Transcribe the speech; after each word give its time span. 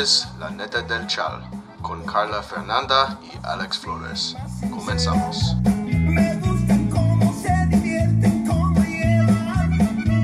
es 0.00 0.28
La 0.38 0.50
Neta 0.50 0.82
del 0.82 1.06
Chal 1.06 1.40
con 1.82 2.04
Carla 2.04 2.42
Fernanda 2.42 3.18
y 3.22 3.30
Alex 3.46 3.78
Flores. 3.78 4.36
Comenzamos. 4.70 5.56
Me 5.92 6.34
gustan 6.36 6.88
cómo 6.90 7.32
se 7.34 7.52
divierten, 7.66 8.46
cómo 8.46 8.82
llevan 8.82 9.78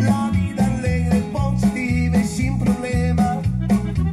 la 0.04 0.30
vida 0.32 0.66
alegre, 0.78 1.20
positiva 1.32 2.16
y 2.16 2.24
sin 2.24 2.58
problema. 2.58 3.40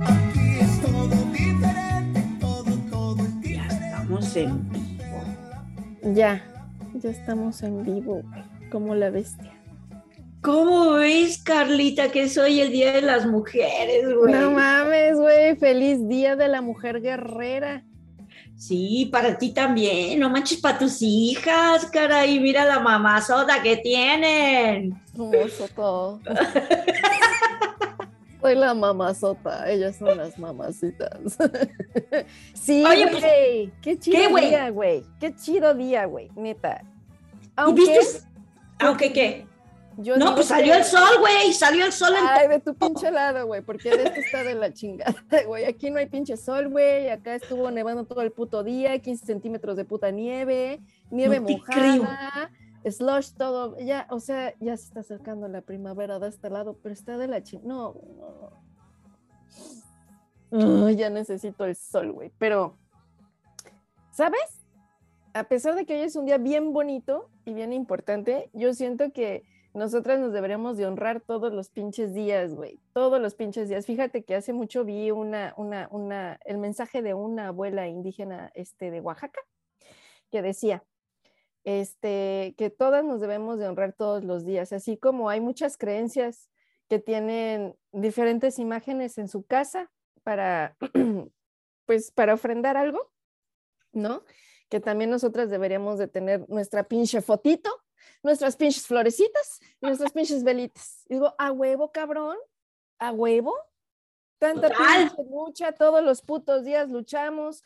Aquí 0.05 0.59
es 0.59 0.81
todo 0.81 1.15
diferente, 1.31 2.21
todo, 2.39 2.71
todo 2.89 3.17
es 3.23 3.33
Ya 3.35 3.39
diferente. 3.39 3.85
estamos 3.85 4.35
en 4.35 4.69
vivo. 4.69 6.13
Ya, 6.13 6.41
ya 6.93 7.09
estamos 7.09 7.63
en 7.63 7.83
vivo, 7.83 8.21
güey, 8.23 8.69
como 8.69 8.95
la 8.95 9.09
bestia. 9.09 9.56
¿Cómo 10.41 10.93
ves, 10.93 11.41
Carlita, 11.43 12.09
que 12.11 12.23
es 12.23 12.37
hoy 12.37 12.61
el 12.61 12.71
Día 12.71 12.93
de 12.93 13.01
las 13.01 13.25
Mujeres, 13.25 14.13
güey? 14.15 14.33
No 14.33 14.51
mames, 14.51 15.17
güey, 15.17 15.55
feliz 15.57 16.07
día 16.07 16.35
de 16.35 16.47
la 16.47 16.61
mujer 16.61 17.01
guerrera. 17.01 17.83
Sí, 18.55 19.09
para 19.11 19.37
ti 19.37 19.51
también. 19.51 20.19
No 20.19 20.29
manches 20.29 20.59
para 20.59 20.79
tus 20.79 21.01
hijas, 21.01 21.85
caray. 21.87 22.39
Mira 22.39 22.65
la 22.65 22.79
mamazota 22.79 23.61
que 23.61 23.77
tienen. 23.77 24.99
Hermoso 25.13 25.67
todo. 25.75 26.19
Soy 28.41 28.55
la 28.55 28.73
mamazota, 28.73 29.69
ellas 29.69 29.95
son 29.97 30.17
las 30.17 30.37
mamacitas. 30.37 31.19
sí, 32.53 32.83
Oye, 32.85 33.07
pues, 33.07 33.23
güey, 33.23 33.71
qué 33.81 33.97
chido 33.99 34.17
¿qué, 34.17 34.27
güey? 34.29 34.47
día, 34.49 34.69
güey. 34.69 35.03
Qué 35.19 35.35
chido 35.35 35.73
día, 35.73 36.05
güey, 36.05 36.29
neta. 36.35 36.83
¿Y 37.67 37.73
viste? 37.73 37.99
Aunque 38.79 39.11
qué. 39.11 39.46
Yo 39.97 40.15
No, 40.17 40.35
pues 40.35 40.47
salió 40.47 40.73
que- 40.73 40.79
el 40.79 40.85
sol, 40.85 41.19
güey. 41.19 41.53
Salió 41.53 41.85
el 41.85 41.91
sol 41.91 42.13
en 42.15 42.23
Ay, 42.27 42.47
de 42.47 42.59
tu 42.59 42.75
pinche 42.75 43.09
lado, 43.11 43.45
güey, 43.47 43.61
porque 43.61 43.89
de 43.89 44.03
esto 44.03 44.19
está 44.19 44.43
de 44.43 44.55
la 44.55 44.71
chingada, 44.73 45.15
güey. 45.45 45.65
Aquí 45.65 45.89
no 45.91 45.97
hay 45.99 46.05
pinche 46.07 46.37
sol, 46.37 46.69
güey. 46.69 47.09
Acá 47.09 47.35
estuvo 47.35 47.69
nevando 47.71 48.05
todo 48.05 48.21
el 48.21 48.31
puto 48.31 48.63
día, 48.63 48.97
15 48.99 49.25
centímetros 49.25 49.75
de 49.75 49.85
puta 49.85 50.11
nieve, 50.11 50.79
nieve 51.09 51.39
No 51.39 51.49
mojada, 51.49 52.51
slush, 52.89 53.31
todo. 53.33 53.77
Ya, 53.79 54.07
o 54.09 54.19
sea, 54.19 54.53
ya 54.59 54.77
se 54.77 54.83
está 54.85 54.99
acercando 55.01 55.47
la 55.47 55.61
primavera 55.61 56.19
de 56.19 56.29
este 56.29 56.49
lado, 56.49 56.77
pero 56.81 56.93
está 56.93 57.17
de 57.17 57.27
la 57.27 57.43
chingada. 57.43 57.67
No, 57.67 57.93
güey, 57.93 58.13
no, 58.15 58.51
no. 60.51 60.85
Ay, 60.85 60.95
ya 60.95 61.09
necesito 61.09 61.65
el 61.65 61.75
sol, 61.75 62.11
güey. 62.11 62.31
Pero, 62.37 62.77
¿sabes? 64.11 64.39
A 65.33 65.43
pesar 65.43 65.75
de 65.75 65.85
que 65.85 65.93
hoy 65.95 66.01
es 66.01 66.15
un 66.15 66.25
día 66.25 66.37
bien 66.37 66.73
bonito 66.73 67.29
y 67.45 67.53
bien 67.53 67.73
importante, 67.73 68.49
yo 68.53 68.73
siento 68.73 69.11
que 69.11 69.43
nosotras 69.77 70.19
nos 70.19 70.33
deberíamos 70.33 70.75
de 70.75 70.87
honrar 70.87 71.21
todos 71.21 71.53
los 71.53 71.69
pinches 71.69 72.13
días, 72.15 72.55
güey. 72.55 72.81
Todos 72.93 73.21
los 73.21 73.35
pinches 73.35 73.69
días. 73.69 73.85
Fíjate 73.85 74.23
que 74.23 74.33
hace 74.33 74.51
mucho 74.51 74.83
vi 74.83 75.11
una, 75.11 75.53
una, 75.55 75.87
una, 75.91 76.39
el 76.45 76.57
mensaje 76.57 77.03
de 77.03 77.13
una 77.13 77.49
abuela 77.49 77.87
indígena 77.87 78.51
este, 78.55 78.89
de 78.89 79.01
Oaxaca 79.01 79.39
que 80.31 80.41
decía, 80.41 80.83
este, 81.63 82.55
que 82.57 82.71
todas 82.71 83.05
nos 83.05 83.21
debemos 83.21 83.59
de 83.59 83.67
honrar 83.67 83.93
todos 83.93 84.23
los 84.23 84.45
días, 84.45 84.73
así 84.73 84.97
como 84.97 85.29
hay 85.29 85.41
muchas 85.41 85.77
creencias 85.77 86.49
que 86.89 86.97
tienen 86.97 87.75
diferentes 87.91 88.57
imágenes 88.57 89.19
en 89.19 89.27
su 89.27 89.45
casa 89.45 89.91
para, 90.23 90.75
pues, 91.85 92.11
para 92.11 92.33
ofrendar 92.33 92.77
algo, 92.77 93.11
¿no? 93.91 94.23
Que 94.69 94.79
también 94.79 95.11
nosotras 95.11 95.51
deberíamos 95.51 95.99
de 95.99 96.07
tener 96.07 96.49
nuestra 96.49 96.83
pinche 96.83 97.21
fotito, 97.21 97.69
nuestras 98.23 98.55
pinches 98.55 98.85
florecitas, 98.85 99.59
nuestras 99.81 100.11
pinches 100.11 100.43
velitas. 100.43 101.03
Digo, 101.09 101.33
a 101.37 101.51
huevo, 101.51 101.91
cabrón, 101.91 102.37
a 102.99 103.11
huevo. 103.11 103.55
Tanta 104.39 104.69
pinche 104.69 105.23
lucha, 105.29 105.71
todos 105.71 106.03
los 106.03 106.21
putos 106.21 106.63
días 106.63 106.89
luchamos, 106.89 107.63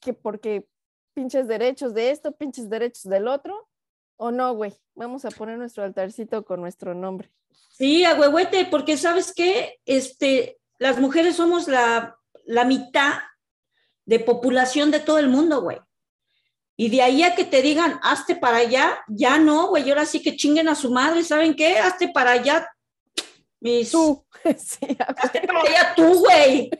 que 0.00 0.12
porque 0.12 0.68
pinches 1.14 1.48
derechos 1.48 1.94
de 1.94 2.10
esto, 2.10 2.32
pinches 2.32 2.70
derechos 2.70 3.04
del 3.04 3.26
otro, 3.26 3.68
o 4.16 4.30
no, 4.30 4.54
güey. 4.54 4.72
Vamos 4.94 5.24
a 5.24 5.30
poner 5.30 5.58
nuestro 5.58 5.82
altarcito 5.82 6.44
con 6.44 6.60
nuestro 6.60 6.94
nombre. 6.94 7.30
Sí, 7.70 8.04
a 8.04 8.14
huehuete, 8.14 8.66
porque 8.66 8.96
sabes 8.96 9.32
qué, 9.34 9.80
este, 9.84 10.60
las 10.78 11.00
mujeres 11.00 11.36
somos 11.36 11.66
la, 11.68 12.18
la 12.44 12.64
mitad 12.64 13.14
de 14.04 14.20
población 14.20 14.90
de 14.90 15.00
todo 15.00 15.18
el 15.18 15.28
mundo, 15.28 15.62
güey. 15.62 15.78
Y 16.76 16.88
de 16.88 17.02
ahí 17.02 17.22
a 17.22 17.34
que 17.34 17.44
te 17.44 17.60
digan, 17.62 18.00
hazte 18.02 18.34
para 18.34 18.56
allá, 18.58 18.98
ya 19.08 19.38
no, 19.38 19.68
güey, 19.68 19.88
ahora 19.90 20.06
sí 20.06 20.22
que 20.22 20.36
chinguen 20.36 20.68
a 20.68 20.74
su 20.74 20.90
madre, 20.90 21.22
¿saben 21.22 21.54
qué? 21.54 21.78
Hazte 21.78 22.08
para 22.08 22.32
allá, 22.32 22.68
mis... 23.60 23.90
Tú. 23.90 24.24
sí, 24.58 24.78
Hazte 25.16 25.42
para 25.42 25.60
allá 25.60 25.92
tú, 25.94 26.18
güey, 26.20 26.70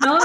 ¿no? 0.00 0.18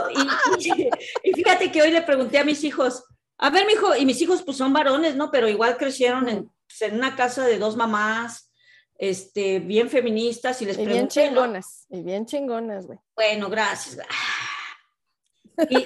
Y, 0.57 0.67
y- 0.81 0.89
y 1.23 1.33
fíjate 1.33 1.71
que 1.71 1.81
hoy 1.81 1.91
le 1.91 2.01
pregunté 2.01 2.39
a 2.39 2.43
mis 2.45 2.63
hijos, 2.63 3.03
a 3.37 3.49
ver, 3.49 3.67
mijo, 3.67 3.95
y 3.95 4.05
mis 4.05 4.19
hijos 4.21 4.41
pues 4.43 4.57
son 4.57 4.73
varones, 4.73 5.15
¿no? 5.15 5.29
Pero 5.29 5.47
igual 5.49 5.77
crecieron 5.77 6.27
en, 6.29 6.49
pues, 6.67 6.81
en 6.89 6.95
una 6.95 7.15
casa 7.15 7.45
de 7.45 7.59
dos 7.59 7.75
mamás, 7.75 8.51
este, 8.97 9.59
bien 9.59 9.89
feministas, 9.91 10.59
y 10.61 10.65
les 10.65 10.75
Y 10.77 10.85
bien 10.85 11.07
pregunté, 11.07 11.25
¿no? 11.25 11.27
chingonas, 11.35 11.85
y 11.89 12.01
bien 12.01 12.25
chingonas, 12.25 12.87
güey. 12.87 12.97
Bueno, 13.15 13.49
gracias. 13.49 13.97
Y- 15.69 15.85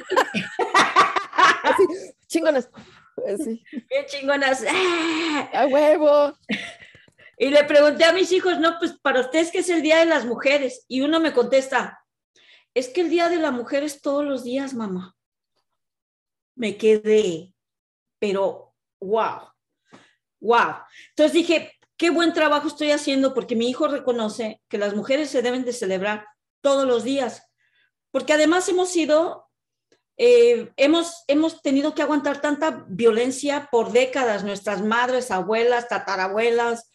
Así, 1.63 1.83
chingonas. 2.27 2.69
Así, 3.27 3.63
bien 3.89 4.05
chingonas. 4.07 4.63
a 5.53 5.65
huevo. 5.67 6.33
Y 7.37 7.49
le 7.49 7.63
pregunté 7.63 8.05
a 8.05 8.13
mis 8.13 8.31
hijos, 8.31 8.59
no, 8.59 8.77
pues 8.77 8.93
para 9.01 9.21
ustedes 9.21 9.51
que 9.51 9.59
es 9.59 9.69
el 9.69 9.81
Día 9.81 9.97
de 9.97 10.05
las 10.05 10.25
Mujeres. 10.25 10.85
Y 10.87 11.01
uno 11.01 11.19
me 11.19 11.33
contesta, 11.33 12.05
es 12.73 12.89
que 12.89 13.01
el 13.01 13.09
Día 13.09 13.29
de 13.29 13.37
la 13.37 13.51
Mujer 13.51 13.83
es 13.83 14.01
todos 14.01 14.23
los 14.23 14.43
días, 14.43 14.73
mamá. 14.73 15.15
Me 16.55 16.77
quedé, 16.77 17.53
pero 18.19 18.75
wow, 18.99 19.49
wow. 20.39 20.75
Entonces 21.09 21.33
dije, 21.33 21.73
qué 21.97 22.09
buen 22.11 22.33
trabajo 22.33 22.67
estoy 22.67 22.91
haciendo 22.91 23.33
porque 23.33 23.55
mi 23.55 23.69
hijo 23.69 23.87
reconoce 23.87 24.61
que 24.69 24.77
las 24.77 24.95
mujeres 24.95 25.29
se 25.29 25.41
deben 25.41 25.65
de 25.65 25.73
celebrar 25.73 26.27
todos 26.61 26.87
los 26.87 27.03
días. 27.03 27.47
Porque 28.11 28.33
además 28.33 28.67
hemos 28.69 28.89
sido, 28.89 29.50
eh, 30.17 30.71
hemos, 30.77 31.23
hemos 31.27 31.61
tenido 31.61 31.95
que 31.95 32.01
aguantar 32.01 32.41
tanta 32.41 32.85
violencia 32.87 33.69
por 33.71 33.91
décadas, 33.91 34.43
nuestras 34.43 34.81
madres, 34.83 35.31
abuelas, 35.31 35.87
tatarabuelas, 35.87 36.91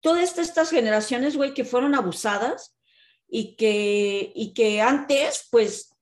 todas 0.00 0.38
estas 0.38 0.70
generaciones, 0.70 1.36
güey, 1.36 1.52
que 1.52 1.64
fueron 1.64 1.94
abusadas 1.94 2.76
y 3.28 3.54
que, 3.56 4.32
y 4.34 4.54
que 4.54 4.80
antes, 4.80 5.46
pues, 5.50 5.94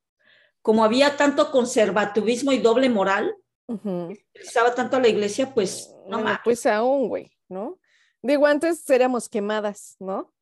como 0.63 0.85
había 0.85 1.17
tanto 1.17 1.51
conservativismo 1.51 2.53
y 2.53 2.59
doble 2.59 2.89
moral, 2.91 3.35
utilizaba 3.67 4.75
tanto 4.75 4.97
a 4.97 5.01
la 5.01 5.09
iglesia, 5.09 5.53
pues, 5.53 5.89
no 6.07 6.19
Bueno, 6.19 6.25
mames. 6.25 6.41
pues 6.45 6.65
aún, 6.67 7.09
güey, 7.09 7.31
¿no? 7.49 7.79
Digo, 8.23 8.47
antes 8.47 8.81
seríamos 8.81 9.29
quemadas, 9.29 9.97
¿no? 9.99 10.33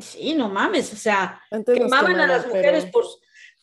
Sí, 0.00 0.34
no 0.34 0.48
mames, 0.48 0.92
o 0.92 0.96
sea, 0.96 1.42
Antes 1.50 1.76
quemaban 1.76 2.18
a 2.20 2.26
las 2.26 2.46
mujeres 2.46 2.84
pero- 2.84 2.92
por 2.92 3.04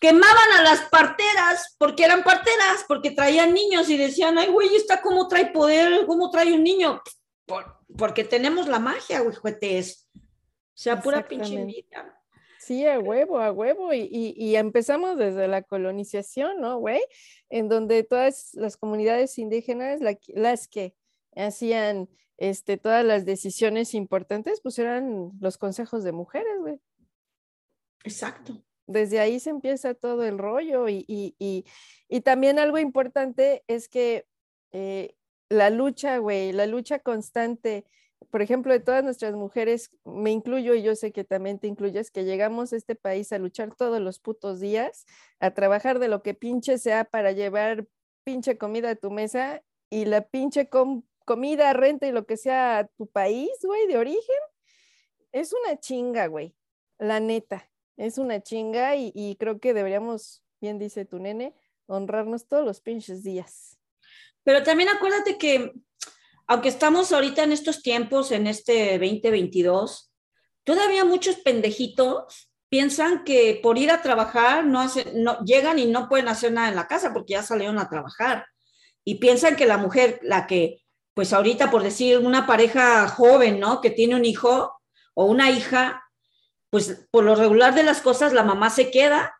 quemaban 0.05 0.51
a 0.59 0.61
las 0.61 0.81
parteras 0.89 1.75
porque 1.79 2.05
eran 2.05 2.23
parteras, 2.23 2.85
porque 2.87 3.09
traían 3.11 3.53
niños 3.53 3.89
y 3.89 3.97
decían, 3.97 4.37
ay, 4.37 4.49
güey, 4.51 4.75
¿está 4.75 5.01
cómo 5.01 5.27
trae 5.27 5.47
poder? 5.51 6.05
¿Cómo 6.05 6.29
trae 6.29 6.53
un 6.53 6.63
niño? 6.63 7.01
Por- 7.47 7.77
porque 7.97 8.23
tenemos 8.23 8.67
la 8.67 8.77
magia, 8.77 9.21
güey, 9.21 9.35
juetes. 9.35 10.07
O 10.15 10.19
sea, 10.75 11.01
pura 11.01 11.27
pinche 11.27 11.55
envidia. 11.55 12.11
Sí, 12.59 12.85
a 12.85 12.99
huevo, 12.99 13.39
a 13.39 13.51
huevo. 13.51 13.93
Y, 13.93 14.01
y- 14.11 14.33
y 14.37 14.55
empezamos 14.57 15.17
desde 15.17 15.47
la 15.47 15.63
colonización, 15.63 16.59
¿no, 16.61 16.77
güey? 16.77 17.01
En 17.49 17.67
donde 17.67 18.03
todas 18.03 18.53
las 18.53 18.77
comunidades 18.77 19.37
indígenas, 19.39 20.01
la 20.01 20.17
las 20.35 20.67
que 20.67 20.93
hacían 21.35 22.09
este, 22.37 22.77
todas 22.77 23.03
las 23.05 23.25
decisiones 23.25 23.93
importantes, 23.95 24.61
pues 24.61 24.77
eran 24.77 25.31
los 25.39 25.57
consejos 25.57 26.03
de 26.03 26.11
mujeres, 26.11 26.59
güey. 26.59 26.79
Exacto. 28.03 28.61
Desde 28.87 29.19
ahí 29.19 29.39
se 29.39 29.49
empieza 29.51 29.93
todo 29.93 30.23
el 30.23 30.37
rollo. 30.37 30.87
Y, 30.89 31.05
y- 31.07 31.35
y- 31.39 31.65
y 32.09 32.21
también 32.21 32.59
algo 32.59 32.77
importante 32.77 33.63
es 33.67 33.87
que 33.89 34.25
eh, 34.71 35.15
la 35.49 35.69
lucha, 35.69 36.17
güey, 36.17 36.51
la 36.51 36.65
lucha 36.67 36.99
constante, 36.99 37.85
por 38.31 38.41
ejemplo, 38.41 38.73
de 38.73 38.79
todas 38.79 39.03
nuestras 39.03 39.33
mujeres, 39.35 39.91
me 40.03 40.31
incluyo 40.31 40.73
y 40.73 40.81
yo 40.83 40.95
sé 40.95 41.11
que 41.11 41.23
también 41.23 41.59
te 41.59 41.67
incluyes, 41.67 42.11
que 42.11 42.25
llegamos 42.25 42.73
a 42.73 42.77
este 42.77 42.95
país 42.95 43.31
a 43.31 43.37
luchar 43.39 43.75
todos 43.75 44.01
los 44.01 44.19
putos 44.19 44.59
días, 44.59 45.05
a 45.39 45.51
trabajar 45.53 45.99
de 45.99 46.07
lo 46.07 46.21
que 46.23 46.33
pinche 46.33 46.77
sea 46.77 47.05
para 47.05 47.31
llevar 47.31 47.85
pinche 48.23 48.57
comida 48.57 48.91
a 48.91 48.95
tu 48.95 49.11
mesa 49.11 49.61
y 49.89 50.05
la 50.05 50.21
pinche 50.27 50.67
com- 50.69 51.03
comida, 51.25 51.73
renta 51.73 52.07
y 52.07 52.11
lo 52.11 52.25
que 52.25 52.37
sea 52.37 52.79
a 52.79 52.87
tu 52.87 53.07
país, 53.07 53.51
güey, 53.63 53.87
de 53.87 53.97
origen, 53.97 54.35
es 55.31 55.53
una 55.53 55.79
chinga, 55.79 56.27
güey, 56.27 56.55
la 56.97 57.19
neta, 57.19 57.69
es 57.97 58.17
una 58.17 58.41
chinga 58.41 58.95
y, 58.95 59.35
creo 59.39 59.59
que 59.59 59.73
deberíamos, 59.73 60.43
bien 60.61 60.77
dice 60.79 61.05
tu 61.05 61.19
nene, 61.19 61.55
honrarnos 61.87 62.47
todos 62.47 62.65
los 62.65 62.81
pinches 62.81 63.23
días. 63.23 63.77
Pero 64.43 64.63
también 64.63 64.89
acuérdate 64.89 65.37
que, 65.37 65.73
aunque 66.47 66.69
estamos 66.69 67.11
ahorita 67.11 67.43
en 67.43 67.51
estos 67.51 67.81
tiempos, 67.81 68.31
en 68.31 68.47
este 68.47 68.99
2022, 68.99 70.11
todavía 70.63 71.05
muchos 71.05 71.37
pendejitos 71.37 72.49
piensan 72.69 73.23
que 73.23 73.59
por 73.61 73.77
ir 73.77 73.91
a 73.91 74.01
trabajar 74.01 74.65
no, 74.65 74.81
hacen, 74.81 75.23
no 75.23 75.39
llegan 75.45 75.79
y 75.79 75.85
no 75.85 76.09
pueden 76.09 76.27
hacer 76.27 76.51
nada 76.51 76.69
en 76.69 76.75
la 76.75 76.87
casa 76.87 77.13
porque 77.13 77.33
ya 77.33 77.43
salieron 77.43 77.79
a 77.79 77.89
trabajar. 77.89 78.45
Y 79.03 79.15
piensan 79.15 79.55
que 79.55 79.65
la 79.65 79.77
mujer, 79.77 80.19
la 80.23 80.47
que, 80.47 80.83
pues 81.13 81.31
ahorita 81.31 81.71
por 81.71 81.83
decir 81.83 82.17
una 82.17 82.45
pareja 82.45 83.07
joven, 83.07 83.59
¿no? 83.59 83.81
Que 83.81 83.91
tiene 83.91 84.15
un 84.15 84.25
hijo 84.25 84.73
o 85.13 85.25
una 85.25 85.51
hija, 85.51 86.04
pues 86.69 87.05
por 87.11 87.23
lo 87.23 87.35
regular 87.35 87.73
de 87.75 87.83
las 87.83 88.01
cosas 88.01 88.33
la 88.33 88.43
mamá 88.43 88.69
se 88.69 88.91
queda 88.91 89.33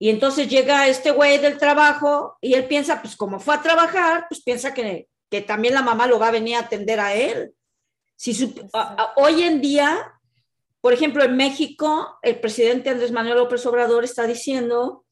y 0.00 0.10
entonces 0.10 0.48
llega 0.48 0.86
este 0.88 1.10
güey 1.10 1.38
del 1.38 1.58
trabajo 1.58 2.36
y 2.40 2.54
él 2.54 2.66
piensa, 2.66 3.00
pues 3.02 3.16
como 3.16 3.40
fue 3.40 3.54
a 3.56 3.62
trabajar, 3.62 4.26
pues 4.28 4.42
piensa 4.42 4.72
que, 4.74 5.08
que 5.30 5.40
también 5.40 5.74
la 5.74 5.82
mamá 5.82 6.06
lo 6.06 6.18
va 6.18 6.28
a 6.28 6.32
venir 6.32 6.56
a 6.56 6.60
atender 6.60 7.00
a 7.00 7.14
él. 7.14 7.52
Si 8.16 8.32
su- 8.34 8.68
a- 8.72 8.94
a- 9.02 9.12
hoy 9.16 9.42
en 9.42 9.60
día, 9.60 10.12
por 10.80 10.92
ejemplo, 10.92 11.24
en 11.24 11.36
México, 11.36 12.18
el 12.22 12.38
presidente 12.40 12.90
Andrés 12.90 13.10
Manuel 13.12 13.38
López 13.38 13.64
Obrador 13.66 14.04
está 14.04 14.26
diciendo 14.26 15.04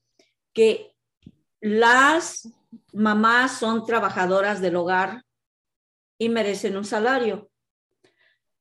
que 0.52 0.92
las 1.60 2.48
mamás 2.92 3.58
son 3.58 3.84
trabajadoras 3.84 4.60
del 4.60 4.76
hogar 4.76 5.24
y 6.18 6.28
merecen 6.28 6.76
un 6.76 6.84
salario. 6.84 7.50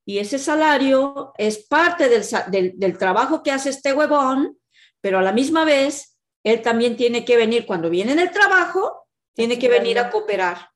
Y 0.05 0.19
ese 0.19 0.37
salario 0.37 1.33
es 1.37 1.65
parte 1.65 2.07
del, 2.07 2.73
del 2.75 2.97
trabajo 2.97 3.41
que 3.41 3.51
hace 3.51 3.71
este 3.71 3.91
huevón, 3.91 4.57
pero 5.01 5.19
a 5.19 5.23
la 5.23 5.31
misma 5.31 5.65
vez, 5.65 6.17
él 6.43 6.61
también 6.61 6.95
tiene 6.95 7.25
que 7.25 7.37
venir, 7.37 7.65
cuando 7.65 7.89
viene 7.89 8.11
en 8.11 8.19
el 8.19 8.31
trabajo, 8.31 9.07
tiene 9.33 9.57
que 9.57 9.67
venir 9.67 9.97
a 9.97 10.11
cooperar. 10.11 10.69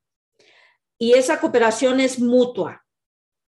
Y 0.97 1.13
esa 1.13 1.39
cooperación 1.39 1.99
es 1.99 2.19
mutua, 2.19 2.83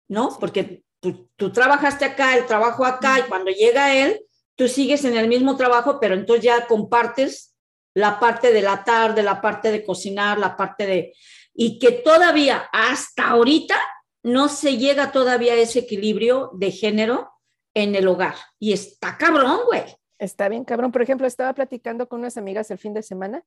¿no? 0.08 0.36
Porque 0.38 0.84
tú, 1.00 1.28
tú 1.36 1.52
trabajaste 1.52 2.04
acá, 2.04 2.36
el 2.36 2.46
trabajo 2.46 2.84
acá, 2.84 3.18
y 3.18 3.28
cuando 3.28 3.50
llega 3.50 3.94
él, 3.94 4.24
tú 4.54 4.68
sigues 4.68 5.04
en 5.04 5.16
el 5.16 5.28
mismo 5.28 5.56
trabajo, 5.56 5.98
pero 6.00 6.14
entonces 6.14 6.44
ya 6.44 6.66
compartes 6.66 7.56
la 7.94 8.18
parte 8.18 8.52
de 8.52 8.62
la 8.62 8.84
tarde, 8.84 9.22
la 9.22 9.40
parte 9.40 9.70
de 9.70 9.84
cocinar, 9.84 10.38
la 10.38 10.56
parte 10.56 10.86
de... 10.86 11.14
Y 11.54 11.78
que 11.78 11.92
todavía, 11.92 12.68
hasta 12.72 13.30
ahorita, 13.30 13.78
no 14.22 14.48
se 14.48 14.78
llega 14.78 15.12
todavía 15.12 15.54
a 15.54 15.56
ese 15.56 15.80
equilibrio 15.80 16.50
de 16.54 16.70
género 16.70 17.30
en 17.74 17.94
el 17.94 18.06
hogar. 18.06 18.34
Y 18.58 18.72
está 18.72 19.16
cabrón, 19.18 19.60
güey. 19.66 19.82
Está 20.18 20.48
bien, 20.48 20.64
cabrón. 20.64 20.92
Por 20.92 21.02
ejemplo, 21.02 21.26
estaba 21.26 21.52
platicando 21.54 22.08
con 22.08 22.20
unas 22.20 22.36
amigas 22.36 22.70
el 22.70 22.78
fin 22.78 22.94
de 22.94 23.02
semana. 23.02 23.44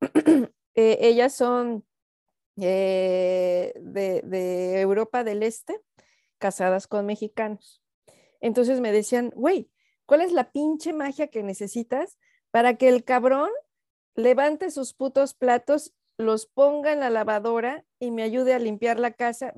Eh, 0.76 0.98
ellas 1.02 1.32
son 1.32 1.84
eh, 2.56 3.72
de, 3.76 4.80
Europa 4.80 5.22
del 5.22 5.44
Este, 5.44 5.80
casadas 6.38 6.88
con 6.88 7.06
mexicanos. 7.06 7.80
Entonces 8.40 8.80
me 8.80 8.90
decían, 8.90 9.30
güey, 9.36 9.70
¿cuál 10.04 10.20
es 10.20 10.32
la 10.32 10.50
pinche 10.50 10.92
magia 10.92 11.28
que 11.28 11.44
necesitas 11.44 12.18
para 12.50 12.74
que 12.74 12.88
el 12.88 13.04
cabrón 13.04 13.50
levante 14.16 14.72
sus 14.72 14.94
putos 14.94 15.34
platos, 15.34 15.94
los 16.16 16.46
ponga 16.46 16.92
en 16.92 16.98
la 16.98 17.10
lavadora 17.10 17.84
y 18.00 18.10
me 18.10 18.24
ayude 18.24 18.52
a 18.52 18.58
limpiar 18.58 18.98
la 18.98 19.12
casa? 19.12 19.52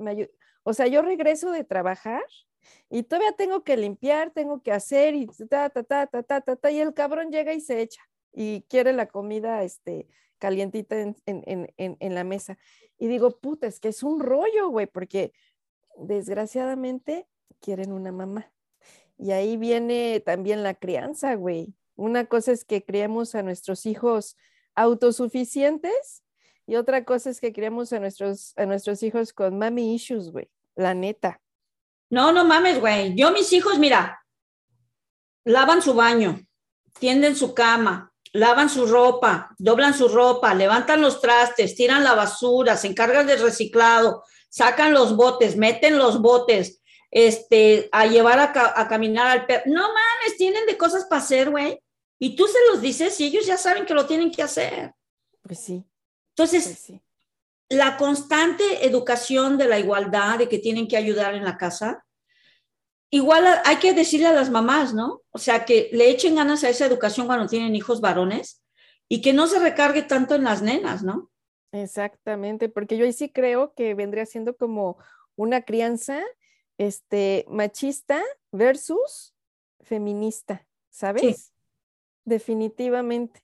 O 0.67 0.73
sea, 0.73 0.87
yo 0.87 1.01
regreso 1.01 1.49
de 1.51 1.63
trabajar 1.63 2.25
y 2.89 3.03
todavía 3.03 3.31
tengo 3.31 3.63
que 3.63 3.77
limpiar, 3.77 4.31
tengo 4.31 4.61
que 4.61 4.73
hacer 4.73 5.15
y 5.15 5.25
ta, 5.49 5.69
ta, 5.69 5.81
ta, 5.83 6.07
ta, 6.07 6.23
ta, 6.23 6.41
ta, 6.41 6.55
ta, 6.57 6.71
y 6.71 6.81
el 6.81 6.93
cabrón 6.93 7.31
llega 7.31 7.53
y 7.53 7.61
se 7.61 7.79
echa 7.79 8.01
y 8.33 8.63
quiere 8.63 8.91
la 8.91 9.05
comida 9.05 9.63
este, 9.63 10.09
calientita 10.39 10.99
en, 10.99 11.15
en, 11.25 11.73
en, 11.77 11.95
en, 12.01 12.15
la 12.15 12.25
mesa. 12.25 12.57
Y 12.97 13.07
digo, 13.07 13.39
puta, 13.39 13.65
es 13.65 13.79
que 13.79 13.87
es 13.87 14.03
un 14.03 14.19
rollo, 14.19 14.67
güey, 14.67 14.87
porque 14.87 15.31
desgraciadamente 15.95 17.29
quieren 17.61 17.93
una 17.93 18.11
mamá. 18.11 18.51
Y 19.17 19.31
ahí 19.31 19.55
viene 19.55 20.19
también 20.19 20.63
la 20.63 20.73
crianza, 20.73 21.35
güey. 21.35 21.75
Una 21.95 22.25
cosa 22.25 22.51
es 22.51 22.65
que 22.65 22.83
criemos 22.83 23.35
a 23.35 23.41
nuestros 23.41 23.85
hijos 23.85 24.35
autosuficientes 24.75 26.25
y 26.65 26.75
otra 26.75 27.05
cosa 27.05 27.29
es 27.29 27.39
que 27.39 27.53
criemos 27.53 27.93
a 27.93 28.01
nuestros, 28.01 28.51
a 28.57 28.65
nuestros 28.65 29.01
hijos 29.01 29.31
con 29.31 29.57
mami 29.57 29.95
issues, 29.95 30.29
güey. 30.29 30.49
La 30.77 30.93
neta. 30.93 31.41
No, 32.09 32.31
no 32.31 32.45
mames, 32.45 32.79
güey. 32.79 33.13
Yo 33.15 33.31
mis 33.31 33.51
hijos, 33.51 33.77
mira, 33.79 34.23
lavan 35.43 35.81
su 35.81 35.93
baño, 35.93 36.39
tienden 36.99 37.35
su 37.35 37.53
cama, 37.53 38.13
lavan 38.31 38.69
su 38.69 38.85
ropa, 38.87 39.53
doblan 39.57 39.93
su 39.93 40.07
ropa, 40.07 40.53
levantan 40.53 41.01
los 41.01 41.19
trastes, 41.21 41.75
tiran 41.75 42.03
la 42.03 42.13
basura, 42.15 42.77
se 42.77 42.87
encargan 42.87 43.27
del 43.27 43.41
reciclado, 43.41 44.23
sacan 44.49 44.93
los 44.93 45.15
botes, 45.15 45.57
meten 45.57 45.97
los 45.97 46.21
botes, 46.21 46.81
este, 47.11 47.89
a 47.91 48.05
llevar 48.05 48.39
a, 48.39 48.51
ca- 48.53 48.73
a 48.75 48.87
caminar 48.87 49.27
al 49.27 49.45
perro. 49.45 49.63
No 49.67 49.81
mames, 49.81 50.37
tienen 50.37 50.65
de 50.65 50.77
cosas 50.77 51.05
para 51.09 51.21
hacer, 51.21 51.49
güey. 51.49 51.79
Y 52.19 52.35
tú 52.35 52.47
se 52.47 52.57
los 52.71 52.81
dices 52.81 53.19
y 53.19 53.25
ellos 53.27 53.45
ya 53.45 53.57
saben 53.57 53.85
que 53.85 53.93
lo 53.93 54.05
tienen 54.05 54.31
que 54.31 54.43
hacer. 54.43 54.93
Pues 55.41 55.59
sí, 55.59 55.83
Entonces, 56.29 56.63
pues 56.65 56.79
sí. 56.79 57.01
La 57.69 57.97
constante 57.97 58.85
educación 58.85 59.57
de 59.57 59.67
la 59.67 59.79
igualdad, 59.79 60.39
de 60.39 60.47
que 60.47 60.59
tienen 60.59 60.87
que 60.87 60.97
ayudar 60.97 61.35
en 61.35 61.43
la 61.43 61.57
casa, 61.57 62.05
igual 63.09 63.45
hay 63.65 63.77
que 63.77 63.93
decirle 63.93 64.27
a 64.27 64.33
las 64.33 64.49
mamás, 64.49 64.93
¿no? 64.93 65.21
O 65.31 65.37
sea, 65.37 65.65
que 65.65 65.89
le 65.91 66.09
echen 66.09 66.35
ganas 66.35 66.63
a 66.63 66.69
esa 66.69 66.85
educación 66.85 67.27
cuando 67.27 67.47
tienen 67.47 67.75
hijos 67.75 68.01
varones 68.01 68.63
y 69.09 69.21
que 69.21 69.33
no 69.33 69.47
se 69.47 69.59
recargue 69.59 70.03
tanto 70.03 70.35
en 70.35 70.43
las 70.43 70.61
nenas, 70.61 71.03
¿no? 71.03 71.31
Exactamente, 71.71 72.69
porque 72.69 72.97
yo 72.97 73.05
ahí 73.05 73.13
sí 73.13 73.29
creo 73.29 73.73
que 73.73 73.93
vendría 73.93 74.25
siendo 74.25 74.55
como 74.55 74.97
una 75.35 75.61
crianza 75.61 76.23
este, 76.77 77.45
machista 77.49 78.21
versus 78.51 79.35
feminista, 79.81 80.65
¿sabes? 80.89 81.53
Definitivamente. 82.25 83.41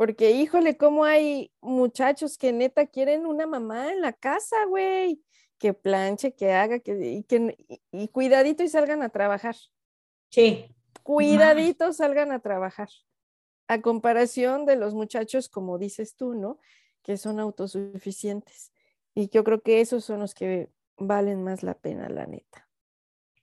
Porque, 0.00 0.30
híjole, 0.30 0.78
cómo 0.78 1.04
hay 1.04 1.52
muchachos 1.60 2.38
que 2.38 2.54
neta 2.54 2.86
quieren 2.86 3.26
una 3.26 3.46
mamá 3.46 3.92
en 3.92 4.00
la 4.00 4.14
casa, 4.14 4.64
güey, 4.64 5.22
que 5.58 5.74
planche, 5.74 6.34
que 6.34 6.54
haga, 6.54 6.78
que, 6.78 6.92
y, 6.92 7.22
que, 7.24 7.54
y, 7.68 7.82
y 7.92 8.08
cuidadito 8.08 8.62
y 8.62 8.70
salgan 8.70 9.02
a 9.02 9.10
trabajar. 9.10 9.56
Sí. 10.30 10.74
Cuidadito 11.02 11.92
salgan 11.92 12.32
a 12.32 12.38
trabajar. 12.38 12.88
A 13.68 13.82
comparación 13.82 14.64
de 14.64 14.76
los 14.76 14.94
muchachos, 14.94 15.50
como 15.50 15.76
dices 15.76 16.16
tú, 16.16 16.32
¿no? 16.32 16.58
Que 17.02 17.18
son 17.18 17.38
autosuficientes. 17.38 18.72
Y 19.14 19.28
yo 19.28 19.44
creo 19.44 19.60
que 19.60 19.82
esos 19.82 20.02
son 20.02 20.20
los 20.20 20.32
que 20.32 20.70
valen 20.96 21.44
más 21.44 21.62
la 21.62 21.74
pena, 21.74 22.08
la 22.08 22.24
neta. 22.24 22.70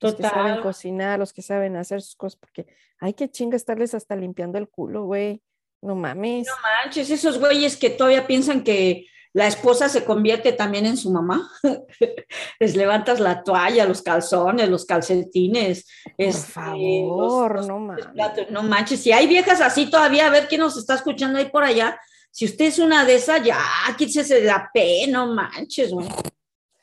Los 0.00 0.16
que 0.16 0.24
saben 0.24 0.60
cocinar, 0.60 1.20
los 1.20 1.32
que 1.32 1.42
saben 1.42 1.76
hacer 1.76 2.02
sus 2.02 2.16
cosas, 2.16 2.40
porque 2.40 2.66
hay 2.98 3.14
que 3.14 3.30
chinga 3.30 3.54
estarles 3.54 3.94
hasta 3.94 4.16
limpiando 4.16 4.58
el 4.58 4.68
culo, 4.68 5.04
güey. 5.04 5.40
No 5.82 5.94
mames. 5.94 6.46
No 6.46 6.52
manches, 6.62 7.10
esos 7.10 7.38
güeyes 7.38 7.76
que 7.76 7.90
todavía 7.90 8.26
piensan 8.26 8.64
que 8.64 9.06
la 9.32 9.46
esposa 9.46 9.88
se 9.88 10.04
convierte 10.04 10.52
también 10.52 10.86
en 10.86 10.96
su 10.96 11.10
mamá. 11.12 11.48
Les 12.58 12.74
levantas 12.74 13.20
la 13.20 13.44
toalla, 13.44 13.84
los 13.84 14.02
calzones, 14.02 14.68
los 14.68 14.84
calcetines. 14.84 15.86
Por 16.04 16.26
este, 16.26 16.52
favor, 16.52 17.56
los- 17.56 17.68
no 17.68 17.94
platos. 18.12 18.50
No 18.50 18.62
manches, 18.62 19.00
si 19.00 19.12
hay 19.12 19.26
viejas 19.26 19.60
así 19.60 19.88
todavía, 19.90 20.26
a 20.26 20.30
ver 20.30 20.48
quién 20.48 20.60
nos 20.62 20.76
está 20.76 20.94
escuchando 20.94 21.38
ahí 21.38 21.46
por 21.50 21.62
allá. 21.62 22.00
Si 22.30 22.44
usted 22.44 22.66
es 22.66 22.78
una 22.78 23.04
de 23.04 23.14
esas, 23.16 23.42
ya, 23.44 23.60
quítese 23.96 24.34
de 24.36 24.42
la 24.44 24.70
P, 24.72 25.06
no 25.08 25.26
manches, 25.28 25.90
güey. 25.92 26.08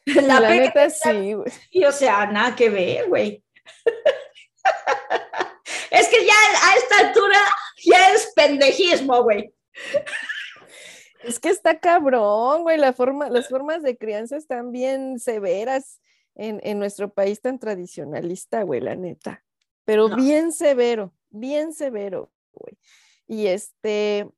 Y 0.06 0.14
La, 0.14 0.40
la 0.40 0.48
P, 0.50 0.60
neta 0.60 0.90
sí, 0.90 1.34
güey. 1.34 1.52
sí, 1.72 1.84
o 1.84 1.92
sea, 1.92 2.26
nada 2.28 2.56
que 2.56 2.70
ver, 2.70 3.08
güey. 3.10 3.44
es 5.92 6.08
que 6.08 6.26
ya 6.26 6.34
a 6.64 6.78
esta 6.78 7.08
altura 7.08 7.38
ya 7.84 8.10
es 8.14 8.32
pendejismo, 8.36 9.24
güey. 9.24 9.54
Es 11.24 11.40
que 11.40 11.50
está 11.50 11.80
cabrón, 11.80 12.64
güey. 12.64 12.78
La 12.78 12.94
forma, 12.94 13.30
las 13.30 13.50
formas 13.50 13.82
de 13.82 13.98
crianza 13.98 14.38
están 14.38 14.72
bien 14.72 15.20
severas 15.20 16.00
en, 16.36 16.60
en 16.64 16.80
nuestro 16.80 17.14
país 17.14 17.42
tan 17.42 17.60
tradicionalista, 17.60 18.64
güey, 18.64 18.82
la 18.82 18.96
neta. 18.96 19.44
Pero 19.86 20.10
No. 20.10 20.16
bien 20.16 20.52
severo, 20.52 21.14
bien 21.30 21.74
severo, 21.74 22.32
güey. 22.54 22.78
Y 23.28 23.48
este, 23.48 24.30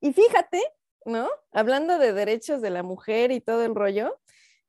y 0.00 0.12
fíjate, 0.12 0.62
¿no? 1.06 1.28
Hablando 1.52 1.98
de 1.98 2.12
derechos 2.12 2.60
de 2.60 2.70
la 2.70 2.82
mujer 2.82 3.30
y 3.32 3.40
todo 3.40 3.64
el 3.64 3.74
rollo, 3.74 4.18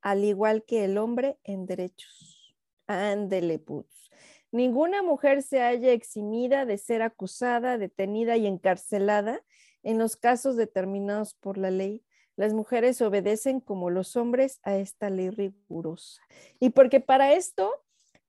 al 0.00 0.24
igual 0.24 0.64
que 0.64 0.84
el 0.84 0.98
hombre 0.98 1.38
en 1.44 1.66
derechos. 1.66 2.54
Ándele, 2.86 3.58
putz. 3.58 4.10
Ninguna 4.52 5.02
mujer 5.02 5.42
se 5.42 5.60
halla 5.60 5.92
eximida 5.92 6.64
de 6.64 6.78
ser 6.78 7.02
acusada, 7.02 7.78
detenida 7.78 8.36
y 8.36 8.46
encarcelada 8.46 9.42
en 9.82 9.98
los 9.98 10.16
casos 10.16 10.56
determinados 10.56 11.34
por 11.34 11.58
la 11.58 11.70
ley. 11.70 12.05
Las 12.36 12.52
mujeres 12.52 13.00
obedecen 13.00 13.60
como 13.60 13.90
los 13.90 14.16
hombres 14.16 14.60
a 14.62 14.76
esta 14.76 15.10
ley 15.10 15.30
rigurosa. 15.30 16.22
Y 16.60 16.70
porque 16.70 17.00
para 17.00 17.32
esto, 17.32 17.72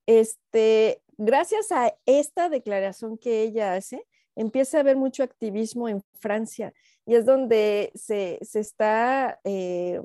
este, 0.06 1.02
gracias 1.18 1.72
a 1.72 1.94
esta 2.06 2.50
declaración 2.50 3.18
que 3.18 3.44
ella 3.44 3.74
hace, 3.74 4.06
empieza 4.36 4.78
a 4.78 4.82
haber 4.82 4.96
mucho 4.96 5.24
activismo 5.24 5.90
en 5.90 6.04
Francia 6.20 6.74
y 7.06 7.16
es 7.16 7.26
donde 7.26 7.92
se, 7.96 8.38
se 8.42 8.60
está, 8.60 9.40
eh, 9.44 10.02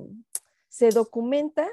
se 0.69 0.91
documenta 0.91 1.69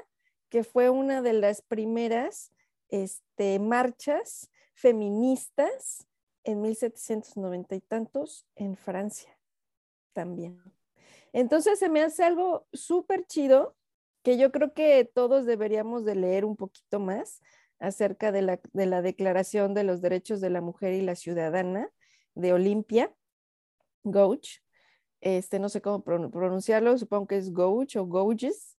que 0.50 0.64
fue 0.64 0.90
una 0.90 1.22
de 1.22 1.32
las 1.32 1.62
primeras 1.62 2.52
este, 2.88 3.58
marchas 3.58 4.50
feministas 4.74 6.06
en 6.44 6.60
1790 6.62 7.76
y 7.76 7.80
tantos 7.80 8.46
en 8.56 8.76
Francia 8.76 9.38
también. 10.12 10.60
Entonces 11.32 11.78
se 11.78 11.88
me 11.88 12.02
hace 12.02 12.24
algo 12.24 12.66
súper 12.72 13.26
chido 13.26 13.76
que 14.22 14.36
yo 14.36 14.52
creo 14.52 14.74
que 14.74 15.04
todos 15.04 15.46
deberíamos 15.46 16.04
de 16.04 16.14
leer 16.14 16.44
un 16.44 16.56
poquito 16.56 17.00
más 17.00 17.40
acerca 17.78 18.32
de 18.32 18.42
la, 18.42 18.60
de 18.72 18.86
la 18.86 19.00
Declaración 19.00 19.72
de 19.72 19.84
los 19.84 20.02
Derechos 20.02 20.40
de 20.40 20.50
la 20.50 20.60
Mujer 20.60 20.92
y 20.92 21.02
la 21.02 21.14
Ciudadana 21.14 21.90
de 22.34 22.52
Olimpia, 22.52 23.14
Gouch. 24.04 24.60
Este, 25.20 25.58
no 25.58 25.68
sé 25.68 25.80
cómo 25.80 26.04
pron- 26.04 26.30
pronunciarlo, 26.30 26.96
supongo 26.98 27.26
que 27.26 27.36
es 27.38 27.52
Gouch 27.52 27.96
o 27.96 28.06
Gouges. 28.06 28.76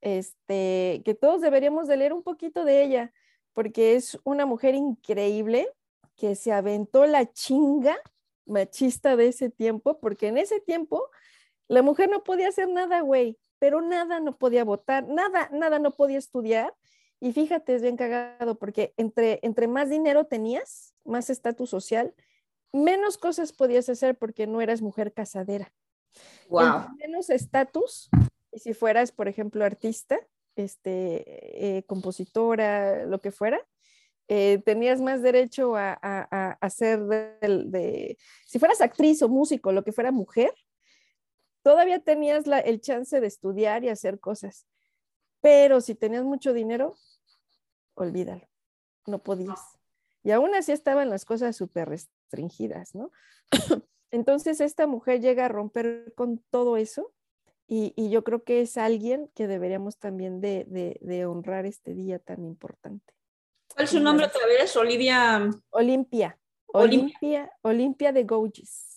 Este, 0.00 1.02
que 1.04 1.14
todos 1.14 1.40
deberíamos 1.40 1.86
de 1.86 1.96
leer 1.96 2.12
un 2.12 2.22
poquito 2.22 2.64
de 2.64 2.82
ella, 2.82 3.12
porque 3.52 3.94
es 3.94 4.18
una 4.24 4.46
mujer 4.46 4.74
increíble 4.74 5.68
que 6.16 6.34
se 6.34 6.52
aventó 6.52 7.06
la 7.06 7.30
chinga 7.32 7.96
machista 8.44 9.14
de 9.16 9.28
ese 9.28 9.48
tiempo, 9.50 10.00
porque 10.00 10.28
en 10.28 10.38
ese 10.38 10.60
tiempo 10.60 11.08
la 11.72 11.80
mujer 11.80 12.10
no 12.10 12.22
podía 12.22 12.48
hacer 12.48 12.68
nada, 12.68 13.00
güey, 13.00 13.38
pero 13.58 13.80
nada 13.80 14.20
no 14.20 14.36
podía 14.36 14.62
votar, 14.62 15.08
nada, 15.08 15.48
nada 15.52 15.78
no 15.78 15.92
podía 15.92 16.18
estudiar. 16.18 16.74
Y 17.18 17.32
fíjate, 17.32 17.74
es 17.74 17.80
bien 17.80 17.96
cagado, 17.96 18.58
porque 18.58 18.92
entre, 18.98 19.40
entre 19.42 19.68
más 19.68 19.88
dinero 19.88 20.26
tenías, 20.26 20.94
más 21.04 21.30
estatus 21.30 21.70
social, 21.70 22.14
menos 22.72 23.16
cosas 23.16 23.54
podías 23.54 23.88
hacer 23.88 24.18
porque 24.18 24.46
no 24.46 24.60
eras 24.60 24.82
mujer 24.82 25.14
casadera. 25.14 25.72
Wow. 26.50 26.60
Entre 26.90 27.08
menos 27.08 27.30
estatus, 27.30 28.10
y 28.52 28.58
si 28.58 28.74
fueras, 28.74 29.10
por 29.10 29.28
ejemplo, 29.28 29.64
artista, 29.64 30.18
este, 30.56 31.78
eh, 31.78 31.84
compositora, 31.84 33.06
lo 33.06 33.22
que 33.22 33.30
fuera, 33.30 33.66
eh, 34.28 34.60
tenías 34.66 35.00
más 35.00 35.22
derecho 35.22 35.74
a, 35.74 35.98
a, 36.02 36.70
ser 36.70 37.00
de, 37.04 37.38
de, 37.40 38.18
si 38.46 38.58
fueras 38.58 38.82
actriz 38.82 39.22
o 39.22 39.28
músico, 39.30 39.72
lo 39.72 39.84
que 39.84 39.92
fuera 39.92 40.12
mujer, 40.12 40.52
todavía 41.62 42.00
tenías 42.00 42.46
la, 42.46 42.58
el 42.58 42.80
chance 42.80 43.20
de 43.20 43.26
estudiar 43.26 43.84
y 43.84 43.88
hacer 43.88 44.20
cosas. 44.20 44.66
Pero 45.40 45.80
si 45.80 45.94
tenías 45.94 46.24
mucho 46.24 46.52
dinero, 46.52 46.96
olvídalo, 47.94 48.48
no 49.06 49.22
podías. 49.22 49.60
Y 50.22 50.30
aún 50.30 50.54
así 50.54 50.72
estaban 50.72 51.10
las 51.10 51.24
cosas 51.24 51.56
súper 51.56 51.88
restringidas, 51.88 52.94
¿no? 52.94 53.10
Entonces 54.10 54.60
esta 54.60 54.86
mujer 54.86 55.20
llega 55.20 55.46
a 55.46 55.48
romper 55.48 56.12
con 56.14 56.38
todo 56.50 56.76
eso 56.76 57.12
y, 57.66 57.94
y, 57.96 58.10
yo 58.10 58.22
creo 58.22 58.44
que 58.44 58.60
es 58.60 58.76
alguien 58.76 59.30
que 59.34 59.46
deberíamos 59.46 59.96
también 59.96 60.42
de, 60.42 60.64
de, 60.68 60.98
de 61.00 61.24
honrar 61.24 61.64
este 61.64 61.94
día 61.94 62.18
tan 62.18 62.44
importante. 62.44 63.14
¿Cuál 63.74 63.84
es 63.84 63.90
su 63.90 64.00
nombre 64.00 64.26
otra 64.26 64.44
vez? 64.46 64.76
Olivia. 64.76 65.48
Olimpia. 65.70 66.38
Olimpia, 66.66 67.50
Olimpia 67.62 68.12
de 68.12 68.24
Gouges. 68.24 68.91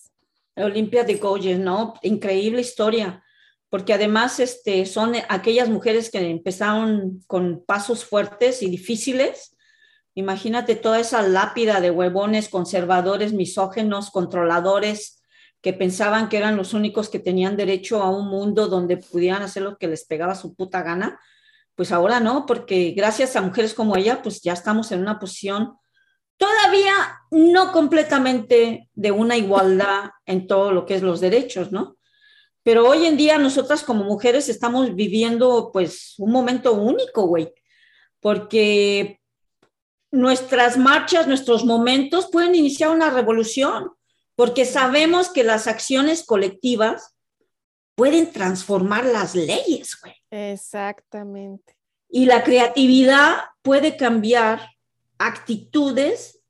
Olimpia 0.56 1.04
de 1.04 1.16
Gouges, 1.16 1.60
¿no? 1.60 1.96
Increíble 2.02 2.62
historia, 2.62 3.24
porque 3.70 3.94
además 3.94 4.40
este, 4.40 4.86
son 4.86 5.14
aquellas 5.28 5.70
mujeres 5.70 6.10
que 6.10 6.20
empezaron 6.30 7.24
con 7.28 7.64
pasos 7.66 8.06
fuertes 8.06 8.62
y 8.62 8.70
difíciles. 8.70 9.56
Imagínate 10.14 10.76
toda 10.76 11.00
esa 11.00 11.22
lápida 11.22 11.82
de 11.82 11.92
huevones 11.92 12.48
conservadores, 12.48 13.34
misógenos, 13.34 14.12
controladores, 14.12 15.22
que 15.62 15.74
pensaban 15.74 16.30
que 16.30 16.38
eran 16.38 16.58
los 16.58 16.74
únicos 16.74 17.10
que 17.10 17.20
tenían 17.20 17.58
derecho 17.58 18.02
a 18.02 18.10
un 18.10 18.30
mundo 18.30 18.68
donde 18.68 18.98
pudieran 18.98 19.42
hacer 19.42 19.64
lo 19.64 19.78
que 19.78 19.88
les 19.88 20.06
pegaba 20.06 20.36
su 20.36 20.56
puta 20.56 20.84
gana. 20.84 21.20
Pues 21.74 21.92
ahora 21.92 22.20
no, 22.20 22.46
porque 22.46 22.92
gracias 22.96 23.36
a 23.36 23.42
mujeres 23.42 23.74
como 23.74 23.98
ella, 23.98 24.22
pues 24.22 24.42
ya 24.42 24.54
estamos 24.54 24.92
en 24.92 25.02
una 25.02 25.20
posición 25.20 25.76
todavía 26.38 26.94
no 27.32 27.72
completamente 27.72 28.89
de 28.94 29.12
una 29.12 29.38
igualdad 29.38 30.12
en 30.25 30.48
todo 30.48 30.72
lo 30.72 30.86
que 30.86 30.96
es 30.96 31.01
los 31.01 31.20
derechos, 31.20 31.72
¿no? 31.72 31.98
Pero 32.63 32.88
hoy 32.88 33.06
en 33.06 33.15
día 33.15 33.38
nosotras 33.38 33.84
como 33.84 34.04
mujeres 34.04 34.50
estamos 34.50 34.96
viviendo 34.96 35.70
pues 35.72 36.15
un 36.18 36.32
momento 36.32 36.74
único, 36.74 37.27
güey, 37.27 37.54
porque 38.20 39.20
nuestras 40.12 40.77
marchas, 40.77 41.27
nuestros 41.27 41.63
momentos 41.63 42.30
pueden 42.32 42.56
iniciar 42.56 42.89
una 42.89 43.12
revolución, 43.12 43.92
porque 44.36 44.65
sabemos 44.65 45.30
que 45.30 45.44
las 45.44 45.68
acciones 45.68 46.25
colectivas 46.25 47.15
pueden 47.96 48.32
transformar 48.32 49.06
las 49.06 49.36
leyes, 49.36 49.98
güey. 50.01 50.15
Exactamente. 50.32 51.77
Y 52.10 52.25
la 52.25 52.44
creatividad 52.44 53.38
puede 53.62 53.96
cambiar 53.96 54.75
actitudes 55.17 56.43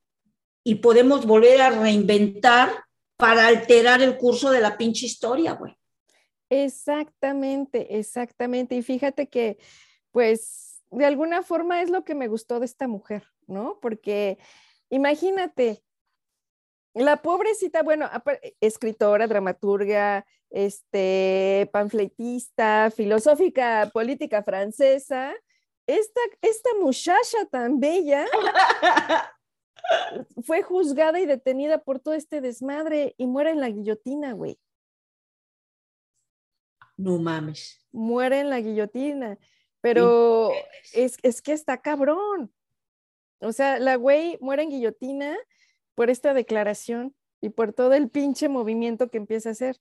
y 0.63 0.75
podemos 0.75 1.25
volver 1.25 1.62
a 1.62 1.69
reinventar 1.69 2.86
para 3.17 3.48
alterar 3.48 4.01
el 4.01 4.17
curso 4.17 4.51
de 4.51 4.62
la 4.62 4.77
pinche 4.77 5.05
historia, 5.05 5.53
güey. 5.53 5.77
Exactamente, 6.50 7.98
exactamente. 7.98 8.75
Y 8.75 8.81
fíjate 8.81 9.27
que, 9.27 9.57
pues, 10.12 10.84
de 10.91 11.05
alguna 11.05 11.43
forma 11.43 11.81
es 11.81 11.89
lo 11.89 12.03
que 12.03 12.15
me 12.15 12.27
gustó 12.27 12.60
de 12.60 12.65
esta 12.65 12.88
mujer, 12.88 13.24
¿no? 13.48 13.79
Porque 13.81 14.38
imagínate, 14.89 15.84
la 16.93 17.22
pobrecita, 17.22 17.84
bueno, 17.84 18.10
escritora, 18.62 19.27
dramaturga, 19.27 20.25
este, 20.50 21.69
panfletista, 21.74 22.89
filosófica 22.95 23.89
política 23.93 24.43
francesa, 24.43 25.34
esta, 25.88 26.22
esta 26.42 26.70
muchacha 26.80 27.46
tan 27.51 27.80
bella 27.80 28.25
fue 30.44 30.63
juzgada 30.63 31.20
y 31.20 31.25
detenida 31.25 31.84
por 31.84 32.00
todo 32.00 32.13
este 32.13 32.42
desmadre 32.42 33.13
y 33.18 33.27
muere 33.27 33.51
en 33.51 33.62
la 33.62 33.70
guillotina, 33.70 34.34
güey. 34.34 34.60
No 36.98 37.20
mames. 37.20 37.86
Muere 37.92 38.39
en 38.39 38.50
la 38.50 38.62
guillotina, 38.62 39.38
pero 39.82 40.51
es, 40.94 41.18
es 41.24 41.42
que 41.42 41.51
está 41.51 41.82
cabrón. 41.82 42.54
O 43.42 43.51
sea, 43.51 43.80
la 43.80 43.96
güey 43.96 44.38
muere 44.42 44.63
en 44.63 44.70
guillotina 44.70 45.38
por 45.94 46.10
esta 46.10 46.34
declaración 46.34 47.15
y 47.42 47.50
por 47.50 47.74
todo 47.74 47.94
el 47.94 48.10
pinche 48.10 48.50
movimiento 48.50 49.10
que 49.10 49.18
empieza 49.18 49.50
a 49.50 49.51
hacer. 49.51 49.77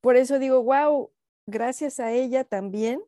Por 0.00 0.16
eso 0.16 0.38
digo, 0.38 0.62
wow, 0.62 1.12
gracias 1.46 2.00
a 2.00 2.12
ella 2.12 2.44
también 2.44 3.02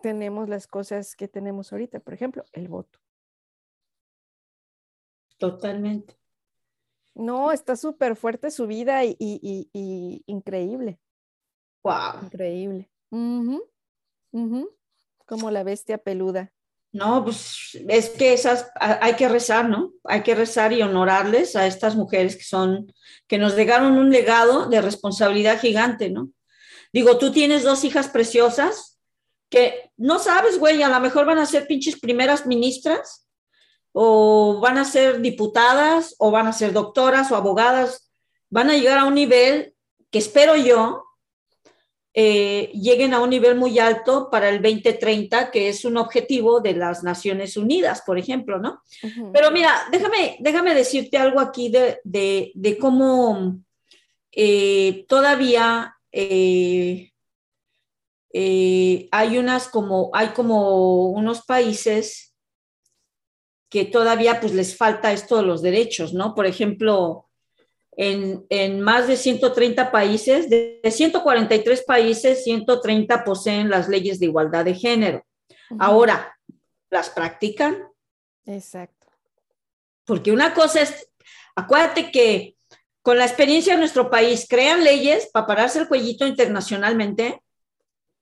tenemos 0.00 0.48
las 0.48 0.66
cosas 0.66 1.14
que 1.16 1.28
tenemos 1.28 1.72
ahorita, 1.72 2.00
por 2.00 2.14
ejemplo, 2.14 2.44
el 2.52 2.68
voto. 2.68 2.98
Totalmente. 5.38 6.18
No, 7.14 7.52
está 7.52 7.76
súper 7.76 8.16
fuerte 8.16 8.50
su 8.50 8.66
vida 8.66 9.04
y, 9.04 9.16
y, 9.18 9.40
y, 9.42 9.70
y, 9.72 10.22
increíble. 10.26 10.98
Wow. 11.82 12.24
Increíble. 12.24 12.90
Uh 13.10 13.16
-huh. 13.18 13.62
Uh 14.32 14.46
-huh. 14.46 14.68
Como 15.26 15.50
la 15.50 15.62
bestia 15.62 15.98
peluda. 15.98 16.52
No, 16.90 17.22
pues 17.22 17.76
es 17.88 18.10
que 18.10 18.32
esas 18.32 18.70
hay 18.76 19.14
que 19.14 19.28
rezar, 19.28 19.68
¿no? 19.68 19.92
Hay 20.04 20.22
que 20.22 20.34
rezar 20.34 20.72
y 20.72 20.80
honorarles 20.82 21.54
a 21.54 21.66
estas 21.66 21.96
mujeres 21.96 22.36
que 22.36 22.44
son, 22.44 22.92
que 23.26 23.36
nos 23.36 23.54
dejaron 23.54 23.98
un 23.98 24.10
legado 24.10 24.68
de 24.68 24.80
responsabilidad 24.80 25.60
gigante, 25.60 26.08
¿no? 26.08 26.30
Digo, 26.92 27.18
tú 27.18 27.30
tienes 27.30 27.62
dos 27.62 27.84
hijas 27.84 28.08
preciosas 28.08 28.97
que 29.48 29.90
no 29.96 30.18
sabes, 30.18 30.58
güey, 30.58 30.82
a 30.82 30.88
lo 30.88 31.00
mejor 31.00 31.26
van 31.26 31.38
a 31.38 31.46
ser 31.46 31.66
pinches 31.66 31.98
primeras 31.98 32.46
ministras 32.46 33.28
o 33.92 34.60
van 34.60 34.78
a 34.78 34.84
ser 34.84 35.20
diputadas 35.20 36.14
o 36.18 36.30
van 36.30 36.46
a 36.46 36.52
ser 36.52 36.72
doctoras 36.72 37.30
o 37.32 37.36
abogadas, 37.36 38.10
van 38.50 38.70
a 38.70 38.76
llegar 38.76 38.98
a 38.98 39.04
un 39.04 39.14
nivel 39.14 39.74
que 40.10 40.18
espero 40.18 40.56
yo 40.56 41.04
eh, 42.20 42.72
lleguen 42.72 43.14
a 43.14 43.20
un 43.20 43.30
nivel 43.30 43.54
muy 43.54 43.78
alto 43.78 44.28
para 44.28 44.48
el 44.48 44.60
2030, 44.60 45.52
que 45.52 45.68
es 45.68 45.84
un 45.84 45.96
objetivo 45.96 46.60
de 46.60 46.72
las 46.72 47.04
Naciones 47.04 47.56
Unidas, 47.56 48.02
por 48.04 48.18
ejemplo, 48.18 48.58
¿no? 48.58 48.82
Pero 49.32 49.52
mira, 49.52 49.72
déjame, 49.92 50.36
déjame 50.40 50.74
decirte 50.74 51.16
algo 51.16 51.38
aquí 51.38 51.68
de, 51.68 52.00
de, 52.02 52.50
de 52.54 52.76
cómo 52.76 53.58
eh, 54.32 55.04
todavía 55.06 55.94
eh, 56.10 57.12
eh, 58.32 59.08
hay 59.10 59.38
unas 59.38 59.68
como, 59.68 60.10
hay 60.12 60.28
como 60.28 61.06
unos 61.06 61.44
países 61.44 62.34
que 63.70 63.84
todavía 63.84 64.40
pues 64.40 64.54
les 64.54 64.76
falta 64.76 65.12
esto 65.12 65.36
de 65.36 65.42
los 65.42 65.62
derechos, 65.62 66.14
¿no? 66.14 66.34
Por 66.34 66.46
ejemplo, 66.46 67.28
en, 67.96 68.46
en 68.48 68.80
más 68.80 69.08
de 69.08 69.16
130 69.16 69.90
países, 69.90 70.48
de, 70.48 70.80
de 70.82 70.90
143 70.90 71.82
países, 71.82 72.44
130 72.44 73.24
poseen 73.24 73.68
las 73.68 73.88
leyes 73.88 74.20
de 74.20 74.26
igualdad 74.26 74.64
de 74.64 74.74
género. 74.74 75.24
Ahora, 75.78 76.38
¿las 76.90 77.10
practican? 77.10 77.88
Exacto. 78.46 79.06
Porque 80.04 80.32
una 80.32 80.54
cosa 80.54 80.80
es, 80.80 81.10
acuérdate 81.54 82.10
que 82.10 82.56
con 83.02 83.18
la 83.18 83.26
experiencia 83.26 83.74
de 83.74 83.80
nuestro 83.80 84.10
país 84.10 84.46
crean 84.48 84.84
leyes 84.84 85.28
para 85.32 85.46
pararse 85.46 85.78
el 85.80 85.88
cuellito 85.88 86.26
internacionalmente, 86.26 87.42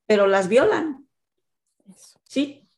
pero 0.06 0.26
las 0.26 0.48
violan, 0.48 1.06
Eso. 1.88 2.18
¿sí? 2.24 2.68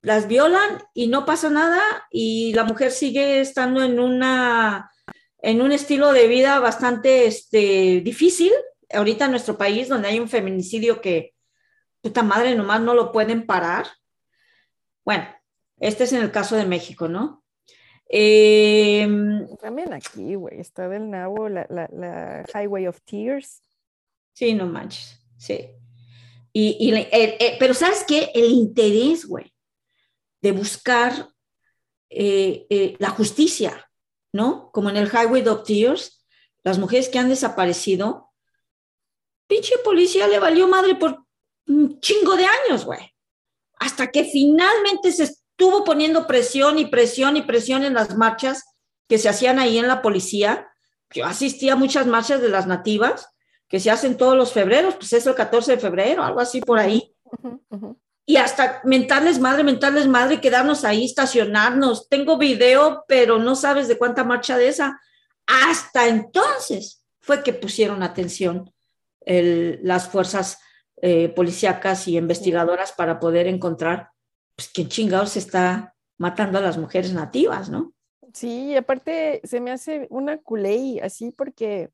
Las 0.00 0.28
violan 0.28 0.82
y 0.94 1.08
no 1.08 1.24
pasa 1.24 1.50
nada 1.50 1.80
y 2.10 2.52
la 2.54 2.64
mujer 2.64 2.92
sigue 2.92 3.40
estando 3.40 3.82
en 3.82 3.98
una 4.00 4.90
en 5.40 5.62
un 5.62 5.72
estilo 5.72 6.12
de 6.12 6.26
vida 6.26 6.58
bastante 6.58 7.26
este, 7.26 8.00
difícil 8.00 8.52
ahorita 8.90 9.26
en 9.26 9.32
nuestro 9.32 9.56
país 9.56 9.88
donde 9.88 10.08
hay 10.08 10.18
un 10.18 10.28
feminicidio 10.28 11.00
que 11.00 11.34
puta 12.00 12.22
madre 12.22 12.54
nomás 12.54 12.80
no 12.80 12.94
lo 12.94 13.12
pueden 13.12 13.46
parar. 13.46 13.86
Bueno, 15.04 15.26
este 15.78 16.04
es 16.04 16.12
en 16.12 16.22
el 16.22 16.30
caso 16.30 16.56
de 16.56 16.64
México, 16.66 17.08
¿no? 17.08 17.44
Eh, 18.10 19.06
También 19.60 19.92
aquí, 19.92 20.34
güey, 20.34 20.60
está 20.60 20.88
del 20.88 21.10
nabo 21.10 21.48
la, 21.48 21.66
la, 21.68 21.88
la 21.92 22.44
Highway 22.54 22.86
of 22.86 23.00
Tears. 23.02 23.62
Sí, 24.32 24.54
no 24.54 24.66
manches, 24.66 25.20
sí. 25.36 25.70
Pero 27.58 27.74
¿sabes 27.74 28.04
qué? 28.06 28.30
El 28.34 28.50
interés, 28.50 29.26
güey, 29.26 29.52
de 30.40 30.52
buscar 30.52 31.30
eh, 32.10 32.66
eh, 32.70 32.96
la 32.98 33.10
justicia, 33.10 33.90
¿no? 34.32 34.70
Como 34.72 34.90
en 34.90 34.96
el 34.96 35.08
Highway 35.08 35.46
of 35.46 35.64
Tears, 35.64 36.24
las 36.62 36.78
mujeres 36.78 37.08
que 37.08 37.18
han 37.18 37.28
desaparecido, 37.28 38.32
pinche 39.46 39.78
policía 39.84 40.26
le 40.26 40.38
valió 40.38 40.68
madre 40.68 40.94
por 40.94 41.24
un 41.66 42.00
chingo 42.00 42.36
de 42.36 42.46
años, 42.46 42.84
güey. 42.84 43.14
Hasta 43.78 44.10
que 44.10 44.24
finalmente 44.24 45.12
se 45.12 45.24
estuvo 45.24 45.84
poniendo 45.84 46.26
presión 46.26 46.78
y 46.78 46.86
presión 46.86 47.36
y 47.36 47.42
presión 47.42 47.84
en 47.84 47.94
las 47.94 48.16
marchas 48.16 48.64
que 49.06 49.18
se 49.18 49.28
hacían 49.28 49.58
ahí 49.58 49.78
en 49.78 49.88
la 49.88 50.02
policía. 50.02 50.68
Yo 51.10 51.26
asistí 51.26 51.68
a 51.68 51.76
muchas 51.76 52.06
marchas 52.06 52.40
de 52.40 52.48
las 52.48 52.66
nativas 52.66 53.28
que 53.68 53.80
se 53.80 53.90
hacen 53.90 54.16
todos 54.16 54.36
los 54.36 54.52
febreros, 54.52 54.94
pues 54.96 55.12
es 55.12 55.26
el 55.26 55.34
14 55.34 55.72
de 55.72 55.78
febrero, 55.78 56.22
algo 56.24 56.40
así 56.40 56.60
por 56.60 56.78
ahí. 56.78 57.14
Y 58.24 58.36
hasta 58.36 58.80
mentarles 58.84 59.38
madre, 59.38 59.62
mentarles 59.64 60.06
madre, 60.06 60.40
quedarnos 60.40 60.84
ahí, 60.84 61.04
estacionarnos. 61.04 62.08
Tengo 62.08 62.36
video, 62.38 63.04
pero 63.08 63.38
no 63.38 63.54
sabes 63.56 63.88
de 63.88 63.96
cuánta 63.98 64.24
marcha 64.24 64.56
de 64.58 64.68
esa. 64.68 65.00
Hasta 65.46 66.08
entonces 66.08 67.04
fue 67.20 67.42
que 67.42 67.52
pusieron 67.52 68.02
atención 68.02 68.72
el- 69.20 69.80
las 69.82 70.08
fuerzas 70.08 70.58
eh, 71.00 71.28
policíacas 71.28 72.08
y 72.08 72.16
investigadoras 72.18 72.90
para 72.92 73.20
poder 73.20 73.46
encontrar 73.46 74.08
pues, 74.56 74.68
quién 74.74 74.88
chingados 74.88 75.36
está 75.36 75.94
matando 76.16 76.58
a 76.58 76.60
las 76.60 76.76
mujeres 76.76 77.12
nativas, 77.12 77.68
¿no? 77.70 77.92
Sí, 78.34 78.74
aparte 78.76 79.40
se 79.44 79.60
me 79.60 79.70
hace 79.70 80.08
una 80.10 80.38
culey 80.38 80.98
así 80.98 81.30
porque 81.30 81.90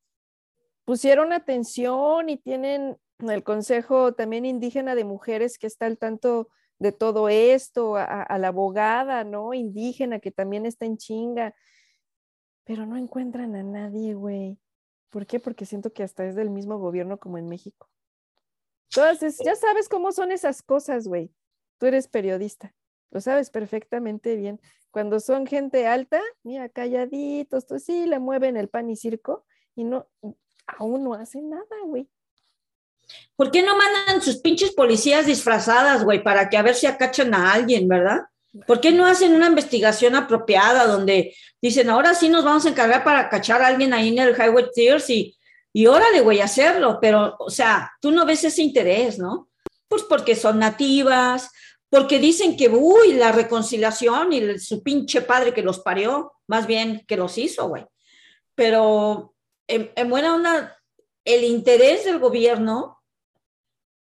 pusieron 0.84 1.32
atención 1.32 2.28
y 2.28 2.36
tienen 2.36 2.96
el 3.20 3.42
Consejo 3.42 4.14
también 4.14 4.44
indígena 4.44 4.94
de 4.94 5.04
mujeres 5.04 5.58
que 5.58 5.66
está 5.66 5.86
al 5.86 5.98
tanto 5.98 6.48
de 6.78 6.92
todo 6.92 7.28
esto, 7.28 7.96
a, 7.96 8.36
la 8.38 8.48
abogada, 8.48 9.24
¿no? 9.24 9.54
Indígena 9.54 10.18
que 10.18 10.30
también 10.30 10.66
está 10.66 10.86
en 10.86 10.96
chinga, 10.96 11.54
pero 12.64 12.84
no 12.84 12.96
encuentran 12.96 13.54
a 13.54 13.62
nadie, 13.62 14.14
güey. 14.14 14.58
¿Por 15.10 15.26
qué? 15.26 15.38
Porque 15.38 15.66
siento 15.66 15.92
que 15.92 16.02
hasta 16.02 16.26
es 16.26 16.34
del 16.34 16.50
mismo 16.50 16.78
gobierno 16.78 17.18
como 17.18 17.38
en 17.38 17.48
México. 17.48 17.88
Entonces, 18.90 19.38
ya 19.44 19.54
sabes 19.54 19.88
cómo 19.88 20.12
son 20.12 20.32
esas 20.32 20.62
cosas, 20.62 21.06
güey. 21.06 21.32
Tú 21.78 21.86
eres 21.86 22.08
periodista, 22.08 22.74
lo 23.10 23.20
sabes 23.20 23.50
perfectamente 23.50 24.36
bien. 24.36 24.60
Cuando 24.90 25.20
son 25.20 25.46
gente 25.46 25.86
alta, 25.86 26.20
mira, 26.42 26.68
calladitos, 26.68 27.66
tú 27.66 27.78
sí 27.78 28.06
le 28.06 28.18
mueven 28.18 28.56
el 28.56 28.68
pan 28.68 28.90
y 28.90 28.96
circo 28.96 29.44
y 29.74 29.84
no, 29.84 30.08
aún 30.66 31.04
no 31.04 31.14
hacen 31.14 31.50
nada, 31.50 31.64
güey. 31.84 32.08
¿Por 33.36 33.50
qué 33.50 33.62
no 33.62 33.76
mandan 33.76 34.22
sus 34.22 34.38
pinches 34.38 34.72
policías 34.72 35.26
disfrazadas, 35.26 36.04
güey, 36.04 36.22
para 36.22 36.48
que 36.48 36.56
a 36.56 36.62
ver 36.62 36.74
si 36.74 36.86
acachan 36.86 37.34
a 37.34 37.52
alguien, 37.52 37.88
verdad? 37.88 38.22
¿Por 38.66 38.80
qué 38.80 38.92
no 38.92 39.04
hacen 39.04 39.34
una 39.34 39.48
investigación 39.48 40.14
apropiada 40.14 40.86
donde 40.86 41.34
dicen, 41.60 41.90
ahora 41.90 42.14
sí 42.14 42.28
nos 42.28 42.44
vamos 42.44 42.64
a 42.64 42.68
encargar 42.68 43.02
para 43.02 43.28
cachar 43.28 43.62
a 43.62 43.66
alguien 43.66 43.92
ahí 43.92 44.08
en 44.08 44.18
el 44.20 44.36
Highway 44.36 44.66
Tears 44.72 45.10
y, 45.10 45.36
y 45.72 45.86
órale, 45.86 46.20
güey, 46.20 46.40
hacerlo? 46.40 46.98
Pero, 47.00 47.34
o 47.38 47.50
sea, 47.50 47.90
tú 48.00 48.12
no 48.12 48.24
ves 48.24 48.44
ese 48.44 48.62
interés, 48.62 49.18
¿no? 49.18 49.48
Pues 49.88 50.04
porque 50.04 50.36
son 50.36 50.60
nativas, 50.60 51.50
porque 51.90 52.20
dicen 52.20 52.56
que, 52.56 52.68
uy, 52.68 53.14
la 53.14 53.32
reconciliación 53.32 54.32
y 54.32 54.58
su 54.60 54.82
pinche 54.82 55.22
padre 55.22 55.52
que 55.52 55.62
los 55.62 55.80
parió, 55.80 56.32
más 56.46 56.66
bien 56.66 57.04
que 57.08 57.16
los 57.16 57.36
hizo, 57.38 57.68
güey. 57.68 57.84
Pero, 58.54 59.33
en, 59.66 59.92
en 59.94 60.10
buena 60.10 60.34
onda, 60.34 60.78
el 61.24 61.44
interés 61.44 62.04
del 62.04 62.18
gobierno 62.18 63.02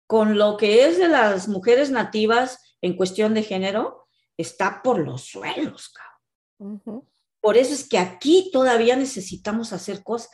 con 0.07 0.39
lo 0.39 0.57
que 0.57 0.87
es 0.87 0.99
de 0.99 1.09
las 1.09 1.49
mujeres 1.49 1.91
nativas 1.91 2.77
en 2.81 2.97
cuestión 2.97 3.35
de 3.35 3.43
género 3.43 4.09
está 4.37 4.83
por 4.83 4.99
los 4.99 5.23
suelos, 5.23 5.91
cabrón. 5.91 7.07
Por 7.41 7.57
eso 7.57 7.73
es 7.73 7.89
que 7.89 7.99
aquí 7.99 8.51
todavía 8.53 8.97
necesitamos 8.97 9.73
hacer 9.73 10.03
cosas. 10.03 10.31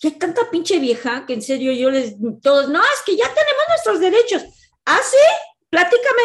Y 0.00 0.08
hay 0.08 0.18
tanta 0.18 0.50
pinche 0.50 0.78
vieja 0.78 1.26
que 1.26 1.34
en 1.34 1.42
serio 1.42 1.72
yo 1.72 1.90
les, 1.90 2.16
todos, 2.42 2.68
no, 2.68 2.82
es 2.82 3.02
que 3.04 3.16
ya 3.16 3.26
tenemos 3.26 3.64
nuestros 3.68 4.00
derechos. 4.00 4.44
¿Ah, 4.84 4.98
sí? 5.02 5.16
Platícame, 5.68 6.22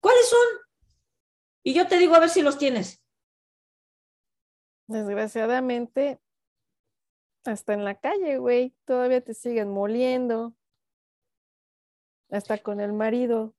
¿cuáles 0.00 0.28
son? 0.28 0.46
Y 1.64 1.74
yo 1.74 1.86
te 1.86 1.98
digo 1.98 2.14
a 2.14 2.20
ver 2.20 2.30
si 2.30 2.42
los 2.42 2.58
tienes. 2.58 3.02
Desgraciadamente, 4.88 6.20
hasta 7.44 7.74
en 7.74 7.84
la 7.84 7.94
calle, 7.96 8.38
güey, 8.38 8.74
todavía 8.84 9.20
te 9.20 9.34
siguen 9.34 9.70
moliendo. 9.70 10.54
Hasta 12.30 12.58
con 12.58 12.80
el 12.80 12.92
marido. 12.92 13.54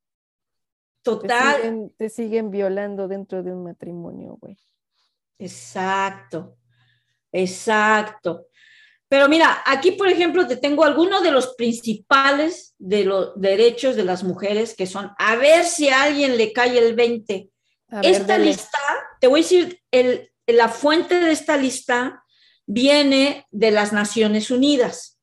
Te 1.03 1.11
Total. 1.11 1.55
siguen, 1.57 1.93
te 1.97 2.09
siguen 2.09 2.51
violando 2.51 3.07
dentro 3.07 3.43
de 3.43 3.51
un 3.51 3.63
matrimonio, 3.63 4.37
güey. 4.39 4.57
Exacto, 5.37 6.57
exacto. 7.31 8.47
Pero 9.09 9.29
mira, 9.29 9.61
aquí, 9.65 9.91
por 9.91 10.07
ejemplo, 10.07 10.47
te 10.47 10.57
tengo 10.57 10.83
algunos 10.83 11.21
de 11.21 11.31
los 11.31 11.53
principales 11.55 12.73
de 12.79 13.03
los 13.03 13.39
derechos 13.39 13.95
de 13.95 14.05
las 14.05 14.23
mujeres 14.23 14.73
que 14.75 14.87
son, 14.87 15.11
a 15.19 15.35
ver 15.35 15.65
si 15.65 15.89
a 15.89 16.03
alguien 16.03 16.35
le 16.37 16.51
cae 16.51 16.79
el 16.79 16.95
20. 16.95 17.49
A 17.89 18.01
ver, 18.01 18.05
Esta 18.05 18.37
lista, 18.39 18.79
te 19.19 19.27
voy 19.27 19.41
a 19.41 19.43
decir, 19.43 19.81
el, 19.91 20.31
la 20.47 20.67
fuente 20.67 21.19
de 21.19 21.31
esta 21.31 21.57
lista 21.57 22.22
viene 22.65 23.45
de 23.51 23.71
las 23.71 23.93
Naciones 23.93 24.51
Unidas 24.51 25.19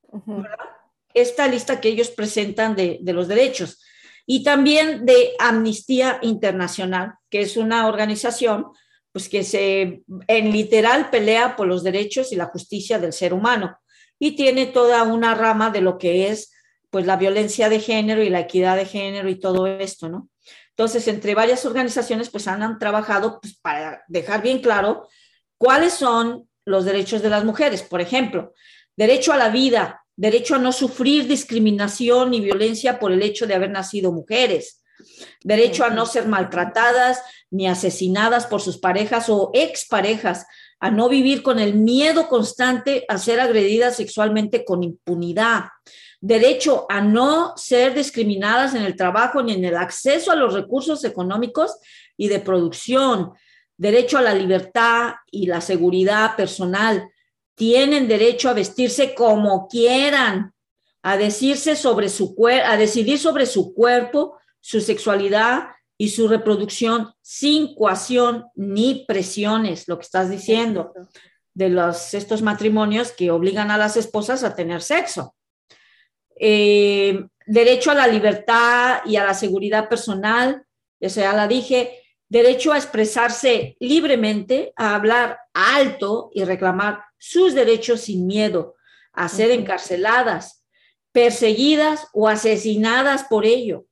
esta 1.14 1.48
lista 1.48 1.80
que 1.80 1.88
ellos 1.88 2.10
presentan 2.10 2.76
de, 2.76 2.98
de 3.00 3.12
los 3.12 3.28
derechos. 3.28 3.82
Y 4.26 4.44
también 4.44 5.06
de 5.06 5.32
Amnistía 5.38 6.18
Internacional, 6.22 7.14
que 7.28 7.40
es 7.40 7.56
una 7.56 7.88
organización 7.88 8.66
pues 9.12 9.28
que 9.28 9.42
se 9.42 10.02
en 10.28 10.52
literal 10.52 11.10
pelea 11.10 11.56
por 11.56 11.66
los 11.66 11.82
derechos 11.82 12.30
y 12.30 12.36
la 12.36 12.46
justicia 12.46 12.98
del 12.98 13.12
ser 13.12 13.34
humano. 13.34 13.76
Y 14.20 14.36
tiene 14.36 14.66
toda 14.66 15.02
una 15.02 15.34
rama 15.34 15.70
de 15.70 15.80
lo 15.80 15.98
que 15.98 16.28
es 16.28 16.52
pues 16.90 17.06
la 17.06 17.16
violencia 17.16 17.68
de 17.68 17.80
género 17.80 18.22
y 18.22 18.30
la 18.30 18.40
equidad 18.40 18.76
de 18.76 18.86
género 18.86 19.28
y 19.28 19.38
todo 19.38 19.66
esto, 19.66 20.08
¿no? 20.08 20.28
Entonces, 20.70 21.06
entre 21.08 21.34
varias 21.34 21.64
organizaciones, 21.66 22.30
pues 22.30 22.48
han, 22.48 22.62
han 22.62 22.78
trabajado 22.78 23.40
pues, 23.40 23.56
para 23.56 24.02
dejar 24.08 24.42
bien 24.42 24.60
claro 24.60 25.08
cuáles 25.58 25.92
son 25.92 26.48
los 26.70 26.84
derechos 26.84 27.22
de 27.22 27.30
las 27.30 27.44
mujeres. 27.44 27.82
Por 27.82 28.00
ejemplo, 28.00 28.54
derecho 28.96 29.32
a 29.32 29.36
la 29.36 29.50
vida, 29.50 30.04
derecho 30.16 30.54
a 30.54 30.58
no 30.58 30.72
sufrir 30.72 31.26
discriminación 31.26 32.30
ni 32.30 32.40
violencia 32.40 32.98
por 32.98 33.12
el 33.12 33.22
hecho 33.22 33.46
de 33.46 33.54
haber 33.54 33.70
nacido 33.70 34.12
mujeres, 34.12 34.82
derecho 35.42 35.84
a 35.84 35.90
no 35.90 36.06
ser 36.06 36.28
maltratadas 36.28 37.22
ni 37.50 37.66
asesinadas 37.66 38.46
por 38.46 38.60
sus 38.60 38.78
parejas 38.78 39.28
o 39.28 39.50
exparejas, 39.54 40.46
a 40.78 40.90
no 40.90 41.08
vivir 41.08 41.42
con 41.42 41.58
el 41.58 41.74
miedo 41.74 42.28
constante 42.28 43.04
a 43.08 43.18
ser 43.18 43.38
agredidas 43.40 43.96
sexualmente 43.96 44.64
con 44.64 44.82
impunidad, 44.82 45.64
derecho 46.20 46.86
a 46.88 47.00
no 47.00 47.54
ser 47.56 47.94
discriminadas 47.94 48.74
en 48.74 48.82
el 48.82 48.96
trabajo 48.96 49.42
ni 49.42 49.52
en 49.52 49.64
el 49.64 49.76
acceso 49.76 50.32
a 50.32 50.36
los 50.36 50.54
recursos 50.54 51.04
económicos 51.04 51.76
y 52.16 52.28
de 52.28 52.40
producción, 52.40 53.32
derecho 53.80 54.18
a 54.18 54.22
la 54.22 54.34
libertad 54.34 55.14
y 55.30 55.46
la 55.46 55.62
seguridad 55.62 56.36
personal, 56.36 57.10
tienen 57.54 58.08
derecho 58.08 58.50
a 58.50 58.52
vestirse 58.52 59.14
como 59.14 59.68
quieran, 59.68 60.52
a 61.02 61.16
decirse 61.16 61.74
sobre 61.76 62.10
su 62.10 62.36
a 62.62 62.76
decidir 62.76 63.18
sobre 63.18 63.46
su 63.46 63.72
cuerpo, 63.72 64.38
su 64.60 64.82
sexualidad 64.82 65.68
y 65.96 66.10
su 66.10 66.28
reproducción 66.28 67.14
sin 67.22 67.74
coacción 67.74 68.44
ni 68.54 69.06
presiones, 69.08 69.88
lo 69.88 69.96
que 69.96 70.04
estás 70.04 70.28
diciendo 70.28 70.92
de 71.54 71.70
los, 71.70 72.12
estos 72.12 72.42
matrimonios 72.42 73.12
que 73.12 73.30
obligan 73.30 73.70
a 73.70 73.78
las 73.78 73.96
esposas 73.96 74.44
a 74.44 74.54
tener 74.54 74.82
sexo. 74.82 75.34
Eh, 76.38 77.24
derecho 77.46 77.92
a 77.92 77.94
la 77.94 78.06
libertad 78.06 78.98
y 79.06 79.16
a 79.16 79.24
la 79.24 79.32
seguridad 79.32 79.88
personal, 79.88 80.66
eso 81.00 81.20
ya 81.20 81.32
la 81.32 81.48
dije, 81.48 81.99
derecho 82.30 82.72
a 82.72 82.78
expresarse 82.78 83.76
libremente, 83.80 84.72
a 84.76 84.94
hablar 84.94 85.40
alto 85.52 86.30
y 86.32 86.44
reclamar 86.44 87.04
sus 87.18 87.54
derechos 87.54 88.02
sin 88.02 88.26
miedo, 88.26 88.76
a 89.12 89.28
ser 89.28 89.50
encarceladas, 89.50 90.64
perseguidas 91.12 92.06
o 92.14 92.28
asesinadas 92.28 93.24
por 93.24 93.44
ello. 93.44 93.84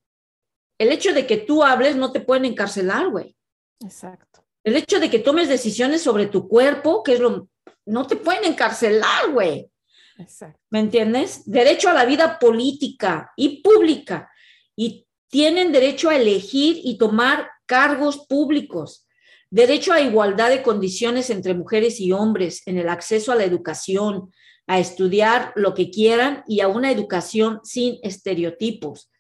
El 0.79 0.93
hecho 0.93 1.13
de 1.13 1.27
que 1.27 1.37
tú 1.37 1.65
hables 1.65 1.97
no 1.97 2.13
te 2.13 2.21
pueden 2.21 2.45
encarcelar, 2.45 3.09
güey. 3.09 3.37
Exacto. 3.81 4.45
El 4.63 4.77
hecho 4.77 5.01
de 5.01 5.11
que 5.11 5.19
tomes 5.19 5.49
decisiones 5.49 6.03
sobre 6.03 6.27
tu 6.27 6.49
cuerpo, 6.49 7.03
que 7.03 7.15
es 7.15 7.21
lo, 7.21 7.49
no 7.87 8.07
te 8.07 8.15
pueden 8.15 8.45
encarcelar, 8.45 9.33
güey. 9.33 9.69
Exacto. 10.17 10.61
¿Me 10.71 10.79
entiendes? 10.79 11.43
Derecho 11.45 11.89
a 11.89 11.95
la 11.95 12.05
vida 12.05 12.39
política 12.39 13.33
y 13.37 13.63
pública. 13.63 14.31
Y 14.77 15.07
tienen 15.29 15.73
derecho 15.73 16.09
a 16.09 16.17
elegir 16.17 16.81
y 16.85 16.99
tomar 16.99 17.51
cargos 17.69 18.27
públicos. 18.27 19.07
Derecho 19.51 19.93
a 19.93 20.01
igualdad 20.01 20.51
de 20.51 20.63
condiciones 20.63 21.31
entre 21.31 21.55
mujeres 21.55 22.01
y 22.01 22.11
hombres 22.11 22.63
en 22.67 22.79
el 22.79 22.89
acceso 22.89 23.31
a 23.31 23.37
la 23.37 23.45
educación, 23.45 24.33
a 24.67 24.79
estudiar 24.79 25.53
lo 25.55 25.75
que 25.75 25.91
quieran 25.91 26.43
y 26.49 26.61
a 26.61 26.69
una 26.69 26.91
educación 26.91 27.61
sin 27.63 27.99
estereotipos. 28.03 29.11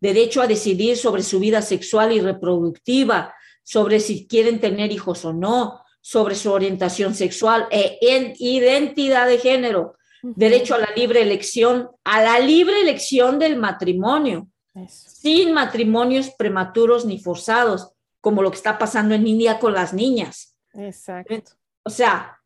Derecho 0.00 0.40
a 0.40 0.46
decidir 0.46 0.96
sobre 0.96 1.22
su 1.22 1.40
vida 1.40 1.60
sexual 1.62 2.12
y 2.12 2.20
reproductiva, 2.20 3.34
sobre 3.62 4.00
si 4.00 4.26
quieren 4.26 4.60
tener 4.60 4.92
hijos 4.92 5.24
o 5.24 5.32
no, 5.32 5.80
sobre 6.00 6.34
su 6.34 6.52
orientación 6.52 7.14
sexual 7.14 7.66
e 7.70 7.98
identidad 8.38 9.26
de 9.26 9.38
género. 9.38 9.96
Derecho 10.22 10.74
a 10.74 10.78
la 10.78 10.90
libre 10.96 11.22
elección, 11.22 11.90
a 12.04 12.22
la 12.22 12.38
libre 12.38 12.80
elección 12.80 13.38
del 13.38 13.56
matrimonio, 13.56 14.48
Eso. 14.74 15.10
sin 15.10 15.52
matrimonios 15.52 16.30
prematuros 16.30 17.04
ni 17.04 17.18
forzados, 17.18 17.93
como 18.24 18.42
lo 18.42 18.50
que 18.50 18.56
está 18.56 18.78
pasando 18.78 19.14
en 19.14 19.26
India 19.26 19.58
con 19.58 19.74
las 19.74 19.92
niñas. 19.92 20.56
Exacto. 20.72 21.52
O 21.82 21.90
sea, 21.90 22.40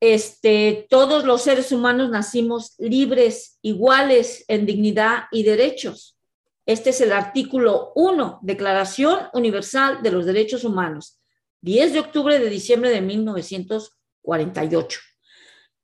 este, 0.00 0.88
todos 0.90 1.24
los 1.24 1.42
seres 1.42 1.70
humanos 1.70 2.10
nacimos 2.10 2.74
libres, 2.78 3.60
iguales 3.62 4.44
en 4.48 4.66
dignidad 4.66 5.26
y 5.30 5.44
derechos. 5.44 6.18
Este 6.66 6.90
es 6.90 7.00
el 7.00 7.12
artículo 7.12 7.92
1, 7.94 8.40
Declaración 8.42 9.28
Universal 9.32 10.02
de 10.02 10.10
los 10.10 10.26
Derechos 10.26 10.64
Humanos, 10.64 11.20
10 11.60 11.92
de 11.92 12.00
octubre 12.00 12.40
de 12.40 12.50
diciembre 12.50 12.90
de 12.90 13.00
1948. 13.00 15.00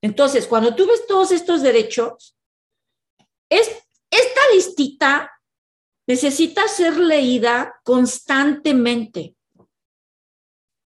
Entonces, 0.03 0.49
cuando 0.49 0.75
tú 0.75 0.89
ves 0.89 1.07
todos 1.07 1.31
estos 1.31 1.63
derechos, 1.63 2.37
es, 3.49 3.69
esta 4.11 4.41
listita 4.53 5.31
necesita 6.09 6.67
ser 6.69 6.97
leída 6.97 7.81
constantemente 7.85 9.37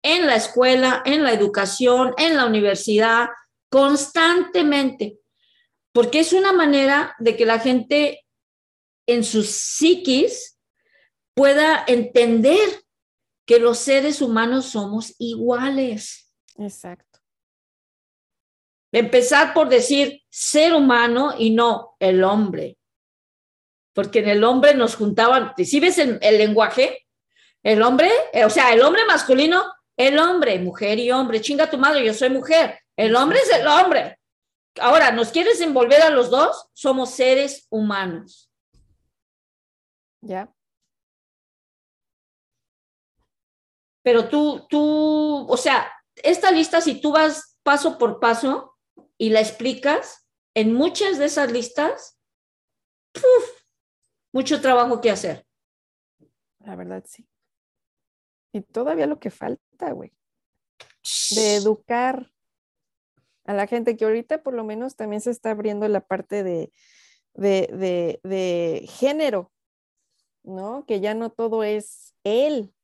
en 0.02 0.26
la 0.26 0.34
escuela, 0.34 1.02
en 1.04 1.22
la 1.22 1.34
educación, 1.34 2.14
en 2.16 2.36
la 2.36 2.46
universidad, 2.46 3.28
constantemente, 3.68 5.18
porque 5.92 6.20
es 6.20 6.32
una 6.32 6.54
manera 6.54 7.14
de 7.18 7.36
que 7.36 7.44
la 7.44 7.58
gente 7.58 8.26
en 9.06 9.22
sus 9.22 9.50
psiquis 9.50 10.58
pueda 11.34 11.84
entender 11.86 12.82
que 13.46 13.58
los 13.58 13.78
seres 13.78 14.22
humanos 14.22 14.70
somos 14.70 15.14
iguales. 15.18 16.32
Exacto. 16.56 17.20
Empezar 18.90 19.52
por 19.52 19.68
decir 19.68 20.22
ser 20.30 20.72
humano 20.72 21.34
y 21.38 21.50
no 21.50 21.94
el 22.00 22.24
hombre. 22.24 22.79
Porque 23.92 24.20
en 24.20 24.28
el 24.28 24.44
hombre 24.44 24.74
nos 24.74 24.96
juntaban, 24.96 25.52
si 25.56 25.80
ves 25.80 25.98
el, 25.98 26.18
el 26.22 26.38
lenguaje, 26.38 27.06
el 27.62 27.82
hombre, 27.82 28.10
eh, 28.32 28.44
o 28.44 28.50
sea, 28.50 28.72
el 28.72 28.82
hombre 28.82 29.04
masculino, 29.06 29.64
el 29.96 30.18
hombre, 30.18 30.58
mujer 30.58 30.98
y 30.98 31.10
hombre, 31.10 31.40
chinga 31.40 31.68
tu 31.68 31.76
madre, 31.76 32.04
yo 32.04 32.14
soy 32.14 32.30
mujer, 32.30 32.80
el 32.96 33.14
hombre 33.16 33.38
es 33.38 33.50
el 33.52 33.66
hombre. 33.66 34.18
Ahora, 34.80 35.10
¿nos 35.10 35.30
quieres 35.30 35.60
envolver 35.60 36.00
a 36.02 36.10
los 36.10 36.30
dos? 36.30 36.68
Somos 36.72 37.10
seres 37.10 37.66
humanos. 37.70 38.50
Ya. 40.22 40.52
Pero 44.02 44.28
tú, 44.28 44.66
tú, 44.68 45.46
o 45.48 45.56
sea, 45.56 45.92
esta 46.16 46.50
lista, 46.50 46.80
si 46.80 47.00
tú 47.00 47.12
vas 47.12 47.58
paso 47.62 47.98
por 47.98 48.20
paso 48.20 48.76
y 49.18 49.30
la 49.30 49.40
explicas, 49.40 50.26
en 50.54 50.72
muchas 50.72 51.18
de 51.18 51.26
esas 51.26 51.52
listas, 51.52 52.18
¡puf! 53.12 53.59
Mucho 54.32 54.60
trabajo 54.60 55.00
que 55.00 55.10
hacer. 55.10 55.46
La 56.60 56.76
verdad, 56.76 57.04
sí. 57.06 57.26
Y 58.52 58.60
todavía 58.62 59.06
lo 59.06 59.18
que 59.18 59.30
falta, 59.30 59.92
güey. 59.92 60.12
De 61.30 61.56
educar 61.56 62.30
a 63.44 63.54
la 63.54 63.66
gente 63.66 63.96
que 63.96 64.04
ahorita 64.04 64.42
por 64.42 64.54
lo 64.54 64.64
menos 64.64 64.96
también 64.96 65.20
se 65.20 65.30
está 65.30 65.50
abriendo 65.50 65.88
la 65.88 66.00
parte 66.00 66.42
de, 66.42 66.72
de, 67.34 67.68
de, 67.72 68.20
de 68.22 68.86
género, 68.88 69.52
¿no? 70.42 70.84
Que 70.86 71.00
ya 71.00 71.14
no 71.14 71.30
todo 71.30 71.64
es 71.64 72.14
él, 72.24 72.74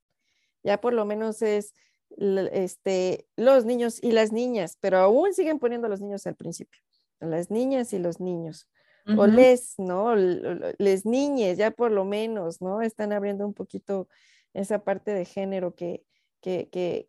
ya 0.62 0.80
por 0.80 0.92
lo 0.92 1.04
menos 1.04 1.42
es 1.42 1.74
este, 2.18 3.26
los 3.36 3.64
niños 3.64 4.02
y 4.02 4.12
las 4.12 4.32
niñas, 4.32 4.78
pero 4.80 4.98
aún 4.98 5.34
siguen 5.34 5.58
poniendo 5.58 5.86
a 5.86 5.90
los 5.90 6.00
niños 6.00 6.26
al 6.26 6.36
principio, 6.36 6.80
a 7.20 7.26
las 7.26 7.50
niñas 7.50 7.92
y 7.92 7.98
los 7.98 8.20
niños. 8.20 8.68
O 9.16 9.26
les, 9.26 9.78
¿no? 9.78 10.16
Les 10.16 11.06
niñes, 11.06 11.58
ya 11.58 11.70
por 11.70 11.92
lo 11.92 12.04
menos, 12.04 12.60
¿no? 12.60 12.82
Están 12.82 13.12
abriendo 13.12 13.46
un 13.46 13.54
poquito 13.54 14.08
esa 14.52 14.82
parte 14.82 15.12
de 15.12 15.24
género 15.24 15.76
que, 15.76 16.04
que, 16.40 16.68
que, 16.70 17.08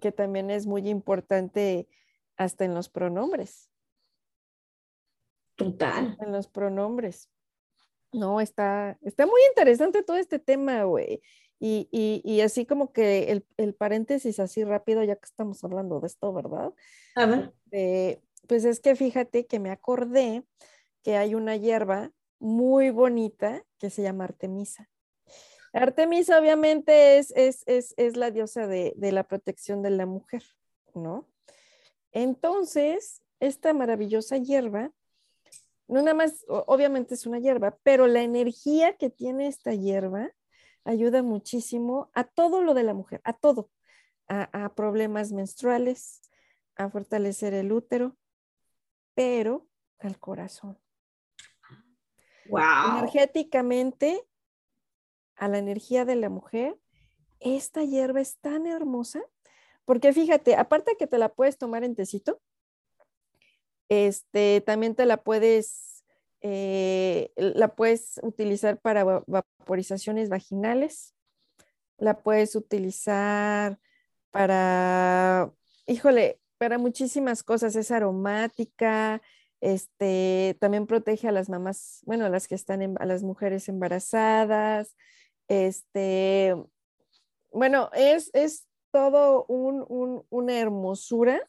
que 0.00 0.10
también 0.10 0.50
es 0.50 0.66
muy 0.66 0.88
importante 0.88 1.88
hasta 2.36 2.64
en 2.64 2.74
los 2.74 2.88
pronombres, 2.88 3.70
Total. 5.54 6.16
en 6.20 6.32
los 6.32 6.48
pronombres. 6.48 7.30
No, 8.12 8.40
está, 8.40 8.98
está 9.02 9.26
muy 9.26 9.40
interesante 9.48 10.02
todo 10.02 10.16
este 10.16 10.38
tema, 10.38 10.84
güey. 10.84 11.22
Y, 11.58 11.88
y, 11.90 12.22
y 12.24 12.40
así 12.40 12.66
como 12.66 12.92
que 12.92 13.30
el, 13.30 13.46
el 13.56 13.74
paréntesis 13.74 14.40
así 14.40 14.64
rápido, 14.64 15.02
ya 15.02 15.16
que 15.16 15.24
estamos 15.24 15.62
hablando 15.64 16.00
de 16.00 16.06
esto, 16.06 16.32
¿verdad? 16.32 16.74
A 17.14 17.26
ver. 17.26 17.52
Eh, 17.70 18.20
pues 18.46 18.64
es 18.64 18.80
que 18.80 18.94
fíjate 18.94 19.46
que 19.46 19.58
me 19.58 19.70
acordé 19.70 20.44
que 21.06 21.16
hay 21.16 21.36
una 21.36 21.54
hierba 21.54 22.10
muy 22.40 22.90
bonita 22.90 23.64
que 23.78 23.90
se 23.90 24.02
llama 24.02 24.24
Artemisa. 24.24 24.90
Artemisa 25.72 26.36
obviamente 26.36 27.18
es, 27.18 27.30
es, 27.36 27.62
es, 27.66 27.94
es 27.96 28.16
la 28.16 28.32
diosa 28.32 28.66
de, 28.66 28.92
de 28.96 29.12
la 29.12 29.22
protección 29.22 29.82
de 29.82 29.90
la 29.90 30.04
mujer, 30.04 30.42
¿no? 30.94 31.28
Entonces, 32.10 33.22
esta 33.38 33.72
maravillosa 33.72 34.38
hierba, 34.38 34.90
no 35.86 36.02
nada 36.02 36.14
más, 36.14 36.44
obviamente 36.48 37.14
es 37.14 37.24
una 37.24 37.38
hierba, 37.38 37.78
pero 37.84 38.08
la 38.08 38.22
energía 38.22 38.96
que 38.96 39.08
tiene 39.08 39.46
esta 39.46 39.74
hierba 39.74 40.32
ayuda 40.82 41.22
muchísimo 41.22 42.10
a 42.14 42.24
todo 42.24 42.62
lo 42.62 42.74
de 42.74 42.82
la 42.82 42.94
mujer, 42.94 43.20
a 43.22 43.32
todo, 43.32 43.70
a, 44.26 44.64
a 44.64 44.74
problemas 44.74 45.30
menstruales, 45.30 46.20
a 46.74 46.90
fortalecer 46.90 47.54
el 47.54 47.70
útero, 47.70 48.16
pero 49.14 49.68
al 50.00 50.18
corazón. 50.18 50.80
Wow. 52.48 52.98
Energéticamente, 52.98 54.26
a 55.36 55.48
la 55.48 55.58
energía 55.58 56.04
de 56.04 56.16
la 56.16 56.28
mujer 56.28 56.78
esta 57.40 57.84
hierba 57.84 58.20
es 58.20 58.38
tan 58.38 58.66
hermosa, 58.66 59.22
porque 59.84 60.12
fíjate, 60.12 60.56
aparte 60.56 60.96
que 60.98 61.06
te 61.06 61.18
la 61.18 61.28
puedes 61.28 61.58
tomar 61.58 61.84
en 61.84 61.94
tecito, 61.94 62.40
este, 63.88 64.62
también 64.62 64.94
te 64.94 65.06
la 65.06 65.18
puedes, 65.22 66.04
eh, 66.40 67.32
la 67.36 67.74
puedes 67.74 68.18
utilizar 68.22 68.80
para 68.80 69.04
va- 69.04 69.24
vaporizaciones 69.26 70.28
vaginales, 70.28 71.14
la 71.98 72.18
puedes 72.22 72.56
utilizar 72.56 73.78
para, 74.30 75.52
híjole, 75.86 76.40
para 76.58 76.78
muchísimas 76.78 77.42
cosas, 77.42 77.76
es 77.76 77.90
aromática, 77.90 79.22
este, 79.60 80.56
también 80.60 80.86
protege 80.86 81.28
a 81.28 81.32
las 81.32 81.48
mamás, 81.48 82.00
bueno, 82.04 82.26
a 82.26 82.28
las 82.30 82.48
que 82.48 82.54
están, 82.54 82.82
en- 82.82 83.00
a 83.00 83.06
las 83.06 83.22
mujeres 83.22 83.68
embarazadas, 83.68 84.96
este, 85.48 86.54
bueno, 87.52 87.90
es, 87.94 88.30
es 88.34 88.66
todo 88.90 89.44
un, 89.46 89.84
un- 89.88 90.24
una 90.30 90.58
hermosura 90.58 91.40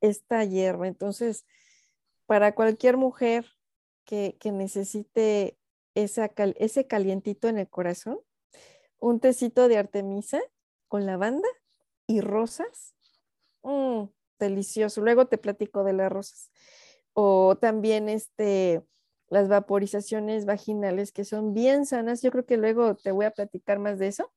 esta 0.00 0.44
hierba. 0.44 0.86
Entonces, 0.86 1.44
para 2.26 2.54
cualquier 2.54 2.96
mujer 2.96 3.46
que, 4.04 4.36
necesite 4.52 5.58
esa 5.94 6.30
ese 6.56 6.86
calientito 6.86 7.48
en 7.48 7.58
el 7.58 7.68
corazón, 7.68 8.20
un 8.98 9.20
tecito 9.20 9.68
de 9.68 9.78
artemisa 9.78 10.40
con 10.88 11.06
lavanda 11.06 11.48
y 12.06 12.20
rosas, 12.20 12.94
mm, 13.62 14.04
delicioso. 14.38 15.00
Luego 15.00 15.26
te 15.26 15.38
platico 15.38 15.84
de 15.84 15.92
las 15.94 16.10
rosas. 16.12 16.50
O 17.16 17.56
también 17.56 18.08
este, 18.08 18.82
las 19.28 19.48
vaporizaciones 19.48 20.44
vaginales 20.44 21.12
que 21.12 21.24
son 21.24 21.54
bien 21.54 21.86
sanas. 21.86 22.20
Yo 22.20 22.30
creo 22.30 22.44
que 22.44 22.58
luego 22.58 22.94
te 22.94 23.10
voy 23.10 23.24
a 23.24 23.30
platicar 23.30 23.78
más 23.78 23.98
de 23.98 24.08
eso 24.08 24.30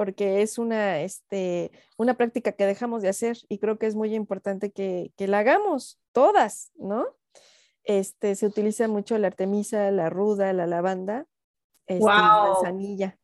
porque 0.00 0.40
es 0.40 0.56
una, 0.56 1.02
este, 1.02 1.72
una 1.98 2.14
práctica 2.14 2.52
que 2.52 2.64
dejamos 2.64 3.02
de 3.02 3.10
hacer 3.10 3.36
y 3.50 3.58
creo 3.58 3.78
que 3.78 3.86
es 3.86 3.94
muy 3.94 4.14
importante 4.14 4.72
que, 4.72 5.12
que 5.14 5.28
la 5.28 5.40
hagamos 5.40 6.00
todas, 6.12 6.72
¿no? 6.76 7.06
Este, 7.84 8.34
se 8.34 8.46
utiliza 8.46 8.88
mucho 8.88 9.18
la 9.18 9.26
artemisa, 9.26 9.90
la 9.90 10.08
ruda, 10.08 10.54
la 10.54 10.66
lavanda, 10.66 11.26
este, 11.86 12.02
la 12.02 12.46
manzanilla. 12.48 13.18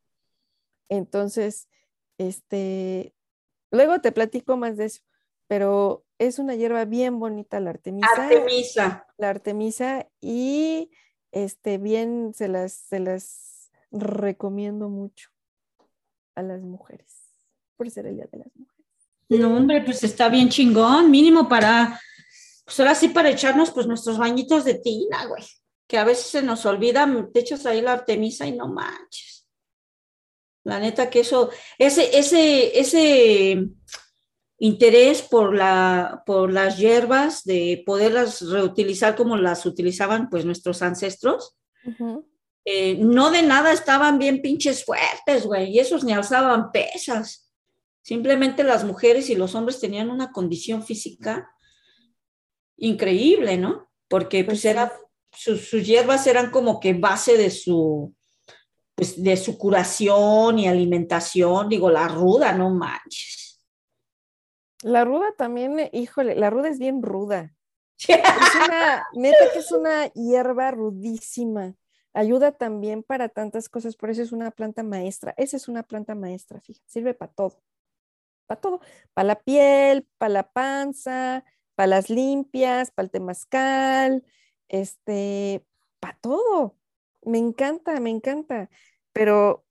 Entonces, 0.91 1.69
este, 2.19 3.15
luego 3.71 4.03
te 4.03 4.13
platico 4.13 4.59
más 4.59 4.77
de 4.77 4.85
eso, 4.85 5.03
pero 5.47 6.05
es 6.19 6.39
una 6.39 6.55
hierba 6.55 6.85
bien 6.85 7.19
bonita 7.19 7.61
la 7.61 7.71
artemisa 7.71 8.09
Artemisa. 8.17 9.07
la 9.19 9.31
Artemisa 9.31 10.09
y 10.21 10.91
este 11.33 11.79
bien 11.79 12.33
se 12.35 12.49
las, 12.49 12.73
se 12.73 13.01
las 13.01 13.71
recomiendo 13.91 14.89
mucho 14.89 15.31
a 16.35 16.43
las 16.43 16.63
mujeres 16.63 17.35
por 17.77 17.91
ser 17.91 18.07
el 18.07 18.17
Día 18.17 18.29
de 18.31 18.39
las 18.39 18.57
Mujeres. 18.57 18.87
No, 19.29 19.57
hombre, 19.57 19.83
pues 19.83 20.03
está 20.05 20.29
bien 20.29 20.49
chingón, 20.49 21.11
mínimo 21.11 21.49
para, 21.49 22.01
pues 22.65 22.79
ahora 22.81 22.95
sí 22.95 23.09
para 23.09 23.31
echarnos 23.31 23.71
pues 23.71 23.87
nuestros 23.87 24.19
bañitos 24.19 24.65
de 24.65 24.75
tina, 24.75 25.27
güey, 25.27 25.45
que 25.87 25.99
a 25.99 26.05
veces 26.05 26.27
se 26.27 26.43
nos 26.43 26.65
olvida, 26.65 27.07
te 27.33 27.41
echas 27.41 27.67
ahí 27.67 27.81
la 27.81 27.93
artemisa 27.93 28.47
y 28.47 28.53
no 28.53 28.69
manches. 28.69 29.47
La 30.65 30.79
neta 30.81 31.11
que 31.11 31.21
eso, 31.21 31.51
ese, 31.79 32.19
ese, 32.19 32.79
ese 32.79 33.69
interés 34.59 35.23
por 35.23 35.55
la, 35.55 36.23
por 36.25 36.53
las 36.53 36.79
hierbas, 36.79 37.45
de 37.45 37.83
poderlas 37.85 38.40
reutilizar 38.49 39.14
como 39.14 39.37
las 39.37 39.66
utilizaban 39.66 40.31
pues 40.31 40.45
nuestros 40.45 40.83
ancestros, 40.83 41.57
eh, 42.64 42.97
no 42.99 43.31
de 43.31 43.42
nada 43.42 43.73
estaban 43.73 44.19
bien 44.19 44.42
pinches 44.42 44.85
fuertes, 44.85 45.47
güey, 45.47 45.71
y 45.71 45.79
esos 45.79 46.03
ni 46.05 46.12
alzaban 46.12 46.73
pesas. 46.73 47.53
Simplemente 48.03 48.64
las 48.64 48.85
mujeres 48.85 49.31
y 49.31 49.35
los 49.35 49.55
hombres 49.55 49.79
tenían 49.81 50.11
una 50.11 50.33
condición 50.33 50.83
física 50.83 51.51
increíble, 52.77 53.57
¿no? 53.59 53.88
Porque 54.09 54.45
pues, 54.45 54.62
Pues 54.62 54.64
era, 54.64 54.92
sus, 55.33 55.69
sus 55.69 55.87
hierbas 55.87 56.27
eran 56.27 56.51
como 56.51 56.81
que 56.81 56.95
base 56.95 57.37
de 57.37 57.51
su, 57.51 58.14
pues, 58.95 59.23
de 59.23 59.37
su 59.37 59.59
curación 59.59 60.59
y 60.59 60.66
alimentación. 60.66 61.69
Digo, 61.69 61.90
la 61.90 62.09
ruda, 62.09 62.53
no 62.53 62.71
manches. 62.71 63.46
La 64.83 65.05
ruda 65.05 65.33
también, 65.37 65.79
eh, 65.79 65.91
híjole, 65.93 66.35
la 66.35 66.51
ruda 66.51 66.69
es 66.69 66.79
bien 66.79 67.03
ruda. 67.03 67.55
Es 67.99 68.09
una, 68.69 69.07
neta 69.15 69.53
que 69.53 69.59
es 69.59 69.73
una 69.73 70.07
hierba 70.12 70.71
rudísima. 70.71 71.75
Ayuda 72.12 72.53
también 72.53 73.03
para 73.03 73.29
tantas 73.29 73.69
cosas, 73.69 73.97
por 73.97 74.11
eso 74.11 74.23
es 74.23 74.33
una 74.33 74.51
planta 74.51 74.83
maestra. 74.83 75.35
Esa 75.37 75.57
es 75.57 75.69
una 75.69 75.83
planta 75.83 76.15
maestra, 76.15 76.61
fíjate, 76.61 76.87
sirve 76.89 77.15
para 77.15 77.33
todo. 77.33 77.62
Para 78.47 78.61
todo. 78.61 78.81
Para 79.15 79.27
la 79.27 79.41
piel, 79.41 80.07
para 80.19 80.33
la 80.33 80.51
panza, 80.51 81.45
para 81.75 81.89
las 81.89 82.11
limpias, 82.11 82.91
para 82.91 83.05
el 83.05 83.11
temazcal, 83.11 84.25
este, 84.69 85.65
para 86.01 86.19
todo. 86.19 86.77
Me 87.23 87.39
encanta, 87.39 88.01
me 88.01 88.11
encanta. 88.11 88.71
Pero 89.12 89.65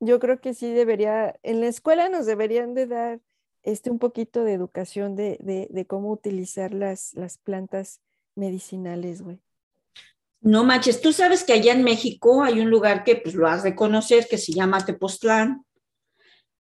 yo 0.00 0.18
creo 0.20 0.40
que 0.40 0.54
sí 0.54 0.72
debería, 0.72 1.38
en 1.42 1.60
la 1.60 1.66
escuela 1.68 2.08
nos 2.08 2.26
deberían 2.26 2.74
de 2.74 2.86
dar 2.86 3.20
este, 3.72 3.90
un 3.90 3.98
poquito 3.98 4.44
de 4.44 4.54
educación 4.54 5.16
de, 5.16 5.68
de, 5.70 5.86
cómo 5.86 6.10
utilizar 6.10 6.72
las, 6.72 7.14
las 7.14 7.38
plantas 7.38 8.00
medicinales, 8.34 9.22
güey. 9.22 9.38
No 10.40 10.64
manches, 10.64 11.00
tú 11.00 11.12
sabes 11.12 11.44
que 11.44 11.52
allá 11.52 11.72
en 11.72 11.82
México 11.82 12.42
hay 12.42 12.60
un 12.60 12.70
lugar 12.70 13.04
que 13.04 13.16
pues 13.16 13.34
lo 13.34 13.48
has 13.48 13.62
de 13.62 13.74
conocer 13.74 14.26
que 14.28 14.38
se 14.38 14.52
llama 14.52 14.84
Tepoztlán. 14.84 15.64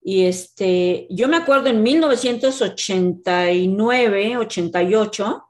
Y 0.03 0.25
este, 0.25 1.07
yo 1.11 1.29
me 1.29 1.37
acuerdo 1.37 1.69
en 1.69 1.83
1989, 1.83 4.37
88, 4.39 5.43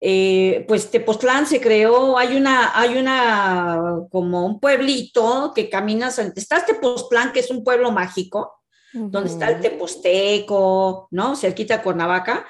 eh, 0.00 0.64
pues 0.68 0.90
Tepoztlán 0.90 1.46
se 1.46 1.60
creó, 1.60 2.18
hay 2.18 2.36
una, 2.36 2.78
hay 2.78 2.98
una, 2.98 4.00
como 4.10 4.44
un 4.44 4.60
pueblito 4.60 5.52
que 5.54 5.70
caminas, 5.70 6.18
ante- 6.18 6.40
está 6.40 6.64
Tepoztlán, 6.64 7.32
que 7.32 7.40
es 7.40 7.50
un 7.50 7.64
pueblo 7.64 7.90
mágico, 7.92 8.52
donde 8.92 9.30
está 9.30 9.50
el. 9.50 9.60
Teposteco, 9.60 11.08
¿no? 11.10 11.36
Cerquita 11.36 11.78
de 11.78 11.82
Cuernavaca. 11.82 12.46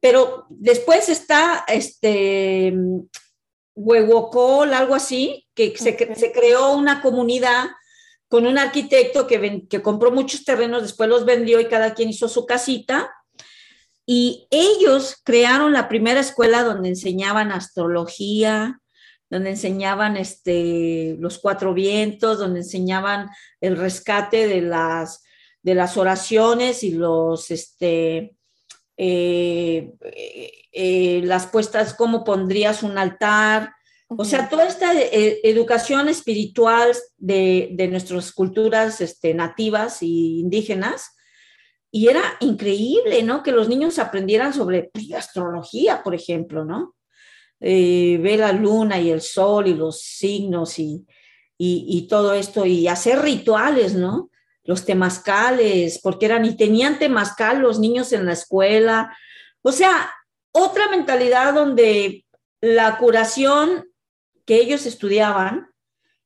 Pero 0.00 0.46
después 0.48 1.08
está 1.08 1.64
este 1.68 2.74
Huehuocol, 3.74 4.74
algo 4.74 4.94
así, 4.94 5.46
que 5.54 5.76
se, 5.76 5.96
creó 6.32 6.72
una 6.72 7.00
comunidad 7.02 7.66
con 8.28 8.46
un 8.46 8.58
arquitecto 8.58 9.26
que, 9.26 9.38
ven- 9.38 9.68
que 9.68 9.82
compró 9.82 10.10
muchos 10.10 10.44
terrenos, 10.44 10.82
después 10.82 11.08
los 11.08 11.24
vendió 11.24 11.60
y 11.60 11.66
cada 11.66 11.94
quien 11.94 12.10
hizo 12.10 12.28
su 12.28 12.46
casita. 12.46 13.10
Y 14.06 14.48
ellos 14.50 15.20
crearon 15.24 15.72
la 15.72 15.88
primera 15.88 16.20
escuela 16.20 16.62
donde 16.64 16.88
enseñaban 16.88 17.52
astrología, 17.52 18.80
donde 19.28 19.50
enseñaban 19.50 20.16
este, 20.16 21.16
los 21.20 21.38
cuatro 21.38 21.72
vientos, 21.74 22.38
donde 22.38 22.60
enseñaban 22.60 23.28
el 23.60 23.76
rescate 23.76 24.48
de 24.48 24.62
las, 24.62 25.22
de 25.62 25.74
las 25.74 25.96
oraciones 25.96 26.82
y 26.82 26.92
los, 26.92 27.50
este, 27.50 28.34
eh, 28.96 29.92
eh, 30.72 31.20
las 31.24 31.46
puestas, 31.46 31.94
cómo 31.94 32.24
pondrías 32.24 32.82
un 32.82 32.98
altar. 32.98 33.72
O 34.08 34.24
sea, 34.24 34.48
toda 34.48 34.66
esta 34.66 34.92
eh, 34.98 35.40
educación 35.44 36.08
espiritual 36.08 36.90
de, 37.16 37.68
de 37.72 37.88
nuestras 37.88 38.32
culturas 38.32 39.00
este, 39.00 39.34
nativas 39.34 40.02
e 40.02 40.06
indígenas, 40.06 41.14
y 41.92 42.08
era 42.08 42.22
increíble, 42.40 43.22
¿no? 43.22 43.42
Que 43.42 43.52
los 43.52 43.68
niños 43.68 43.98
aprendieran 43.98 44.54
sobre 44.54 44.90
astrología, 45.16 46.02
por 46.02 46.14
ejemplo, 46.14 46.64
¿no? 46.64 46.94
Eh, 47.60 48.18
ver 48.22 48.38
la 48.38 48.52
luna 48.52 49.00
y 49.00 49.10
el 49.10 49.20
sol 49.20 49.66
y 49.66 49.74
los 49.74 50.00
signos 50.00 50.78
y, 50.78 51.04
y, 51.58 51.84
y 51.88 52.06
todo 52.06 52.32
esto, 52.32 52.64
y 52.64 52.86
hacer 52.86 53.20
rituales, 53.20 53.94
¿no? 53.94 54.29
Los 54.70 54.84
temazcales, 54.84 55.98
porque 56.00 56.26
eran, 56.26 56.44
y 56.44 56.56
tenían 56.56 57.00
temazcal 57.00 57.58
los 57.58 57.80
niños 57.80 58.12
en 58.12 58.24
la 58.24 58.34
escuela. 58.34 59.16
O 59.62 59.72
sea, 59.72 60.14
otra 60.52 60.88
mentalidad 60.88 61.54
donde 61.54 62.24
la 62.60 62.96
curación 62.96 63.90
que 64.46 64.60
ellos 64.60 64.86
estudiaban 64.86 65.70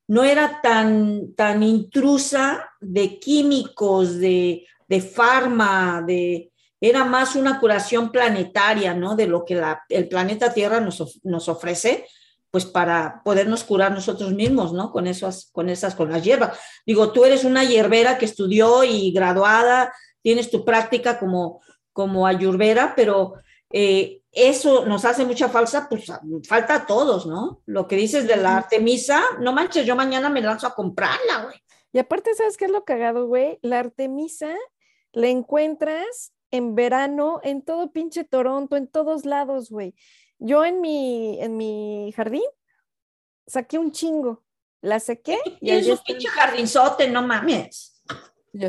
no 0.07 0.25
era 0.25 0.61
tan, 0.61 1.35
tan 1.35 1.63
intrusa 1.63 2.69
de 2.83 3.19
químicos, 3.19 4.19
de, 4.19 4.67
de 4.89 5.01
farma, 5.01 6.05
de, 6.07 6.53
era 6.79 7.03
más 7.05 7.37
una 7.37 7.59
curación 7.59 8.13
planetaria, 8.13 8.93
¿no? 8.93 9.17
De 9.17 9.27
lo 9.27 9.47
que 9.47 9.59
el 9.89 10.09
planeta 10.09 10.53
Tierra 10.53 10.81
nos, 10.81 11.19
nos 11.25 11.49
ofrece, 11.49 12.07
pues 12.55 12.67
para 12.67 13.21
podernos 13.25 13.65
curar 13.65 13.91
nosotros 13.91 14.33
mismos, 14.33 14.73
¿no? 14.73 14.93
Con 14.93 15.09
esas, 15.09 15.51
con 15.51 15.69
esas, 15.69 15.97
con 15.97 16.13
las 16.13 16.23
hierbas. 16.23 16.57
Digo, 16.87 17.11
tú 17.11 17.25
eres 17.25 17.43
una 17.43 17.65
hierbera 17.65 18.17
que 18.17 18.27
estudió 18.27 18.85
y 18.85 19.11
graduada, 19.11 19.93
tienes 20.23 20.53
tu 20.53 20.65
práctica 20.65 21.19
como, 21.19 21.61
como 21.93 22.29
ayurvera, 22.29 22.93
pero 22.95 23.35
eh, 23.73 24.21
eso 24.31 24.87
nos 24.87 25.05
hace 25.05 25.25
mucha 25.25 25.49
falta, 25.49 25.89
pues 25.89 26.05
falta 26.47 26.77
a 26.77 26.87
todos, 26.87 27.27
¿no? 27.27 27.61
Lo 27.67 27.89
que 27.89 27.97
dices 27.97 28.29
de 28.29 28.37
la 28.37 28.59
Artemisa, 28.59 29.21
no 29.41 29.53
manches, 29.53 29.85
yo 29.85 29.97
mañana 29.97 30.29
me 30.31 30.41
lanzo 30.41 30.69
a 30.69 30.77
comprarla, 30.77 31.47
güey. 31.47 31.57
Y 31.93 31.99
aparte, 31.99 32.37
¿sabes 32.37 32.57
qué 32.57 32.67
es 32.67 32.71
lo 32.71 32.85
cagado, 32.85 33.27
güey? 33.27 33.59
La 33.63 33.81
Artemisa 33.81 34.55
la 35.11 35.27
encuentras 35.27 36.33
en 36.53 36.77
verano 36.77 37.41
en 37.43 37.63
todo 37.63 37.91
pinche 37.91 38.23
Toronto, 38.23 38.77
en 38.77 38.87
todos 38.87 39.27
lados, 39.27 39.71
güey. 39.71 39.97
Yo 40.47 40.63
en 40.63 40.83
mi, 40.83 41.41
en 41.41 41.57
mi 41.57 42.13
jardín 42.15 42.43
saqué 43.47 43.79
un 43.79 43.91
chingo. 43.93 44.45
La 44.83 45.01
sequé 45.01 45.39
y 45.47 45.59
Tienes 45.61 45.83
allí 45.85 45.91
un 45.93 45.99
pinche 46.05 46.29
jardinzote, 46.29 47.09
no 47.09 47.23
mames. 47.23 48.03
Yo, 48.53 48.69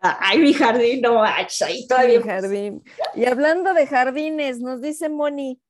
Ay, 0.00 0.38
mi 0.38 0.52
jardín, 0.52 1.00
no 1.00 1.14
manches, 1.14 1.62
ahí 1.62 1.80
mi 1.80 1.86
todavía. 1.88 2.22
jardín. 2.22 2.84
Y 3.16 3.24
hablando 3.24 3.74
de 3.74 3.88
jardines, 3.88 4.60
nos 4.60 4.80
dice 4.80 5.08
Moni, 5.08 5.60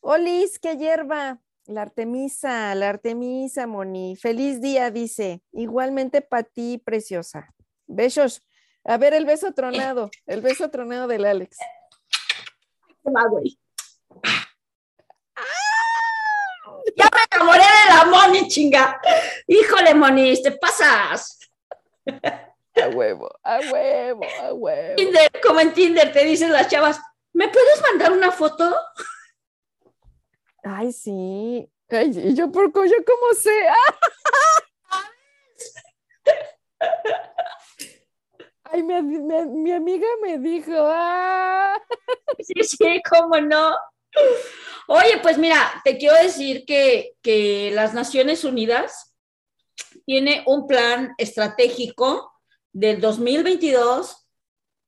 Olis, 0.00 0.58
qué 0.58 0.76
hierba. 0.76 1.38
La 1.66 1.82
Artemisa, 1.82 2.74
la 2.74 2.88
Artemisa, 2.88 3.68
Moni. 3.68 4.16
Feliz 4.16 4.60
día, 4.60 4.90
dice. 4.90 5.42
Igualmente 5.52 6.20
para 6.20 6.42
ti, 6.42 6.82
preciosa. 6.84 7.54
Besos. 7.86 8.42
A 8.82 8.96
ver, 8.96 9.14
el 9.14 9.24
beso 9.24 9.52
tronado, 9.52 10.10
el 10.26 10.40
beso 10.40 10.68
tronado 10.70 11.06
del 11.06 11.26
Alex. 11.26 11.58
va, 13.06 13.28
güey. 13.28 13.56
Ya 16.96 17.04
me 17.14 17.36
enamoré 17.36 17.60
de 17.60 17.94
la 17.94 17.97
Moni, 18.08 18.48
chinga. 18.48 19.00
Híjole, 19.46 19.94
Moni, 19.94 20.40
te 20.42 20.52
pasas. 20.52 21.38
A 22.06 22.88
huevo, 22.88 23.28
a 23.42 23.58
huevo, 23.72 24.24
a 24.42 24.52
huevo. 24.54 24.96
Tinder, 24.96 25.30
como 25.42 25.60
en 25.60 25.72
Tinder 25.74 26.12
te 26.12 26.24
dicen 26.24 26.52
las 26.52 26.68
chavas, 26.68 27.00
¿me 27.32 27.48
puedes 27.48 27.82
mandar 27.82 28.12
una 28.12 28.30
foto? 28.32 28.74
Ay, 30.62 30.92
sí. 30.92 31.68
Ay, 31.90 32.12
y 32.16 32.34
yo 32.34 32.50
por 32.52 32.66
yo 32.66 32.96
cómo 33.06 33.32
sé. 33.34 33.50
Ay, 38.64 38.82
mi, 38.82 39.00
mi- 39.02 39.46
mi 39.46 39.72
amiga 39.72 40.06
me 40.20 40.38
dijo, 40.38 40.72
ah. 40.76 41.80
Sí, 42.40 42.62
sí, 42.64 43.02
cómo 43.08 43.40
no. 43.40 43.74
Oye, 44.88 45.18
pues 45.22 45.38
mira, 45.38 45.82
te 45.84 45.98
quiero 45.98 46.14
decir 46.16 46.64
que, 46.64 47.14
que 47.22 47.70
las 47.72 47.92
Naciones 47.94 48.44
Unidas 48.44 49.14
tiene 50.06 50.42
un 50.46 50.66
plan 50.66 51.14
estratégico 51.18 52.32
del 52.72 53.00
2022 53.00 54.26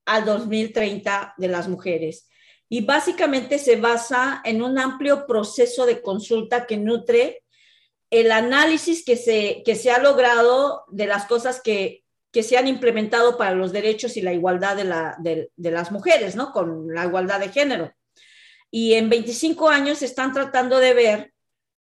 al 0.07 0.25
2030 0.25 1.35
de 1.37 1.49
las 1.49 1.69
mujeres. 1.69 2.29
Y 2.69 2.85
básicamente 2.85 3.59
se 3.59 3.77
basa 3.77 4.41
en 4.45 4.63
un 4.63 4.79
amplio 4.79 5.27
proceso 5.27 5.87
de 5.87 6.01
consulta 6.01 6.67
que 6.67 6.77
nutre 6.77 7.43
el 8.11 8.33
análisis 8.33 9.05
que 9.05 9.17
se, 9.17 9.63
que 9.65 9.77
se 9.77 9.91
ha 9.91 9.99
logrado 9.99 10.85
de 10.89 11.07
las 11.07 11.27
cosas 11.27 11.61
que, 11.61 12.05
que 12.33 12.43
se 12.43 12.57
han 12.57 12.69
implementado 12.69 13.37
para 13.37 13.55
los 13.55 13.73
derechos 13.73 14.17
y 14.17 14.23
la 14.23 14.33
igualdad 14.33 14.77
de, 14.77 14.85
la, 14.85 15.17
de, 15.19 15.51
de 15.57 15.71
las 15.71 15.93
mujeres, 15.93 16.37
¿no? 16.37 16.53
Con 16.53 16.93
la 16.95 17.05
igualdad 17.05 17.41
de 17.41 17.51
género. 17.51 17.93
Y 18.71 18.95
en 18.95 19.09
25 19.09 19.69
años 19.69 20.03
están 20.03 20.33
tratando 20.33 20.79
de 20.79 20.95
ver 20.95 21.35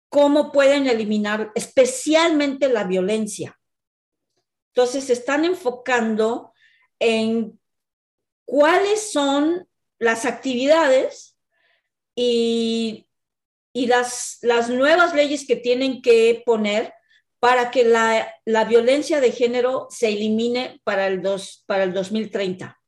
cómo 0.09 0.51
pueden 0.51 0.87
eliminar 0.87 1.51
especialmente 1.55 2.69
la 2.69 2.83
violencia. 2.83 3.59
Entonces, 4.69 5.05
se 5.05 5.13
están 5.13 5.45
enfocando 5.45 6.53
en 6.99 7.59
cuáles 8.45 9.11
son 9.11 9.67
las 9.99 10.25
actividades 10.25 11.37
y, 12.15 13.07
y 13.73 13.87
las, 13.87 14.37
las, 14.41 14.69
nuevas 14.69 15.13
leyes 15.13 15.47
que 15.47 15.55
tienen 15.55 16.01
que 16.01 16.43
poner 16.45 16.93
para 17.39 17.71
que 17.71 17.83
la, 17.83 18.33
la 18.45 18.65
violencia 18.65 19.19
de 19.19 19.31
género 19.31 19.87
se 19.89 20.09
elimine 20.09 20.79
para 20.83 21.07
el, 21.07 21.21
dos, 21.21 21.63
para 21.65 21.83
el 21.83 21.93
2030. 21.93 22.79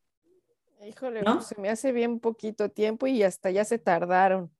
Híjole, 0.85 1.23
¿No? 1.23 1.35
pues 1.35 1.47
se 1.47 1.59
me 1.59 1.69
hace 1.69 1.91
bien 1.91 2.19
poquito 2.19 2.69
tiempo 2.69 3.07
y 3.07 3.23
hasta 3.23 3.49
ya 3.49 3.65
se 3.65 3.79
tardaron. 3.79 4.51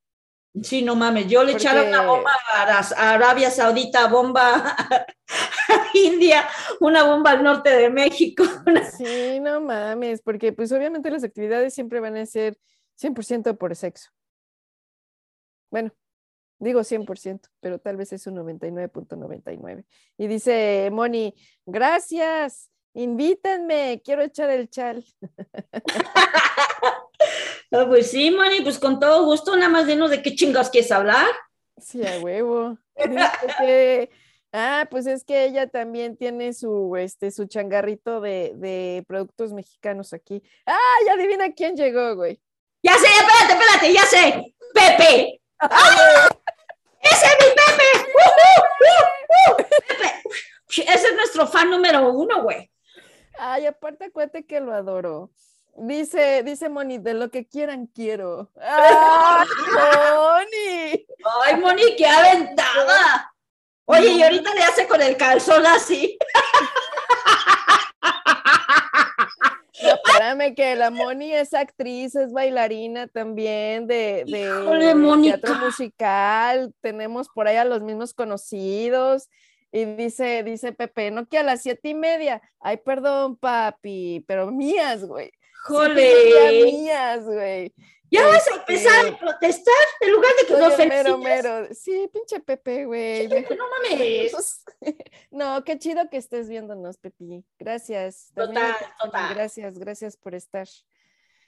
Sí, 0.63 0.81
no 0.81 0.95
mames, 0.95 1.27
yo 1.27 1.43
le 1.43 1.51
Porque... 1.51 1.67
echaron 1.67 1.87
una 1.89 2.05
bomba 2.05 2.31
a, 2.53 3.13
Arabia 3.13 3.51
Saudita, 3.51 4.07
bomba 4.07 4.55
a 4.89 5.87
India, 5.93 6.47
una 6.79 7.03
bomba 7.03 7.31
al 7.31 7.43
norte 7.43 7.69
de 7.69 7.89
México. 7.89 8.43
Sí, 8.97 9.39
no 9.39 9.61
mames, 9.61 10.21
porque 10.21 10.53
pues 10.53 10.71
obviamente 10.71 11.11
las 11.11 11.23
actividades 11.23 11.73
siempre 11.73 11.99
van 11.99 12.15
a 12.15 12.25
ser 12.25 12.57
100% 12.99 13.57
por 13.57 13.75
sexo. 13.75 14.09
Bueno, 15.69 15.91
digo 16.57 16.79
100%, 16.79 17.49
pero 17.59 17.79
tal 17.79 17.97
vez 17.97 18.13
es 18.13 18.25
un 18.25 18.37
99.99. 18.37 19.43
.99. 19.43 19.85
Y 20.17 20.27
dice 20.27 20.89
Moni, 20.91 21.35
gracias, 21.65 22.71
invítenme, 22.95 24.01
quiero 24.03 24.23
echar 24.23 24.49
el 24.49 24.69
chal. 24.69 25.05
Oh, 27.71 27.87
pues 27.87 28.11
sí, 28.11 28.31
Moni, 28.31 28.61
pues 28.61 28.79
con 28.79 28.99
todo 28.99 29.25
gusto, 29.25 29.55
nada 29.55 29.69
más 29.69 29.87
dinos 29.87 30.09
de 30.09 30.21
qué 30.21 30.33
chingados 30.33 30.69
quieres 30.69 30.91
hablar. 30.91 31.27
Sí, 31.77 32.05
a 32.05 32.19
huevo. 32.19 32.77
que, 33.59 34.09
ah, 34.53 34.87
pues 34.89 35.07
es 35.07 35.25
que 35.25 35.45
ella 35.45 35.67
también 35.67 36.15
tiene 36.15 36.53
su, 36.53 36.95
este, 36.95 37.31
su 37.31 37.47
changarrito 37.47 38.21
de, 38.21 38.53
de 38.55 39.03
productos 39.07 39.51
mexicanos 39.51 40.13
aquí. 40.13 40.41
Ah, 40.65 40.77
ya 41.05 41.13
adivina 41.13 41.53
quién 41.53 41.75
llegó, 41.75 42.15
güey. 42.15 42.39
Ya 42.81 42.93
sé, 42.93 43.07
espérate, 43.07 43.53
espérate, 43.53 43.93
ya 43.93 44.05
sé. 44.05 44.55
Pepe. 44.73 45.41
¡Ah! 45.59 46.29
¡Ese 47.01 47.25
es 47.25 47.35
mi 47.39 47.53
Pepe! 47.55 48.11
¡Uh, 48.13 48.29
uh, 48.85 49.51
uh, 49.51 49.65
Pepe! 49.87 50.93
Ese 50.93 51.07
es 51.07 51.15
nuestro 51.15 51.47
fan 51.47 51.69
número 51.69 52.09
uno, 52.11 52.43
güey. 52.43 52.69
Ay, 53.37 53.65
aparte 53.65 54.05
acuérdate 54.05 54.45
que 54.45 54.59
lo 54.59 54.73
adoro. 54.73 55.31
Dice, 55.77 56.41
dice 56.43 56.69
Moni, 56.69 56.99
de 56.99 57.13
lo 57.13 57.29
que 57.29 57.45
quieran 57.45 57.87
quiero. 57.87 58.49
¡Ay, 58.61 59.47
Moni! 60.15 61.05
¡Ay, 61.43 61.57
Moni, 61.59 61.95
qué 61.97 62.07
aventada! 62.07 63.33
Oye, 63.85 64.13
y 64.13 64.23
ahorita 64.23 64.53
le 64.55 64.63
hace 64.63 64.87
con 64.87 65.01
el 65.01 65.17
calzón 65.17 65.65
así. 65.65 66.17
No, 69.83 69.89
espérame, 69.89 70.55
que 70.55 70.75
la 70.75 70.89
Moni 70.89 71.33
es 71.33 71.53
actriz, 71.53 72.15
es 72.15 72.31
bailarina 72.31 73.07
también 73.07 73.85
de, 73.85 74.23
de 74.25 74.41
Híjole, 74.41 74.95
teatro 75.21 75.55
musical. 75.55 76.73
Tenemos 76.81 77.27
por 77.29 77.47
ahí 77.47 77.57
a 77.57 77.65
los 77.65 77.81
mismos 77.81 78.13
conocidos. 78.13 79.29
Y 79.75 79.83
dice, 79.83 80.41
dice 80.43 80.71
Pepe, 80.71 81.11
no 81.11 81.27
que 81.27 81.37
a 81.37 81.43
las 81.43 81.61
siete 81.61 81.89
y 81.89 81.93
media. 81.93 82.41
Ay, 82.61 82.77
perdón, 82.77 83.35
papi, 83.35 84.23
pero 84.25 84.49
mías, 84.49 85.03
güey. 85.03 85.33
Jole. 85.65 86.63
mías, 86.63 87.25
güey. 87.25 87.73
Ya 88.09 88.25
vas 88.25 88.47
a 88.47 88.55
empezar 88.55 89.05
a 89.05 89.19
protestar 89.19 89.73
en 89.99 90.11
lugar 90.13 90.31
de 90.39 90.47
que 90.47 90.53
nos 90.53 90.77
mero, 90.77 91.17
mero. 91.17 91.67
Sí, 91.73 92.09
pinche 92.13 92.39
Pepe, 92.39 92.85
güey. 92.85 93.27
No 93.59 93.65
mames. 93.67 94.63
No, 95.29 95.61
qué 95.65 95.77
chido 95.77 96.09
que 96.09 96.15
estés 96.15 96.47
viéndonos, 96.47 96.97
Pepi. 96.97 97.43
Gracias. 97.59 98.31
Total, 98.33 98.77
total. 98.97 99.35
Gracias, 99.35 99.77
gracias 99.77 100.15
por 100.15 100.35
estar. 100.35 100.69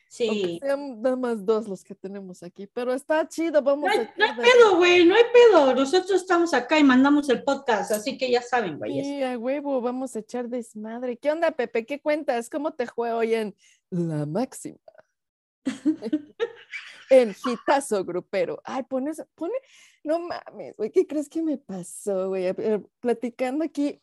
Sí. 0.09 0.59
Sean 0.61 1.01
nada 1.01 1.15
más 1.15 1.45
dos 1.45 1.67
los 1.67 1.83
que 1.83 1.93
tenemos 1.93 2.41
aquí, 2.43 2.67
pero 2.67 2.93
está 2.93 3.27
chido, 3.27 3.61
vamos 3.61 3.85
no 3.85 3.91
hay, 3.91 3.99
a... 3.99 4.13
No 4.17 4.25
hay 4.25 4.35
pedo, 4.35 4.77
güey, 4.77 5.05
no 5.05 5.15
hay 5.15 5.23
pedo. 5.33 5.75
Nosotros 5.75 6.21
estamos 6.21 6.53
acá 6.53 6.79
y 6.79 6.83
mandamos 6.83 7.29
el 7.29 7.43
podcast, 7.43 7.91
así 7.91 8.17
que 8.17 8.31
ya 8.31 8.41
saben, 8.41 8.77
güey. 8.77 9.03
Sí, 9.03 9.21
a 9.23 9.37
huevo, 9.37 9.81
vamos 9.81 10.15
a 10.15 10.19
echar 10.19 10.47
desmadre. 10.47 11.17
¿Qué 11.17 11.31
onda, 11.31 11.51
Pepe? 11.51 11.85
¿Qué 11.85 11.99
cuentas? 11.99 12.49
¿Cómo 12.49 12.71
te 12.73 12.87
fue 12.87 13.11
hoy 13.11 13.33
en 13.33 13.55
La 13.89 14.25
Máxima? 14.25 14.77
en 17.09 17.33
Gitazo 17.33 18.03
Grupero. 18.05 18.61
Ay, 18.63 18.83
pones, 18.83 19.23
pone, 19.35 19.53
no 20.03 20.19
mames, 20.19 20.75
güey, 20.77 20.91
¿qué 20.91 21.05
crees 21.05 21.27
que 21.27 21.41
me 21.41 21.57
pasó, 21.57 22.29
güey? 22.29 22.53
Platicando 22.99 23.65
aquí, 23.65 23.99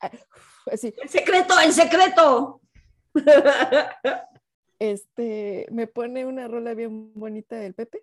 así. 0.71 0.95
En 1.01 1.09
secreto, 1.09 1.55
en 1.61 1.73
secreto. 1.73 2.61
este, 4.79 5.67
me 5.71 5.87
pone 5.87 6.27
una 6.27 6.49
rola 6.49 6.75
bien 6.75 7.13
bonita 7.15 7.57
del 7.57 7.75
Pepe, 7.75 8.03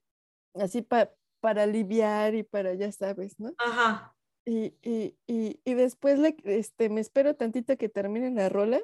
así 0.53 0.81
pa, 0.81 1.11
para 1.39 1.63
aliviar 1.63 2.35
y 2.35 2.43
para, 2.43 2.73
ya 2.73 2.91
sabes, 2.91 3.39
¿no? 3.39 3.53
Ajá. 3.57 4.15
Y, 4.45 4.75
y, 4.81 5.15
y, 5.27 5.59
y 5.63 5.73
después 5.73 6.19
le, 6.19 6.35
este, 6.45 6.89
me 6.89 7.01
espero 7.01 7.35
tantito 7.35 7.77
que 7.77 7.89
termine 7.89 8.31
la 8.31 8.49
rola 8.49 8.81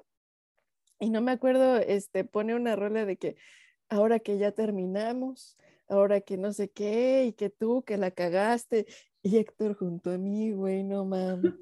y 0.99 1.09
no 1.09 1.21
me 1.21 1.31
acuerdo, 1.31 1.77
este, 1.77 2.23
pone 2.23 2.55
una 2.55 2.75
rola 2.75 3.05
de 3.05 3.17
que 3.17 3.37
ahora 3.89 4.19
que 4.19 4.37
ya 4.37 4.51
terminamos, 4.51 5.57
ahora 5.87 6.21
que 6.21 6.37
no 6.37 6.53
sé 6.53 6.69
qué, 6.69 7.25
y 7.25 7.33
que 7.33 7.49
tú, 7.49 7.83
que 7.83 7.97
la 7.97 8.11
cagaste, 8.11 8.87
y 9.21 9.37
Héctor 9.37 9.75
junto 9.75 10.11
a 10.11 10.17
mí, 10.17 10.51
güey, 10.51 10.83
no 10.83 11.05
mames. 11.05 11.53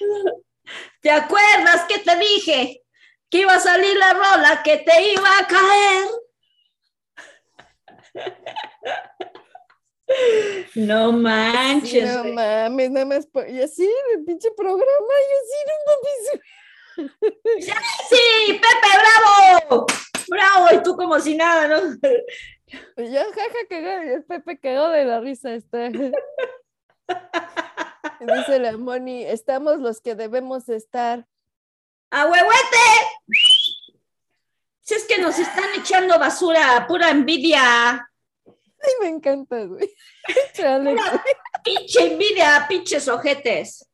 ¿Te 1.00 1.10
acuerdas 1.10 1.84
que 1.88 1.98
te 1.98 2.16
dije 2.16 2.82
que 3.28 3.38
iba 3.38 3.54
a 3.54 3.60
salir 3.60 3.96
la 3.96 4.12
rola, 4.12 4.62
que 4.62 4.78
te 4.78 5.12
iba 5.12 5.38
a 5.38 5.46
caer? 5.46 6.08
No 10.74 11.12
manches. 11.12 12.04
no 12.04 12.24
mames, 12.24 12.90
nada 12.90 13.06
más. 13.06 13.28
Y 13.48 13.60
así, 13.60 13.90
el 14.14 14.24
pinche 14.24 14.50
programa, 14.56 14.84
y 14.84 15.32
así, 15.40 15.58
no 15.66 15.74
mames. 15.86 16.40
Sí, 18.10 18.60
Pepe, 18.60 18.90
bravo. 18.98 19.86
Bravo, 20.28 20.66
y 20.74 20.82
tú 20.82 20.94
como 20.94 21.18
si 21.20 21.34
nada, 21.36 21.66
¿no? 21.66 21.80
Ya, 22.96 23.24
jaja. 23.24 23.66
Y 23.70 24.12
el 24.12 24.24
Pepe 24.24 24.58
cagó 24.58 24.90
de 24.90 25.04
la 25.04 25.20
risa. 25.20 25.54
Está. 25.54 25.88
Dice 28.26 28.58
la 28.60 28.76
Moni, 28.76 29.24
estamos 29.24 29.78
los 29.78 30.00
que 30.00 30.14
debemos 30.14 30.68
estar. 30.68 31.26
¡A 32.10 32.26
huehuete! 32.26 32.86
Si 34.82 34.94
es 34.94 35.04
que 35.04 35.18
nos 35.18 35.38
están 35.38 35.70
echando 35.76 36.18
basura, 36.18 36.84
pura 36.86 37.10
envidia. 37.10 38.08
Ay, 38.44 38.92
me 39.00 39.08
encanta, 39.08 39.64
güey. 39.64 39.92
Chale, 40.54 40.94
güey. 40.94 41.04
Pinche 41.64 42.12
envidia, 42.12 42.66
pinches 42.68 43.08
ojetes. 43.08 43.88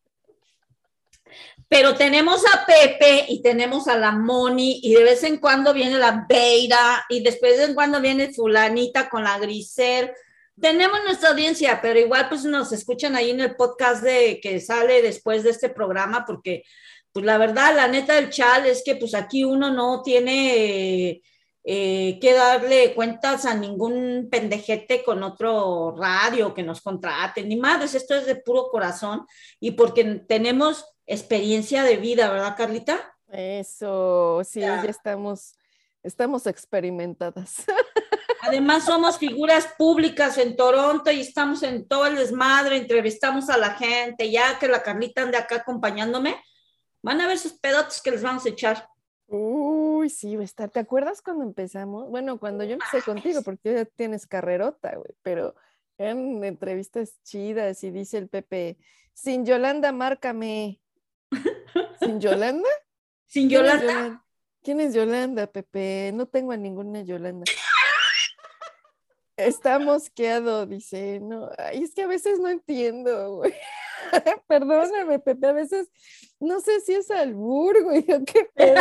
Pero 1.69 1.95
tenemos 1.95 2.43
a 2.55 2.67
Pepe 2.67 3.27
y 3.29 3.43
tenemos 3.43 3.89
a 3.89 3.97
la 3.97 4.13
Moni 4.13 4.81
y 4.83 4.95
de 4.95 5.05
vez 5.05 5.23
en 5.23 5.39
cuando 5.39 5.75
viene 5.75 5.99
la 5.99 6.27
Beira 6.29 7.05
y 7.11 7.23
después 7.23 7.59
de 7.59 7.65
en 7.65 7.75
cuando 7.75 8.01
viene 8.01 8.33
fulanita 8.33 9.09
con 9.09 9.25
la 9.25 9.39
Grisel. 9.39 10.13
Tenemos 10.61 10.99
nuestra 11.05 11.31
audiencia, 11.31 11.81
pero 11.81 11.99
igual 11.99 12.29
pues 12.29 12.45
nos 12.45 12.73
escuchan 12.73 13.15
ahí 13.17 13.31
en 13.31 13.41
el 13.41 13.55
podcast 13.57 14.03
de 14.03 14.41
que 14.43 14.61
sale 14.61 15.03
después 15.03 15.43
de 15.45 15.51
este 15.51 15.69
programa 15.69 16.25
porque 16.27 16.65
pues 17.13 17.25
la 17.25 17.39
verdad, 17.39 17.75
la 17.75 17.89
neta 17.89 18.15
del 18.15 18.31
chal 18.31 18.67
es 18.67 18.83
que 18.85 18.97
pues 18.97 19.15
aquí 19.15 19.45
uno 19.45 19.71
no 19.73 20.03
tiene 20.03 21.23
eh, 21.65 22.19
que 22.21 22.33
darle 22.33 22.95
cuentas 22.95 23.45
a 23.45 23.55
ningún 23.55 24.29
pendejete 24.31 25.03
con 25.05 25.23
otro 25.23 25.95
radio 25.97 26.55
que 26.55 26.63
nos 26.63 26.81
contrate, 26.81 27.43
ni 27.43 27.57
madres, 27.57 27.95
esto 27.95 28.15
es 28.15 28.27
de 28.27 28.37
puro 28.37 28.69
corazón 28.71 29.27
y 29.61 29.73
porque 29.73 30.05
tenemos 30.27 30.85
experiencia 31.07 31.83
de 31.83 31.97
vida, 31.97 32.31
¿verdad, 32.31 32.55
Carlita? 32.57 33.15
Eso, 33.31 34.43
sí, 34.45 34.61
Ya. 34.61 34.83
ya 34.83 34.91
estamos, 34.91 35.55
estamos 36.03 36.47
experimentadas. 36.47 37.65
Además 38.43 38.85
somos 38.85 39.19
figuras 39.19 39.69
públicas 39.77 40.39
en 40.39 40.57
Toronto 40.57 41.11
y 41.11 41.21
estamos 41.21 41.63
en 41.63 41.87
todo 41.89 42.07
el 42.07 42.17
desmadre, 42.17 42.77
entrevistamos 42.77 43.49
a 43.51 43.59
la 43.59 43.71
gente, 43.75 44.31
ya 44.31 44.59
que 44.59 44.69
la 44.69 44.83
Carlita 44.83 45.23
ande 45.23 45.37
acá 45.37 45.57
acompañándome, 45.57 46.41
van 47.03 47.21
a 47.21 47.27
ver 47.27 47.39
sus 47.39 47.55
pedotes 47.55 48.01
que 48.01 48.11
les 48.13 48.23
vamos 48.23 48.47
a 48.47 48.51
echar. 48.51 48.89
Uy, 49.27 50.09
sí, 50.09 50.37
va 50.37 50.43
a 50.43 50.45
estar. 50.45 50.71
¿Te 50.71 50.81
acuerdas 50.81 51.21
cuando 51.21 51.45
empezamos? 51.45 52.09
Bueno, 52.09 52.39
cuando 52.39 52.65
yo 52.65 52.75
empecé 52.75 53.03
contigo, 53.03 53.43
porque 53.43 53.75
ya 53.75 53.85
tienes 53.85 54.27
carrerota, 54.27 54.95
güey, 54.97 55.15
pero 55.23 55.55
eran 55.99 56.43
entrevistas 56.45 57.21
chidas 57.25 57.83
y 57.85 57.91
dice 57.91 58.19
el 58.19 58.29
Pepe, 58.29 58.79
sin 59.13 59.45
Yolanda, 59.45 59.93
márcame. 59.93 60.81
¿Sin 62.01 62.21
Yolanda? 62.21 62.69
Sin 63.27 63.49
¿Quién 63.49 63.65
es 63.67 63.73
Yolanda, 63.73 63.93
Yolan- 63.93 64.23
¿Quién 64.63 64.81
es 64.81 64.95
Yolanda, 64.95 65.47
Pepe? 65.49 66.11
No 66.15 66.27
tengo 66.27 66.53
a 66.53 66.57
ninguna 66.57 67.03
Yolanda. 67.03 67.45
Está 69.39 69.79
mosqueado, 69.79 70.67
dice. 70.67 71.21
No, 71.21 71.49
ay, 71.59 71.85
es 71.85 71.95
que 71.95 72.03
a 72.03 72.07
veces 72.09 72.41
no 72.41 72.49
entiendo, 72.49 73.37
güey. 73.37 73.55
Perdóname, 74.49 75.21
Pepe, 75.21 75.47
a 75.47 75.53
veces 75.53 75.89
no 76.41 76.61
sé 76.61 76.81
si 76.81 76.95
es 76.95 77.11
albur, 77.11 77.83
güey, 77.85 78.01
o 78.13 78.25
qué 78.25 78.51
pedo. 78.55 78.81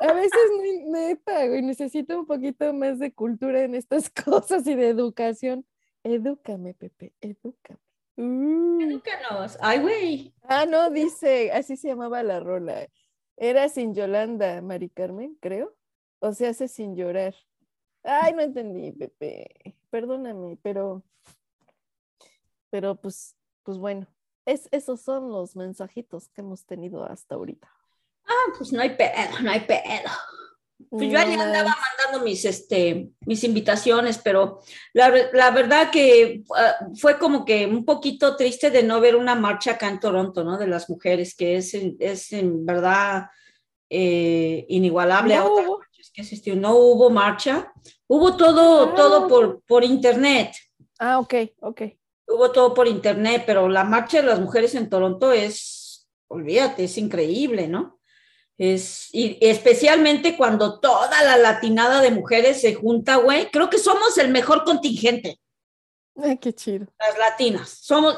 A 0.00 0.12
veces, 0.12 0.40
ne- 0.60 0.84
neta, 0.86 1.46
güey, 1.46 1.62
necesito 1.62 2.18
un 2.18 2.26
poquito 2.26 2.72
más 2.72 2.98
de 2.98 3.12
cultura 3.12 3.62
en 3.62 3.74
estas 3.76 4.10
cosas 4.24 4.66
y 4.66 4.74
de 4.74 4.88
educación. 4.88 5.64
Edúcame, 6.02 6.74
Pepe, 6.74 7.12
edúcame. 7.20 7.78
Uh. 8.16 8.80
edúcanos. 8.80 9.58
Ay, 9.60 9.80
güey. 9.80 10.34
Ah, 10.42 10.66
no, 10.66 10.90
dice, 10.90 11.52
así 11.52 11.76
se 11.76 11.88
llamaba 11.88 12.22
la 12.22 12.40
rola. 12.40 12.88
Era 13.36 13.68
sin 13.68 13.94
Yolanda, 13.94 14.60
Mari 14.62 14.88
Carmen, 14.88 15.36
creo. 15.40 15.74
O 16.18 16.32
se 16.32 16.46
hace 16.46 16.66
sin 16.66 16.96
llorar. 16.96 17.34
Ay, 18.06 18.32
no 18.34 18.42
entendí, 18.42 18.92
Pepe. 18.92 19.76
Perdóname, 19.90 20.58
pero, 20.62 21.02
pero 22.70 22.94
pues, 22.94 23.34
pues 23.62 23.78
bueno, 23.78 24.06
es, 24.44 24.68
esos 24.70 25.00
son 25.00 25.30
los 25.30 25.56
mensajitos 25.56 26.28
que 26.28 26.40
hemos 26.40 26.64
tenido 26.64 27.04
hasta 27.04 27.34
ahorita. 27.34 27.68
Ah, 28.28 28.52
pues 28.56 28.72
no 28.72 28.80
hay 28.80 28.90
pedo, 28.90 29.40
no 29.42 29.50
hay 29.50 29.60
pedo. 29.60 30.10
Pues 30.90 31.10
yo 31.10 31.18
ahí 31.18 31.32
andaba 31.32 31.74
mandando 31.74 32.24
mis, 32.24 32.44
este, 32.44 33.08
mis 33.20 33.42
invitaciones, 33.44 34.18
pero 34.18 34.60
la, 34.92 35.10
la 35.32 35.50
verdad 35.50 35.90
que 35.90 36.44
ah, 36.54 36.76
fue 37.00 37.18
como 37.18 37.44
que 37.44 37.66
un 37.66 37.84
poquito 37.84 38.36
triste 38.36 38.70
de 38.70 38.82
no 38.82 39.00
ver 39.00 39.16
una 39.16 39.34
marcha 39.34 39.72
acá 39.72 39.88
en 39.88 39.98
Toronto, 40.00 40.44
¿no? 40.44 40.58
De 40.58 40.66
las 40.66 40.88
mujeres, 40.90 41.34
que 41.34 41.56
es, 41.56 41.72
es 41.74 42.32
en 42.32 42.64
verdad 42.66 43.26
eh, 43.88 44.66
inigualable 44.68 45.34
a 45.34 45.40
No 45.40 45.52
otras 45.54 45.66
hubo. 45.66 45.78
marchas 45.78 46.10
que 46.12 46.20
asistió. 46.22 46.54
No 46.56 46.76
hubo 46.76 47.08
marcha, 47.10 47.72
hubo 48.08 48.36
todo, 48.36 48.90
Ah. 48.90 48.94
todo 48.94 49.28
por, 49.28 49.62
por 49.62 49.84
internet. 49.84 50.54
Ah, 50.98 51.18
ok, 51.18 51.34
ok. 51.60 51.82
Hubo 52.28 52.50
todo 52.52 52.74
por 52.74 52.88
internet, 52.88 53.44
pero 53.46 53.68
la 53.68 53.84
marcha 53.84 54.18
de 54.20 54.26
las 54.26 54.40
mujeres 54.40 54.74
en 54.74 54.88
Toronto 54.88 55.32
es, 55.32 56.08
olvídate, 56.28 56.84
es 56.84 56.98
increíble, 56.98 57.68
¿no? 57.68 58.00
Es, 58.58 59.10
y 59.12 59.36
especialmente 59.40 60.36
cuando 60.36 60.80
toda 60.80 61.22
la 61.22 61.36
latinada 61.36 62.00
de 62.00 62.10
mujeres 62.10 62.60
se 62.60 62.74
junta, 62.74 63.16
güey, 63.16 63.50
creo 63.50 63.68
que 63.68 63.78
somos 63.78 64.16
el 64.18 64.30
mejor 64.30 64.64
contingente, 64.64 65.38
Ay, 66.16 66.38
qué 66.38 66.54
chido. 66.54 66.86
las 66.98 67.18
latinas. 67.18 67.68
Somos, 67.68 68.16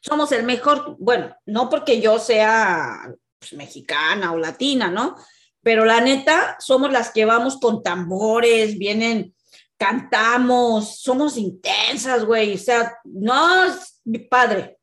somos 0.00 0.30
el 0.32 0.44
mejor, 0.44 0.96
bueno, 1.00 1.34
no 1.46 1.68
porque 1.68 2.00
yo 2.00 2.18
sea 2.20 3.12
pues, 3.40 3.52
mexicana 3.54 4.32
o 4.32 4.38
latina, 4.38 4.88
¿no? 4.88 5.16
Pero 5.62 5.84
la 5.84 6.00
neta, 6.00 6.56
somos 6.58 6.90
las 6.90 7.10
que 7.10 7.24
vamos 7.24 7.58
con 7.58 7.82
tambores, 7.82 8.78
vienen, 8.78 9.34
cantamos, 9.76 11.00
somos 11.00 11.36
intensas, 11.36 12.24
güey. 12.24 12.54
O 12.54 12.58
sea, 12.58 12.94
no, 13.04 13.64
es 13.64 14.00
mi 14.04 14.18
padre. 14.18 14.78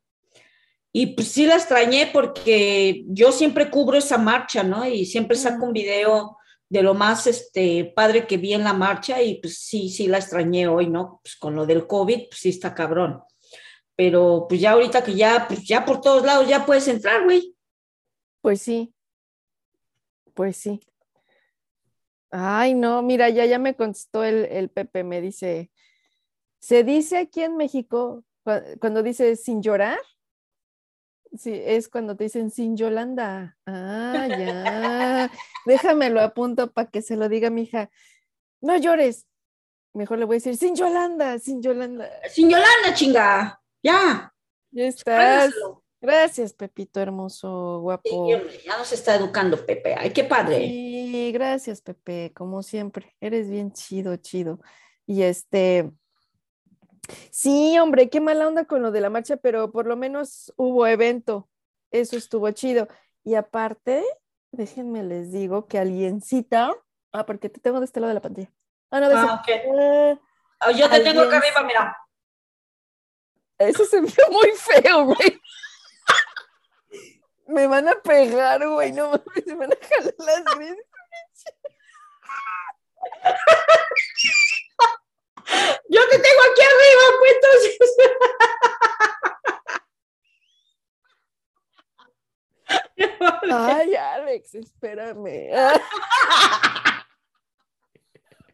Y 0.92 1.08
pues 1.08 1.28
sí 1.28 1.46
la 1.46 1.56
extrañé 1.56 2.10
porque 2.12 3.04
yo 3.08 3.32
siempre 3.32 3.70
cubro 3.70 3.98
esa 3.98 4.18
marcha, 4.18 4.64
¿no? 4.64 4.88
Y 4.88 5.06
siempre 5.06 5.38
saco 5.38 5.66
un 5.66 5.74
video 5.74 6.38
de 6.68 6.82
lo 6.82 6.94
más 6.94 7.28
este, 7.28 7.92
padre 7.96 8.28
que 8.28 8.38
vi 8.38 8.54
en 8.54 8.64
la 8.64 8.74
marcha 8.74 9.22
y 9.22 9.36
pues 9.36 9.60
sí, 9.60 9.90
sí 9.90 10.08
la 10.08 10.18
extrañé 10.18 10.68
hoy, 10.68 10.88
¿no? 10.88 11.20
Pues 11.24 11.36
con 11.36 11.56
lo 11.56 11.66
del 11.66 11.88
COVID, 11.88 12.30
pues 12.30 12.40
sí 12.40 12.50
está 12.50 12.74
cabrón. 12.74 13.22
Pero 13.96 14.46
pues 14.48 14.62
ya 14.62 14.72
ahorita 14.72 15.04
que 15.04 15.14
ya, 15.14 15.46
pues 15.48 15.64
ya 15.64 15.84
por 15.84 16.02
todos 16.02 16.26
lados 16.26 16.48
ya 16.48 16.66
puedes 16.66 16.88
entrar, 16.88 17.24
güey. 17.24 17.56
Pues 18.42 18.62
sí. 18.62 18.94
Pues 20.40 20.56
sí. 20.56 20.80
Ay, 22.32 22.74
no, 22.74 23.02
mira, 23.02 23.28
ya, 23.28 23.46
ya 23.46 23.60
me 23.60 23.76
contestó 23.76 24.24
el, 24.24 24.46
el 24.46 24.70
Pepe, 24.70 25.04
me 25.04 25.20
dice, 25.20 25.70
se 26.60 26.86
dice 26.86 27.18
aquí 27.18 27.42
en 27.44 27.58
México, 27.58 28.24
cua- 28.46 28.80
cuando 28.80 29.04
dice 29.04 29.36
sin 29.36 29.62
llorar, 29.62 30.00
sí, 31.38 31.52
es 31.54 31.90
cuando 31.90 32.16
te 32.16 32.24
dicen 32.24 32.52
sin 32.52 32.78
Yolanda. 32.78 33.58
Ah, 33.66 34.28
ya. 34.30 35.30
Déjame 35.66 36.10
lo 36.10 36.22
apunto 36.22 36.72
para 36.72 36.90
que 36.90 37.02
se 37.02 37.18
lo 37.18 37.28
diga 37.28 37.50
mi 37.50 37.64
hija. 37.64 37.90
No 38.62 38.78
llores. 38.78 39.28
Mejor 39.94 40.20
le 40.20 40.24
voy 40.24 40.36
a 40.36 40.38
decir 40.38 40.56
sin 40.56 40.74
Yolanda, 40.74 41.38
sin 41.40 41.62
Yolanda. 41.62 42.10
Sin 42.30 42.50
Yolanda, 42.50 42.94
chinga. 42.94 43.62
Ya. 43.84 44.34
Ya 44.72 44.86
estás. 44.86 45.54
Gracias, 46.02 46.54
Pepito 46.54 47.02
hermoso, 47.02 47.78
Sí, 47.78 47.82
guapo. 47.82 48.10
hombre, 48.16 48.62
ya 48.66 48.78
nos 48.78 48.92
está 48.94 49.16
educando, 49.16 49.66
Pepe. 49.66 49.96
Ay, 49.96 50.12
qué 50.12 50.24
padre. 50.24 50.60
Sí, 50.68 51.32
gracias, 51.34 51.82
Pepe, 51.82 52.32
como 52.34 52.64
siempre. 52.64 53.16
Eres 53.20 53.50
bien 53.50 53.74
chido, 53.74 54.16
chido. 54.16 54.60
Y 55.06 55.24
este, 55.24 55.92
sí, 57.32 57.78
hombre, 57.80 58.10
qué 58.10 58.22
mala 58.22 58.48
onda 58.48 58.66
con 58.66 58.82
lo 58.82 58.92
de 58.92 59.02
la 59.02 59.10
marcha, 59.10 59.38
pero 59.38 59.72
por 59.72 59.88
lo 59.88 59.98
menos 59.98 60.54
hubo 60.56 60.88
evento. 60.88 61.50
Eso 61.92 62.16
estuvo 62.16 62.50
chido. 62.52 62.88
Y 63.26 63.36
aparte, 63.36 64.04
déjenme 64.52 65.04
les 65.04 65.32
digo 65.34 65.68
que 65.68 65.80
alguiencita, 65.80 66.72
ah, 67.12 67.26
porque 67.26 67.50
te 67.50 67.60
tengo 67.60 67.80
de 67.80 67.86
este 67.86 68.00
lado 68.00 68.10
de 68.10 68.14
la 68.16 68.22
pantalla. 68.22 68.52
Ah, 68.92 69.00
no, 69.02 69.10
de. 69.10 69.16
Ah, 69.16 69.42
ok. 69.42 69.50
Ah, 69.80 70.20
Ah, 70.62 70.72
Yo 70.72 70.90
te 70.90 71.00
tengo 71.02 71.22
acá 71.22 71.38
arriba, 71.38 71.64
mira. 71.64 71.98
Eso 73.58 73.86
se 73.86 74.00
vio 74.02 74.14
muy 74.32 74.50
feo, 74.56 75.06
güey. 75.06 75.42
Me 77.50 77.66
van 77.66 77.88
a 77.88 77.96
pegar, 77.96 78.64
güey, 78.68 78.92
no 78.92 79.10
mames, 79.10 79.48
me 79.48 79.56
van 79.56 79.74
a 79.74 79.78
jalar 79.88 80.14
las 80.20 80.44
greñas. 80.56 80.78
Yo 85.90 86.08
te 86.10 86.20
tengo 86.20 86.42
aquí 86.52 86.62
arriba, 86.62 87.04
pues 87.18 87.34
entonces. 87.34 87.78
Ay, 93.52 93.96
Alex, 93.96 94.54
espérame. 94.54 95.50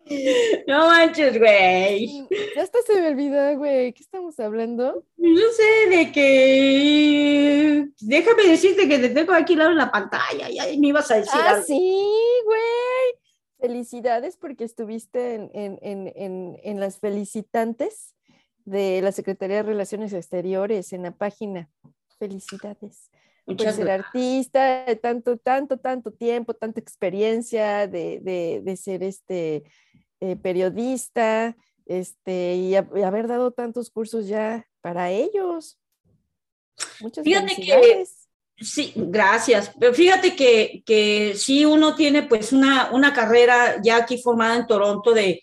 No 0.68 0.88
manches, 0.88 1.38
güey. 1.40 2.28
Ya 2.56 2.62
hasta 2.64 2.80
se 2.86 3.02
me 3.02 3.08
olvidó, 3.10 3.58
güey. 3.58 3.94
¿Qué 3.94 4.04
estamos 4.04 4.40
hablando? 4.40 5.04
No 5.18 5.42
sé 5.52 5.90
de 5.90 6.12
que. 6.12 7.88
Déjame 8.02 8.48
decirte 8.48 8.88
que 8.88 9.00
te 9.00 9.10
tengo 9.10 9.34
aquí 9.34 9.54
al 9.54 9.60
lado 9.60 9.72
en 9.72 9.78
la 9.78 9.92
pantalla. 9.92 10.50
Ya 10.50 10.66
me 10.78 10.88
ibas 10.88 11.10
a 11.12 11.16
decir 11.18 11.32
Ah, 11.34 11.52
algo. 11.52 11.64
sí, 11.66 12.06
güey. 12.46 12.60
Felicidades 13.60 14.38
porque 14.38 14.64
estuviste 14.64 15.36
en, 15.36 15.50
en- 15.54 15.80
en- 15.82 16.14
en- 16.16 16.58
en 16.64 16.80
las 16.80 17.00
felicitantes 17.00 18.14
de 18.66 19.02
la 19.02 19.12
Secretaría 19.12 19.58
de 19.58 19.64
Relaciones 19.64 20.14
Exteriores 20.14 20.94
en 20.94 21.04
la 21.04 21.12
página. 21.12 21.70
Felicidades. 22.20 23.10
Muchas 23.46 23.76
ser 23.76 23.86
gracias. 23.86 24.06
artista, 24.08 24.86
de 24.86 24.96
tanto, 24.96 25.38
tanto, 25.38 25.78
tanto 25.78 26.12
tiempo, 26.12 26.54
tanta 26.54 26.80
experiencia, 26.80 27.88
de, 27.88 28.20
de- 28.22 28.62
de 28.64 28.78
ser 28.78 29.04
este 29.04 29.64
eh, 30.20 30.36
periodista, 30.36 31.56
este, 31.86 32.56
y, 32.56 32.76
ha- 32.76 32.90
y 32.96 33.02
haber 33.04 33.28
dado 33.28 33.52
tantos 33.52 33.90
cursos 33.92 34.28
ya 34.28 34.66
para 34.82 35.12
ellos. 35.12 35.80
Muchas 37.00 37.24
Fíjate 37.24 37.56
que-. 37.56 38.06
Sí, 38.58 38.94
gracias. 38.96 39.72
Pero 39.80 39.94
fíjate 39.94 40.34
que, 40.36 40.82
que 40.86 41.34
sí 41.36 41.66
uno 41.66 41.94
tiene 41.94 42.24
pues 42.24 42.54
una, 42.54 42.90
una 42.92 43.14
carrera 43.14 43.82
ya 43.84 43.98
aquí 43.98 44.18
formada 44.18 44.56
en 44.56 44.66
Toronto 44.66 45.12
de, 45.14 45.42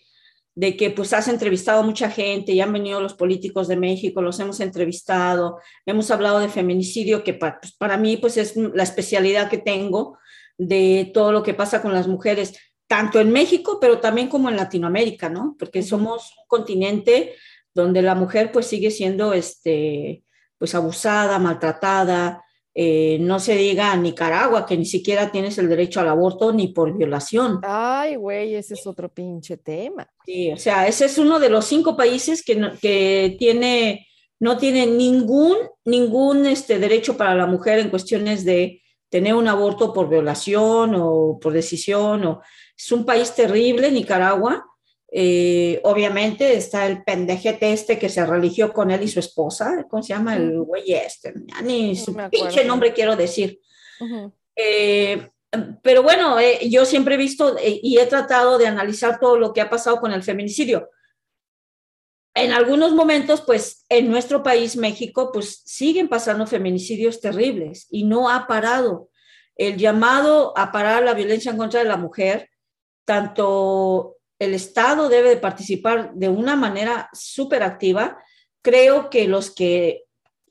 de 0.55 0.77
que 0.77 0.91
pues 0.91 1.13
has 1.13 1.27
entrevistado 1.27 1.79
a 1.81 1.85
mucha 1.85 2.09
gente, 2.11 2.55
ya 2.55 2.65
han 2.65 2.73
venido 2.73 3.01
los 3.01 3.15
políticos 3.15 3.67
de 3.67 3.75
México, 3.75 4.21
los 4.21 4.39
hemos 4.39 4.59
entrevistado, 4.59 5.57
hemos 5.85 6.11
hablado 6.11 6.39
de 6.39 6.49
feminicidio, 6.49 7.23
que 7.23 7.33
pa- 7.33 7.59
pues, 7.59 7.73
para 7.75 7.97
mí 7.97 8.17
pues 8.17 8.37
es 8.37 8.55
la 8.55 8.83
especialidad 8.83 9.49
que 9.49 9.57
tengo 9.57 10.17
de 10.57 11.09
todo 11.13 11.31
lo 11.31 11.41
que 11.41 11.55
pasa 11.55 11.81
con 11.81 11.93
las 11.93 12.07
mujeres, 12.07 12.53
tanto 12.87 13.19
en 13.19 13.31
México, 13.31 13.79
pero 13.81 13.99
también 13.99 14.27
como 14.27 14.49
en 14.49 14.57
Latinoamérica, 14.57 15.29
¿no? 15.29 15.55
Porque 15.57 15.81
somos 15.81 16.31
un 16.37 16.45
continente 16.47 17.33
donde 17.73 18.03
la 18.03 18.13
mujer 18.13 18.51
pues 18.51 18.67
sigue 18.67 18.91
siendo 18.91 19.33
este, 19.33 20.23
pues 20.59 20.75
abusada, 20.75 21.39
maltratada, 21.39 22.42
eh, 22.75 23.17
no 23.19 23.39
se 23.39 23.55
diga 23.55 23.95
Nicaragua, 23.95 24.65
que 24.65 24.75
ni 24.77 24.85
siquiera 24.85 25.31
tienes 25.31 25.57
el 25.57 25.69
derecho 25.69 25.99
al 25.99 26.09
aborto 26.09 26.51
ni 26.51 26.69
por 26.69 26.97
violación. 26.97 27.59
Ay, 27.63 28.15
güey, 28.15 28.55
ese 28.55 28.73
es 28.73 28.87
otro 28.87 29.09
pinche 29.09 29.57
tema. 29.57 30.07
Sí, 30.25 30.51
o 30.51 30.57
sea, 30.57 30.87
ese 30.87 31.05
es 31.05 31.17
uno 31.17 31.39
de 31.39 31.49
los 31.49 31.65
cinco 31.65 31.95
países 31.95 32.43
que, 32.43 32.55
no- 32.55 32.71
que 32.81 33.35
tiene, 33.37 34.07
no 34.39 34.57
tiene 34.57 34.87
ningún, 34.87 35.57
ningún 35.85 36.45
este, 36.47 36.79
derecho 36.79 37.15
para 37.15 37.35
la 37.35 37.45
mujer 37.45 37.79
en 37.79 37.89
cuestiones 37.89 38.43
de 38.43 38.81
tener 39.09 39.35
un 39.35 39.47
aborto 39.47 39.93
por 39.93 40.09
violación 40.09 40.95
o 40.95 41.37
por 41.39 41.53
decisión. 41.53 42.25
O, 42.25 42.41
es 42.75 42.91
un 42.91 43.05
país 43.05 43.31
terrible, 43.35 43.91
Nicaragua. 43.91 44.65
Eh, 45.15 45.79
obviamente 45.83 46.57
está 46.57 46.87
el 46.87 47.03
pendejete 47.03 47.71
este 47.71 47.99
que 47.99 48.09
se 48.09 48.25
religió 48.25 48.73
con 48.73 48.89
él 48.89 49.03
y 49.03 49.07
su 49.07 49.19
esposa. 49.19 49.85
¿Cómo 49.87 50.01
se 50.01 50.09
llama 50.09 50.35
el 50.35 50.59
güey 50.61 50.91
este? 50.91 51.35
Ni 51.61 51.95
su 51.95 52.15
pinche 52.31 52.65
nombre 52.65 52.93
quiero 52.93 53.15
decir. 53.15 53.59
Eh, 54.55 55.29
pero 55.83 56.01
bueno, 56.01 56.39
eh, 56.39 56.67
yo 56.67 56.83
siempre 56.83 57.13
he 57.13 57.19
visto 57.19 57.55
y 57.63 57.99
he 57.99 58.07
tratado 58.07 58.57
de 58.57 58.65
analizar 58.65 59.19
todo 59.19 59.37
lo 59.37 59.53
que 59.53 59.61
ha 59.61 59.69
pasado 59.69 59.99
con 59.99 60.11
el 60.11 60.23
feminicidio. 60.23 60.89
En 62.33 62.51
algunos 62.51 62.93
momentos, 62.93 63.41
pues 63.41 63.85
en 63.89 64.09
nuestro 64.09 64.41
país, 64.41 64.75
México, 64.75 65.31
pues 65.31 65.61
siguen 65.63 66.09
pasando 66.09 66.47
feminicidios 66.47 67.21
terribles 67.21 67.85
y 67.91 68.05
no 68.05 68.31
ha 68.31 68.47
parado. 68.47 69.09
El 69.55 69.77
llamado 69.77 70.57
a 70.57 70.71
parar 70.71 71.03
la 71.03 71.13
violencia 71.13 71.51
en 71.51 71.57
contra 71.57 71.81
de 71.81 71.87
la 71.87 71.97
mujer, 71.97 72.49
tanto 73.05 74.17
el 74.43 74.53
Estado 74.53 75.09
debe 75.09 75.29
de 75.29 75.37
participar 75.37 76.13
de 76.13 76.29
una 76.29 76.55
manera 76.55 77.09
súper 77.13 77.63
activa. 77.63 78.17
Creo 78.61 79.09
que 79.09 79.27
los 79.27 79.51
que 79.51 80.03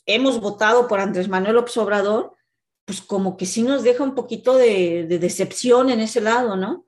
hemos 0.07 0.41
votado 0.41 0.89
por 0.89 1.01
Andrés 1.01 1.29
Manuel 1.29 1.55
López 1.55 1.77
Obrador, 1.77 2.37
pues 2.85 3.01
como 3.01 3.37
que 3.37 3.47
sí 3.47 3.63
nos 3.63 3.83
deja 3.83 4.03
un 4.03 4.15
poquito 4.15 4.57
de, 4.57 5.07
de 5.07 5.19
decepción 5.19 5.91
en 5.91 6.01
ese 6.01 6.21
lado, 6.21 6.57
¿no? 6.57 6.87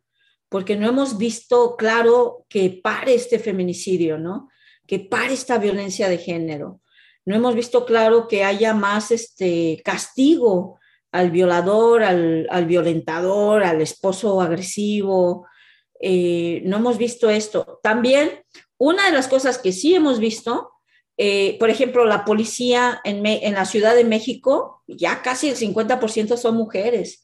Porque 0.49 0.77
no 0.77 0.89
hemos 0.89 1.19
visto 1.19 1.77
claro 1.77 2.47
que 2.49 2.81
pare 2.83 3.15
este 3.15 3.39
feminicidio, 3.39 4.19
¿no? 4.19 4.49
Que 4.87 4.99
pare 4.99 5.35
esta 5.35 5.59
violencia 5.59 6.09
de 6.09 6.19
género. 6.19 6.81
No 7.25 7.35
hemos 7.35 7.55
visto 7.55 7.87
claro 7.87 8.29
que 8.29 8.45
haya 8.45 8.75
más 8.75 9.11
este 9.11 9.81
castigo 9.85 10.79
al 11.11 11.31
violador, 11.31 12.03
al 12.03 12.67
violentador, 12.67 13.63
al 13.63 13.81
esposo 13.81 14.41
agresivo. 14.41 15.47
Eh, 16.01 16.63
no 16.65 16.77
hemos 16.79 16.99
visto 16.99 17.31
esto. 17.31 17.81
También, 17.83 18.45
una 18.79 19.07
de 19.07 19.13
las 19.13 19.29
cosas 19.29 19.59
que 19.59 19.73
sí 19.73 19.95
hemos 19.95 20.19
visto 20.19 20.75
eh, 21.17 21.57
por 21.61 21.71
ejemplo, 21.71 22.05
la 22.05 22.25
policía 22.25 23.01
en, 23.05 23.23
la 23.23 23.65
Ciudad 23.67 23.95
de 23.95 24.05
México, 24.05 24.83
ya 24.89 25.23
casi 25.23 25.49
el 25.49 25.57
50% 25.57 26.37
son 26.37 26.57
mujeres, 26.57 27.23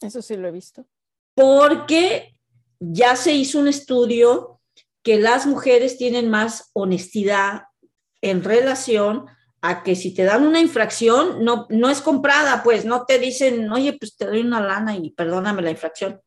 Eso 0.00 0.22
sí 0.22 0.36
lo 0.36 0.48
he 0.48 0.52
visto. 0.52 0.86
porque 1.34 2.34
ya 2.80 3.16
se 3.16 3.32
hizo 3.32 3.58
un 3.58 3.68
estudio 3.68 4.60
que 5.02 5.18
las 5.18 5.46
mujeres 5.46 5.98
tienen 5.98 6.30
más 6.30 6.70
honestidad 6.72 7.64
en 8.22 8.42
relación 8.42 9.26
a 9.60 9.82
que 9.82 9.96
si 9.96 10.14
te 10.14 10.24
dan 10.24 10.46
una 10.46 10.60
infracción, 10.60 11.44
no, 11.44 11.66
no 11.68 11.90
es 11.90 12.00
comprada, 12.00 12.62
pues 12.62 12.84
no 12.84 13.04
te 13.04 13.18
dicen, 13.18 13.70
oye, 13.70 13.92
pues 13.92 14.16
te 14.16 14.26
doy 14.26 14.40
una 14.40 14.60
lana 14.60 14.96
y 14.96 15.10
perdóname 15.10 15.62
la 15.62 15.70
infracción. 15.70 16.20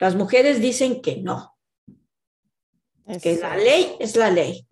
Las 0.00 0.14
mujeres 0.14 0.60
dicen 0.60 1.00
que 1.00 1.16
no, 1.16 1.56
que 3.22 3.36
la 3.36 3.56
ley 3.56 3.96
es 4.00 4.16
la 4.16 4.30
ley 4.30 4.66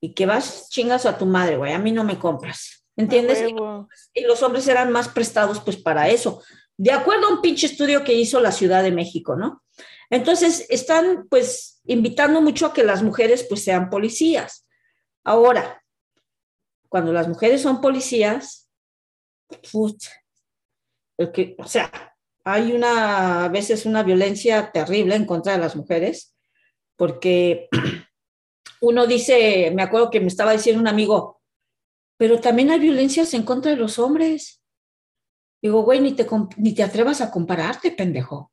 y 0.00 0.14
que 0.14 0.26
vas 0.26 0.68
chingas 0.70 1.06
a 1.06 1.18
tu 1.18 1.26
madre, 1.26 1.56
güey, 1.56 1.72
a 1.72 1.78
mí 1.78 1.92
no 1.92 2.04
me 2.04 2.18
compras. 2.18 2.84
¿Entiendes? 2.98 3.44
Y 4.14 4.22
los 4.22 4.42
hombres 4.42 4.66
eran 4.68 4.90
más 4.90 5.08
prestados 5.08 5.60
pues 5.60 5.76
para 5.76 6.08
eso, 6.08 6.42
de 6.78 6.92
acuerdo 6.92 7.26
a 7.26 7.34
un 7.34 7.42
pinche 7.42 7.66
estudio 7.66 8.02
que 8.04 8.14
hizo 8.14 8.40
la 8.40 8.52
Ciudad 8.52 8.82
de 8.82 8.90
México, 8.90 9.36
¿no? 9.36 9.62
Entonces 10.08 10.66
están 10.70 11.26
pues 11.28 11.80
invitando 11.84 12.40
mucho 12.40 12.66
a 12.66 12.72
que 12.72 12.84
las 12.84 13.02
mujeres 13.02 13.44
pues 13.48 13.62
sean 13.64 13.90
policías. 13.90 14.66
Ahora, 15.24 15.82
cuando 16.88 17.12
las 17.12 17.28
mujeres 17.28 17.60
son 17.60 17.80
policías, 17.80 18.70
put, 19.70 20.02
el 21.18 21.32
que, 21.32 21.54
o 21.58 21.66
sea, 21.66 22.15
hay 22.48 22.72
una, 22.72 23.44
a 23.46 23.48
veces 23.48 23.86
una 23.86 24.04
violencia 24.04 24.70
terrible 24.70 25.16
en 25.16 25.26
contra 25.26 25.52
de 25.54 25.58
las 25.58 25.74
mujeres, 25.74 26.36
porque 26.96 27.68
uno 28.80 29.04
dice, 29.08 29.72
me 29.74 29.82
acuerdo 29.82 30.10
que 30.10 30.20
me 30.20 30.28
estaba 30.28 30.52
diciendo 30.52 30.80
un 30.80 30.86
amigo, 30.86 31.42
pero 32.16 32.40
también 32.40 32.70
hay 32.70 32.78
violencias 32.78 33.34
en 33.34 33.42
contra 33.42 33.72
de 33.72 33.76
los 33.76 33.98
hombres. 33.98 34.62
Digo, 35.60 35.82
güey, 35.82 36.00
ni 36.00 36.12
te, 36.12 36.24
ni 36.56 36.72
te 36.72 36.84
atrevas 36.84 37.20
a 37.20 37.32
compararte, 37.32 37.90
pendejo. 37.90 38.52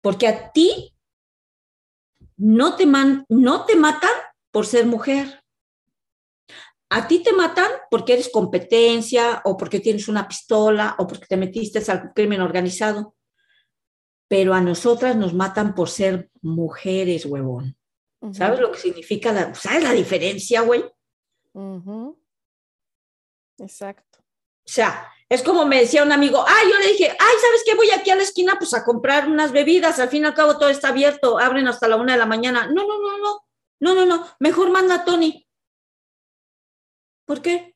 Porque 0.00 0.28
a 0.28 0.52
ti 0.52 0.94
no 2.36 2.76
te, 2.76 2.86
man- 2.86 3.24
no 3.28 3.64
te 3.66 3.74
matan 3.74 4.10
por 4.52 4.66
ser 4.66 4.86
mujer. 4.86 5.41
A 6.94 7.08
ti 7.08 7.22
te 7.22 7.32
matan 7.32 7.70
porque 7.90 8.12
eres 8.12 8.28
competencia 8.28 9.40
o 9.46 9.56
porque 9.56 9.80
tienes 9.80 10.08
una 10.08 10.28
pistola 10.28 10.94
o 10.98 11.06
porque 11.06 11.24
te 11.24 11.38
metiste 11.38 11.90
al 11.90 12.12
crimen 12.12 12.42
organizado. 12.42 13.14
Pero 14.28 14.52
a 14.52 14.60
nosotras 14.60 15.16
nos 15.16 15.32
matan 15.32 15.74
por 15.74 15.88
ser 15.88 16.30
mujeres, 16.42 17.24
huevón. 17.24 17.78
¿Sabes 18.32 18.60
lo 18.60 18.70
que 18.70 18.78
significa? 18.78 19.32
La, 19.32 19.54
¿Sabes 19.54 19.82
la 19.82 19.92
diferencia, 19.92 20.60
güey? 20.60 20.84
Exacto. 23.58 24.18
O 24.20 24.68
sea, 24.68 25.08
es 25.30 25.42
como 25.42 25.64
me 25.64 25.80
decía 25.80 26.02
un 26.02 26.12
amigo, 26.12 26.44
ay, 26.46 26.70
yo 26.70 26.78
le 26.78 26.88
dije, 26.88 27.08
ay, 27.08 27.34
¿sabes 27.40 27.62
qué? 27.64 27.74
Voy 27.74 27.90
aquí 27.90 28.10
a 28.10 28.16
la 28.16 28.22
esquina 28.22 28.56
pues 28.58 28.74
a 28.74 28.84
comprar 28.84 29.28
unas 29.28 29.50
bebidas, 29.50 29.98
al 29.98 30.10
fin 30.10 30.24
y 30.24 30.26
al 30.26 30.34
cabo 30.34 30.58
todo 30.58 30.68
está 30.68 30.88
abierto, 30.88 31.38
abren 31.38 31.68
hasta 31.68 31.88
la 31.88 31.96
una 31.96 32.12
de 32.12 32.18
la 32.18 32.26
mañana. 32.26 32.66
No, 32.66 32.86
no, 32.86 33.00
no, 33.00 33.18
no, 33.18 33.46
no, 33.80 33.94
no, 33.94 34.04
no, 34.04 34.26
mejor 34.40 34.70
manda 34.70 34.96
a 34.96 35.04
Tony. 35.06 35.48
¿Por 37.24 37.42
qué? 37.42 37.74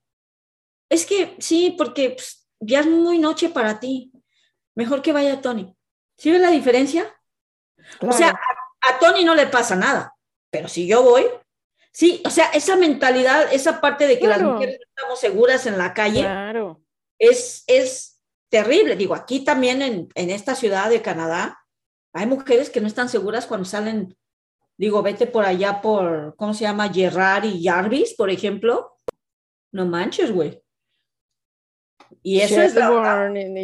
Es 0.88 1.07
que 1.07 1.36
sí, 1.38 1.74
porque 1.76 2.11
pues, 2.11 2.49
ya 2.61 2.80
es 2.80 2.86
muy 2.86 3.18
noche 3.18 3.49
para 3.49 3.80
ti. 3.80 4.12
Mejor 4.74 5.03
que 5.03 5.12
vaya 5.12 5.40
Tony. 5.40 5.74
¿Sí 6.16 6.30
ves 6.30 6.40
la 6.40 6.51
diferencia? 6.51 7.12
O 8.01 8.12
sea, 8.12 8.30
a, 8.30 8.90
a 8.90 8.99
Tony 8.99 9.24
no 9.24 9.34
le 9.34 9.47
pasa 9.47 9.76
nada, 9.76 10.14
pero 10.51 10.68
si 10.68 10.86
yo 10.86 11.03
voy, 11.03 11.24
sí, 11.92 12.22
o 12.24 12.30
sea, 12.30 12.47
esa 12.49 12.76
mentalidad, 12.76 13.53
esa 13.53 13.80
parte 13.80 14.07
de 14.07 14.18
que 14.18 14.26
las 14.26 14.42
mujeres 14.42 14.78
no 14.80 14.86
estamos 14.88 15.20
seguras 15.20 15.66
en 15.66 15.78
la 15.78 15.94
calle, 15.94 16.20
Claro. 16.20 16.82
es, 17.18 17.64
es 17.66 18.20
terrible. 18.49 18.97
Digo, 18.97 19.14
aquí 19.14 19.44
también 19.44 19.82
en, 19.82 20.09
en 20.14 20.30
esta 20.30 20.55
ciudad 20.55 20.90
de 20.90 21.03
Canadá, 21.03 21.59
hay 22.12 22.26
mujeres 22.26 22.70
que 22.70 22.80
no 22.80 22.86
están 22.86 23.09
seguras 23.09 23.47
cuando 23.47 23.66
salen, 23.66 24.16
digo, 24.78 25.03
vete 25.03 25.26
por 25.26 25.44
allá 25.44 25.80
por, 25.82 26.34
¿cómo 26.36 26.55
se 26.55 26.62
llama? 26.62 26.92
Gerard 26.92 27.44
y 27.44 27.62
Jarvis, 27.62 28.14
por 28.14 28.30
ejemplo. 28.30 28.95
No 29.76 29.84
manches, 29.84 30.32
güey. 30.32 30.62
Y 32.22 32.40
eso 32.40 32.62
es 32.62 32.74
la- 32.74 32.88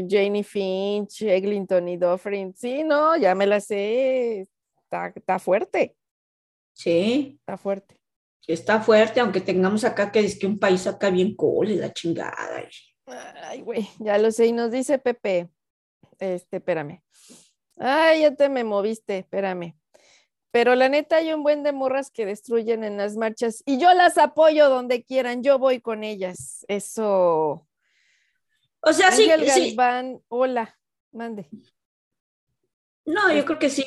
Janie 0.08 0.44
Finch, 0.44 1.22
Eglinton 1.22 1.88
y 1.88 1.96
Dufferin. 1.96 2.54
Sí, 2.54 2.84
no, 2.84 3.16
ya 3.16 3.34
me 3.34 3.46
la 3.46 3.60
sé. 3.60 4.46
está, 4.82 5.10
está 5.16 5.38
fuerte, 5.38 5.96
Sí, 6.74 7.38
está 7.40 7.56
fuerte. 7.56 7.98
está 8.46 8.80
fuerte, 8.82 9.20
aunque 9.20 9.40
tengamos 9.40 9.84
acá 9.84 10.12
que 10.12 10.20
es 10.20 10.38
que 10.38 10.46
un 10.46 10.58
país 10.58 10.86
acá 10.86 11.08
bien 11.08 11.34
cool 11.34 11.70
y 11.70 11.76
la 11.76 11.90
chingada. 11.94 12.36
Ay, 13.06 13.62
güey, 13.62 13.88
ya 13.98 14.18
lo 14.18 14.30
sé. 14.30 14.46
Y 14.46 14.52
nos 14.52 14.70
dice 14.70 14.98
Pepe, 14.98 15.48
este, 16.18 16.58
espérame. 16.58 17.02
Ay, 17.78 18.20
ya 18.20 18.34
te 18.34 18.50
me 18.50 18.64
moviste, 18.64 19.16
espérame. 19.16 19.74
Pero 20.52 20.74
la 20.74 20.90
neta 20.90 21.16
hay 21.16 21.32
un 21.32 21.42
buen 21.42 21.62
de 21.62 21.72
morras 21.72 22.10
que 22.10 22.26
destruyen 22.26 22.84
en 22.84 22.98
las 22.98 23.16
marchas 23.16 23.62
y 23.64 23.78
yo 23.78 23.92
las 23.94 24.18
apoyo 24.18 24.68
donde 24.68 25.02
quieran, 25.02 25.42
yo 25.42 25.58
voy 25.58 25.80
con 25.80 26.04
ellas. 26.04 26.64
Eso. 26.68 27.66
O 28.80 28.92
sea, 28.92 29.10
sí, 29.12 29.30
Ángel 29.30 29.50
sí. 29.50 29.74
Galván, 29.74 30.22
hola, 30.28 30.78
mande. 31.10 31.48
No, 33.06 33.32
yo 33.32 33.46
creo 33.46 33.58
que 33.58 33.70
sí. 33.70 33.84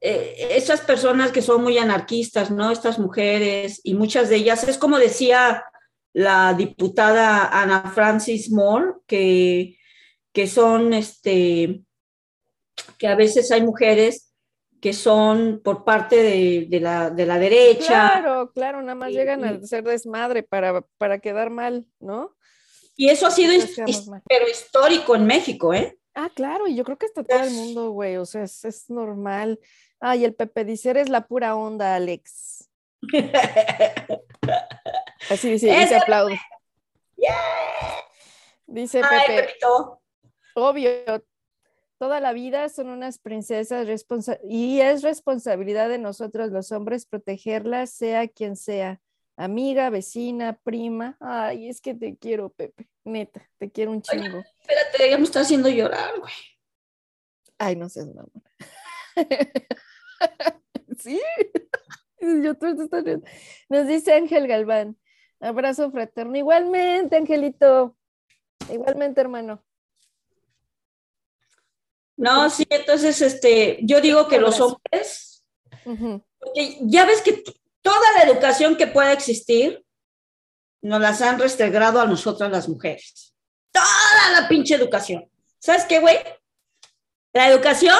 Eh, 0.00 0.48
esas 0.50 0.82
personas 0.82 1.32
que 1.32 1.40
son 1.40 1.62
muy 1.62 1.78
anarquistas, 1.78 2.50
¿no? 2.50 2.70
Estas 2.70 2.98
mujeres 2.98 3.80
y 3.82 3.94
muchas 3.94 4.28
de 4.28 4.36
ellas, 4.36 4.68
es 4.68 4.76
como 4.76 4.98
decía 4.98 5.64
la 6.12 6.52
diputada 6.52 7.48
Ana 7.48 7.90
Francis 7.94 8.50
Moore, 8.50 8.92
que, 9.06 9.78
que 10.32 10.46
son, 10.46 10.92
este, 10.92 11.80
que 12.98 13.08
a 13.08 13.14
veces 13.14 13.50
hay 13.50 13.62
mujeres 13.62 14.27
que 14.80 14.92
son 14.92 15.60
por 15.64 15.84
parte 15.84 16.16
de, 16.22 16.66
de 16.68 16.80
la, 16.80 17.10
de 17.10 17.26
la 17.26 17.38
derecha. 17.38 17.86
Claro, 17.86 18.52
claro, 18.52 18.80
nada 18.82 18.94
más 18.94 19.10
Y- 19.10 19.14
llegan 19.14 19.44
a 19.44 19.52
y- 19.52 19.56
hacer 19.56 19.84
desmadre 19.84 20.42
para, 20.42 20.82
para 20.98 21.18
quedar 21.18 21.50
mal, 21.50 21.86
¿no? 22.00 22.36
Y 22.96 23.08
eso 23.10 23.26
ha 23.26 23.30
sido 23.30 23.52
pero 24.28 24.48
histórico 24.48 25.14
en 25.14 25.24
México, 25.26 25.72
¿eh? 25.72 25.96
Ah, 26.14 26.30
claro, 26.34 26.66
y 26.66 26.74
yo 26.74 26.82
creo 26.84 26.98
que 26.98 27.06
está 27.06 27.22
todo 27.22 27.40
el 27.44 27.50
mundo, 27.52 27.90
güey, 27.90 28.16
o 28.16 28.26
sea, 28.26 28.42
es, 28.42 28.64
es 28.64 28.90
normal. 28.90 29.60
Ay, 30.00 30.24
el 30.24 30.34
Pepe 30.34 30.64
dice, 30.64 30.90
eres 30.90 31.08
la 31.08 31.26
pura 31.28 31.54
onda, 31.54 31.94
Alex. 31.94 32.68
Así 35.30 35.50
dice, 35.50 35.68
y 35.68 35.70
Ese 35.70 35.88
se 35.88 35.96
aplaude. 35.96 36.40
Dice 38.66 39.00
Ay, 39.02 39.20
Pepe, 39.26 39.42
Pepito. 39.42 40.00
obvio, 40.54 40.90
toda 41.98 42.20
la 42.20 42.32
vida 42.32 42.68
son 42.68 42.88
unas 42.88 43.18
princesas 43.18 43.86
y 44.48 44.80
es 44.80 45.02
responsabilidad 45.02 45.88
de 45.88 45.98
nosotros 45.98 46.50
los 46.50 46.72
hombres 46.72 47.06
protegerlas, 47.06 47.90
sea 47.90 48.28
quien 48.28 48.56
sea, 48.56 49.00
amiga, 49.36 49.90
vecina, 49.90 50.58
prima. 50.62 51.16
Ay, 51.20 51.68
es 51.68 51.80
que 51.80 51.94
te 51.94 52.16
quiero, 52.16 52.50
Pepe, 52.50 52.88
neta, 53.04 53.48
te 53.58 53.70
quiero 53.70 53.90
un 53.90 54.02
Oye. 54.08 54.22
chingo. 54.22 54.42
Espérate, 54.60 55.10
ya 55.10 55.18
me 55.18 55.24
está 55.24 55.40
haciendo 55.40 55.68
llorar, 55.68 56.18
güey. 56.18 56.32
Ay, 57.58 57.76
no 57.76 57.88
seas 57.88 58.08
mamá. 58.14 58.30
sí. 60.98 61.20
Nos 63.68 63.86
dice 63.86 64.12
Ángel 64.14 64.46
Galván. 64.46 64.96
Abrazo 65.40 65.90
fraterno. 65.90 66.36
Igualmente, 66.36 67.16
Angelito. 67.16 67.96
Igualmente, 68.72 69.20
hermano. 69.20 69.64
No, 72.18 72.50
sí, 72.50 72.66
entonces, 72.68 73.22
este, 73.22 73.78
yo 73.82 74.00
digo 74.00 74.26
que 74.26 74.40
los 74.40 74.60
hombres, 74.60 75.44
porque 75.84 76.78
ya 76.80 77.06
ves 77.06 77.22
que 77.22 77.44
toda 77.80 78.12
la 78.16 78.24
educación 78.24 78.76
que 78.76 78.88
pueda 78.88 79.12
existir, 79.12 79.84
nos 80.82 81.00
las 81.00 81.22
han 81.22 81.38
restregado 81.38 82.00
a 82.00 82.06
nosotras 82.06 82.50
las 82.50 82.68
mujeres. 82.68 83.34
Toda 83.70 84.40
la 84.40 84.48
pinche 84.48 84.74
educación. 84.74 85.30
¿Sabes 85.60 85.84
qué, 85.84 86.00
güey? 86.00 86.18
La 87.32 87.48
educación 87.48 87.98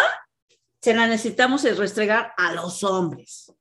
se 0.83 0.95
la 0.95 1.07
necesitamos 1.07 1.64
es 1.64 1.79
restregar 1.79 2.33
a 2.37 2.53
los 2.53 2.83
hombres. 2.83 3.53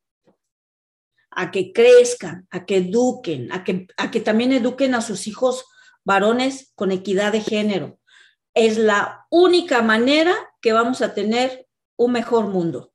A 1.30 1.51
que 1.51 1.72
crezcan, 1.72 2.47
a 2.49 2.66
que 2.66 2.78
eduquen, 2.78 3.51
a 3.51 3.64
que, 3.64 3.88
a 3.95 4.10
que 4.10 4.22
también 4.22 4.53
eduquen 4.53 4.95
a 4.95 5.01
sus 5.01 5.28
hijos 5.28 5.66
varones 6.03 6.72
con 6.74 6.91
equidad 6.91 7.32
de 7.32 7.41
género. 7.41 7.99
Es 8.58 8.80
la 8.80 9.28
única 9.30 9.84
manera 9.84 10.34
que 10.62 10.74
vamos 10.74 11.03
a 11.03 11.14
tener 11.14 11.68
un 11.95 12.12
mejor 12.12 12.47
mundo. 12.47 12.91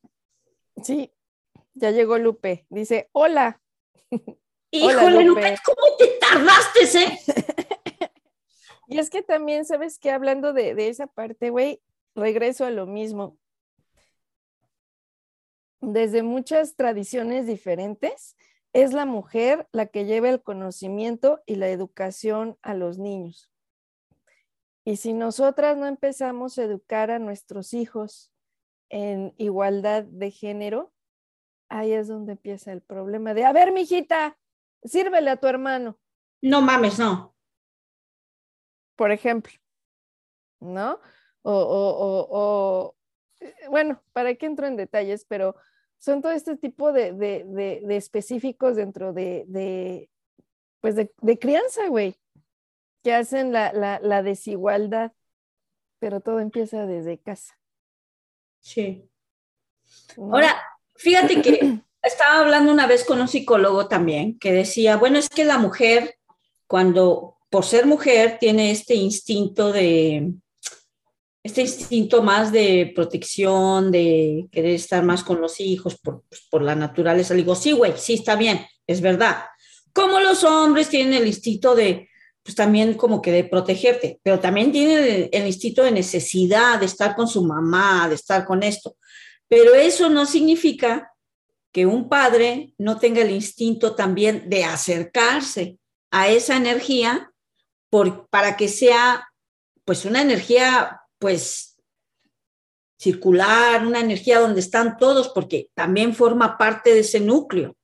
Sí, 0.83 1.13
ya 1.75 1.93
llegó 1.93 2.19
Lupe. 2.19 2.67
Dice, 2.69 3.09
hola. 3.13 3.63
Híjole, 4.73 5.23
Lupe. 5.23 5.41
Lupe, 5.41 5.59
¿cómo 5.65 5.97
te 5.97 6.19
tardaste, 6.19 6.99
eh? 6.99 7.19
Y 8.89 8.99
es 8.99 9.09
que 9.09 9.23
también, 9.23 9.65
¿sabes 9.65 10.01
qué? 10.01 10.11
Hablando 10.11 10.53
de, 10.53 10.75
de 10.75 10.89
esa 10.89 11.07
parte, 11.07 11.51
güey, 11.51 11.81
regreso 12.17 12.65
a 12.65 12.71
lo 12.71 12.87
mismo. 12.87 13.39
Desde 15.81 16.25
muchas 16.25 16.75
tradiciones 16.75 17.47
diferentes, 17.47 18.37
es 18.73 18.93
la 18.93 19.07
mujer 19.07 19.69
la 19.71 19.87
que 19.87 20.07
lleva 20.07 20.29
el 20.29 20.43
conocimiento 20.43 21.41
y 21.47 21.55
la 21.55 21.69
educación 21.69 22.59
a 22.63 22.75
los 22.75 22.99
niños. 22.99 23.52
Y 24.85 24.97
si 24.97 25.12
nosotras 25.12 25.76
no 25.76 25.87
empezamos 25.87 26.59
a 26.59 26.64
educar 26.64 27.11
a 27.11 27.18
nuestros 27.18 27.72
hijos 27.74 28.33
en 28.91 29.33
igualdad 29.39 30.05
de 30.05 30.30
género, 30.30 30.93
ahí 31.68 31.93
es 31.93 32.09
donde 32.09 32.33
empieza 32.33 32.72
el 32.72 32.83
problema 32.83 33.33
de, 33.33 33.45
a 33.45 33.53
ver, 33.53 33.72
mijita, 33.72 34.39
sírvele 34.83 35.30
a 35.30 35.37
tu 35.37 35.47
hermano 35.47 35.99
No 36.43 36.61
mames, 36.62 36.99
no. 36.99 37.35
por 38.97 39.11
ejemplo, 39.12 39.53
¿no? 40.61 41.01
O, 41.43 41.53
o- 41.53 41.97
o- 41.99 42.28
o, 42.30 42.97
eh, 43.41 43.55
bueno, 43.70 44.03
¿para 44.12 44.35
qué 44.35 44.47
entro 44.47 44.66
en 44.66 44.76
detalles? 44.76 45.24
Pero 45.24 45.57
son 45.99 46.20
todo 46.22 46.33
este 46.33 46.57
tipo 46.57 46.93
de, 46.93 47.12
de- 47.12 47.45
de- 47.47 47.83
de 47.85 47.97
específicos 47.97 48.76
dentro 48.76 49.12
de, 49.12 49.45
de, 49.49 50.11
pues 50.80 50.95
de 50.97 51.39
crianza, 51.39 51.89
güey, 51.89 52.16
que 53.03 53.13
hacen 53.13 53.53
la, 53.53 53.73
la, 53.73 54.01
la 54.01 54.23
desigualdad, 54.23 55.13
pero 55.99 56.21
todo 56.21 56.41
empieza 56.41 56.87
desde 56.87 57.19
casa. 57.19 57.59
Sí. 58.61 59.09
¿no? 60.17 60.35
Ahora, 60.35 60.63
fíjate 60.95 61.43
que 61.43 61.81
estaba 62.03 62.41
hablando 62.41 62.73
una 62.73 62.87
vez 62.87 63.05
con 63.05 63.21
un 63.21 63.29
psicólogo 63.29 63.89
también 63.89 64.39
que 64.39 64.53
decía, 64.53 64.97
bueno, 64.97 65.19
es 65.19 65.29
que 65.29 65.45
la 65.45 65.59
mujer, 65.59 66.17
cuando 66.67 67.39
por 67.51 67.65
ser 67.65 67.87
mujer, 67.87 68.39
tiene 68.41 68.71
este 68.71 68.95
instinto 68.95 69.73
de, 69.73 70.33
este 71.43 71.63
instinto 71.63 72.23
más 72.23 72.53
de 72.53 72.93
protección, 72.95 73.91
de 73.91 74.49
querer 74.51 74.75
estar 74.75 75.05
más 75.05 75.25
con 75.25 75.41
los 75.41 75.61
hijos 75.61 75.99
por, 75.99 76.23
pues, 76.29 76.47
por 76.51 76.63
la 76.63 76.75
naturaleza. 76.75 77.35
Le 77.35 77.43
digo, 77.43 77.55
sí, 77.55 77.73
güey, 77.73 77.95
sí, 77.97 78.15
está 78.15 78.37
bien, 78.37 78.65
es 78.87 79.01
verdad. 79.01 79.45
Como 79.93 80.21
los 80.21 80.45
hombres 80.45 80.89
tienen 80.89 81.15
el 81.15 81.27
instinto 81.27 81.75
de, 81.75 82.09
pues 82.43 82.55
también 82.57 82.95
como 82.95 83.22
que 83.22 83.32
de 83.32 83.45
protegerte, 83.45 84.20
pero 84.22 84.40
también 84.40 84.72
tienen 84.72 84.99
el, 85.05 85.28
el 85.32 85.47
instinto 85.47 85.82
de 85.84 85.93
necesidad 85.93 86.80
de 86.80 86.86
estar 86.86 87.14
con 87.14 87.28
su 87.28 87.45
mamá, 87.45 88.09
de 88.09 88.16
estar 88.16 88.45
con 88.45 88.62
esto. 88.62 88.97
Pero 89.49 89.74
eso 89.74 90.09
no 90.09 90.26
significa 90.26 91.12
que 91.72 91.86
un 91.86 92.09
padre 92.09 92.74
no 92.78 92.99
tenga 92.99 93.22
el 93.22 93.30
instinto 93.30 93.95
también 93.95 94.49
de 94.51 94.64
acercarse 94.64 95.78
a 96.11 96.28
esa 96.28 96.57
energía 96.57 97.32
por, 97.90 98.28
para 98.28 98.57
que 98.57 98.68
sea 98.68 99.28
pues 99.84 100.05
una 100.05 100.22
energía 100.22 101.01
pues 101.18 101.76
circular, 102.99 103.84
una 103.86 104.01
energía 104.01 104.38
donde 104.38 104.61
están 104.61 104.97
todos, 104.97 105.28
porque 105.30 105.70
también 105.74 106.14
forma 106.14 106.57
parte 106.57 106.95
de 106.95 107.01
ese 107.01 107.18
núcleo, 107.18 107.76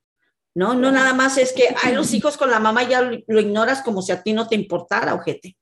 ¿no? 0.55 0.73
No 0.73 0.91
nada 0.91 1.13
más 1.13 1.37
es 1.37 1.53
que 1.53 1.75
hay 1.83 1.93
los 1.93 2.13
hijos 2.13 2.37
con 2.37 2.49
la 2.49 2.59
mamá 2.59 2.83
ya 2.83 3.01
lo, 3.01 3.39
ignoras 3.39 3.81
como 3.81 4.01
si 4.01 4.11
a 4.11 4.23
ti 4.23 4.33
no 4.33 4.47
te 4.47 4.55
importara, 4.55 5.13
ojete. 5.13 5.57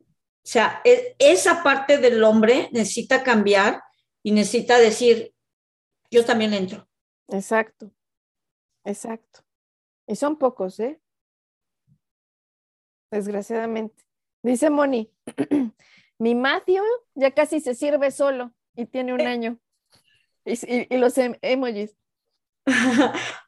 O 0.00 0.50
sea, 0.50 0.80
e- 0.84 1.14
esa 1.18 1.62
parte 1.62 1.98
del 1.98 2.22
hombre 2.24 2.68
necesita 2.72 3.22
cambiar 3.22 3.82
y 4.22 4.32
necesita 4.32 4.78
decir, 4.78 5.34
yo 6.10 6.24
también 6.24 6.54
entro. 6.54 6.88
Exacto, 7.28 7.92
exacto. 8.84 9.40
Y 10.06 10.16
son 10.16 10.36
pocos, 10.38 10.80
¿eh? 10.80 11.00
Desgraciadamente. 13.10 14.04
Dice 14.42 14.70
Moni, 14.70 15.12
mi 16.18 16.34
Matthew 16.34 16.82
ya 17.14 17.30
casi 17.32 17.60
se 17.60 17.74
sirve 17.74 18.10
solo 18.10 18.54
y 18.74 18.86
tiene 18.86 19.12
un 19.12 19.20
año. 19.20 19.58
Y, 20.44 20.52
y- 20.52 20.86
y 20.90 20.96
los 20.98 21.16
em- 21.18 21.36
emojis. 21.42 21.96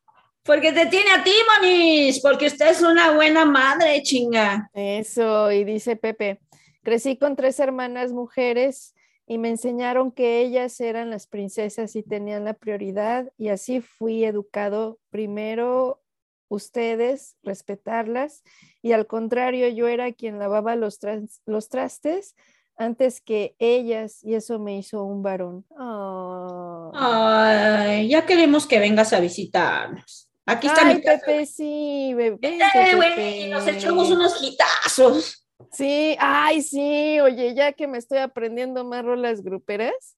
Porque 0.51 0.73
te 0.73 0.87
tiene 0.87 1.13
a 1.13 1.23
ti, 1.23 1.31
Monis, 1.47 2.19
porque 2.21 2.47
usted 2.47 2.71
es 2.71 2.83
una 2.83 3.13
buena 3.13 3.45
madre, 3.45 4.03
chinga. 4.03 4.69
Eso, 4.75 5.53
y 5.53 5.63
dice 5.63 5.95
Pepe, 5.95 6.41
crecí 6.83 7.17
con 7.17 7.37
tres 7.37 7.61
hermanas 7.61 8.13
mujeres 8.13 8.97
y 9.29 9.39
me 9.39 9.49
enseñaron 9.49 10.11
que 10.11 10.41
ellas 10.41 10.81
eran 10.81 11.09
las 11.09 11.29
princesas 11.29 11.95
y 11.95 12.03
tenían 12.03 12.45
la 12.45 12.55
prioridad 12.55 13.33
y 13.39 13.51
así 13.51 13.81
fui 13.81 14.25
educado 14.25 14.99
primero 15.11 16.03
ustedes, 16.49 17.37
respetarlas 17.45 18.43
y 18.83 18.91
al 18.91 19.07
contrario 19.07 19.69
yo 19.69 19.87
era 19.87 20.11
quien 20.11 20.41
lavaba 20.41 20.75
los, 20.75 20.99
los 21.47 21.69
trastes 21.69 22.35
antes 22.77 23.21
que 23.21 23.55
ellas 23.61 24.25
y 24.25 24.35
eso 24.35 24.59
me 24.59 24.77
hizo 24.79 25.05
un 25.05 25.23
varón. 25.23 25.65
Oh. 25.79 26.91
Ay, 26.93 28.09
ya 28.09 28.27
queremos 28.27 28.67
que 28.67 28.81
vengas 28.81 29.13
a 29.13 29.21
visitarnos. 29.21 30.30
Aquí 30.47 30.67
está 30.67 30.87
Ay, 30.87 30.97
mi 30.97 31.03
casa. 31.03 31.25
Pepe, 31.25 31.47
sí, 31.47 32.13
bebé. 32.15 32.39
Eh, 32.43 32.97
güey, 32.97 33.51
nos 33.51 33.67
echamos 33.67 34.11
unos 34.11 34.43
hitazos. 34.43 35.47
Sí, 35.73 36.17
ay, 36.19 36.63
sí, 36.63 37.21
oye, 37.21 37.55
ya 37.55 37.73
que 37.73 37.87
me 37.87 37.99
estoy 37.99 38.19
aprendiendo 38.19 38.85
más 38.85 39.05
rolas 39.05 39.43
gruperas. 39.43 40.17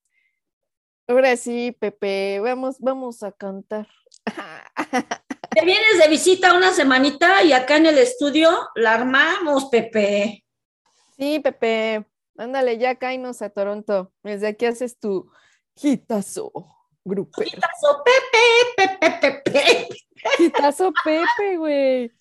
Ahora 1.09 1.37
sí, 1.37 1.77
Pepe, 1.79 2.41
vamos, 2.41 2.77
vamos 2.79 3.23
a 3.23 3.33
cantar. 3.33 3.89
Te 5.51 5.65
vienes 5.65 5.99
de 6.01 6.09
visita 6.09 6.55
una 6.55 6.73
semanita 6.73 7.43
y 7.43 7.53
acá 7.53 7.77
en 7.77 7.87
el 7.87 7.99
estudio 7.99 8.51
la 8.75 8.95
armamos, 8.95 9.67
Pepe. 9.67 10.45
Sí, 11.19 11.41
Pepe, 11.41 12.07
ándale, 12.39 12.79
ya 12.79 12.95
cáinos 12.95 13.43
a 13.43 13.51
Toronto. 13.51 14.13
Desde 14.23 14.47
aquí 14.47 14.65
haces 14.65 14.99
tu 14.99 15.31
hitazo 15.75 16.53
grupero. 17.05 17.49
Hitazo, 17.49 18.03
Pepe, 18.05 18.99
Pepe, 18.99 19.19
Pepe. 19.45 19.89
Hitazo 20.39 20.93
Pepe, 21.05 21.57
güey. 21.57 22.13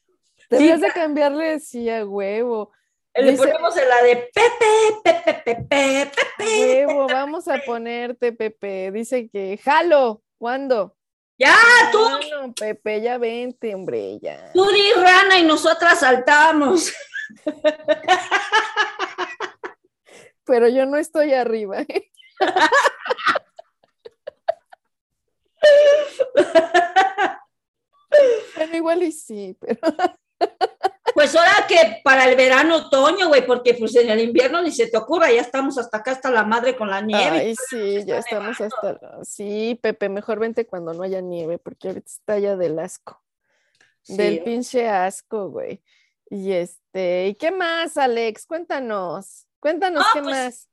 Deberías 0.50 0.82
de 0.82 0.92
cambiarle 0.92 1.54
así 1.54 1.90
a 1.90 2.06
huevo. 2.06 2.72
Le 3.14 3.32
Dice- 3.32 3.44
ponemos 3.48 3.76
en 3.78 3.90
la 3.90 4.02
de 4.04 4.16
Pepe, 4.34 5.02
Pepe, 5.04 5.34
Pepe, 5.46 6.12
Pepe. 6.38 6.86
huevo, 6.86 7.08
vamos 7.08 7.48
a 7.48 7.58
ponerte, 7.66 8.32
Pepe. 8.32 8.92
Dice 8.92 9.30
que 9.30 9.58
jalo. 9.64 10.22
¿Cuándo? 10.38 10.96
Ya, 11.38 11.56
tú, 11.92 12.00
Bueno, 12.00 12.54
Pepe, 12.54 13.02
ya 13.02 13.18
vente, 13.18 13.74
hombre, 13.76 14.20
ya. 14.22 14.52
tú 14.54 14.66
di 14.72 14.92
rana 14.94 15.40
y 15.40 15.44
nosotras 15.44 16.00
saltamos. 16.00 16.94
Pero 20.46 20.68
yo 20.68 20.86
no 20.86 20.98
estoy 20.98 21.34
arriba. 21.34 21.82
¿eh? 21.82 22.12
Bueno, 28.56 28.76
igual 28.76 29.04
y 29.04 29.12
sí, 29.12 29.58
pero 29.60 29.80
Pues 31.14 31.36
ahora 31.36 31.66
que 31.68 32.02
para 32.04 32.30
el 32.30 32.36
verano, 32.36 32.78
otoño, 32.78 33.28
güey, 33.28 33.46
porque 33.46 33.74
pues 33.74 33.96
en 33.96 34.10
el 34.10 34.22
invierno 34.22 34.62
ni 34.62 34.72
se 34.72 34.88
te 34.88 34.98
ocurra, 34.98 35.32
ya 35.32 35.42
estamos 35.42 35.78
hasta 35.78 35.98
acá, 35.98 36.12
hasta 36.12 36.32
la 36.32 36.44
madre 36.44 36.76
con 36.76 36.90
la 36.90 37.02
nieve. 37.02 37.38
ay, 37.38 37.56
sí, 37.70 38.04
ya 38.06 38.20
estamos 38.20 38.60
hasta. 38.62 39.24
Sí, 39.24 39.78
Pepe, 39.82 40.10
mejor 40.10 40.40
vente 40.40 40.66
cuando 40.66 40.94
no 40.94 41.04
haya 41.04 41.22
nieve, 41.22 41.58
porque 41.58 41.90
ahorita 41.90 42.08
está 42.08 42.40
ya 42.40 42.56
del 42.56 42.80
asco. 42.80 43.22
Sí. 44.04 44.16
Del 44.16 44.44
pinche 44.44 44.88
asco, 44.88 45.50
güey. 45.50 45.84
Y 46.30 46.54
este, 46.54 47.28
¿y 47.28 47.36
qué 47.36 47.52
más, 47.52 47.98
Alex? 47.98 48.46
Cuéntanos, 48.46 49.48
cuéntanos 49.60 50.06
qué 50.14 50.22
pues, 50.22 50.36
más. 50.36 50.70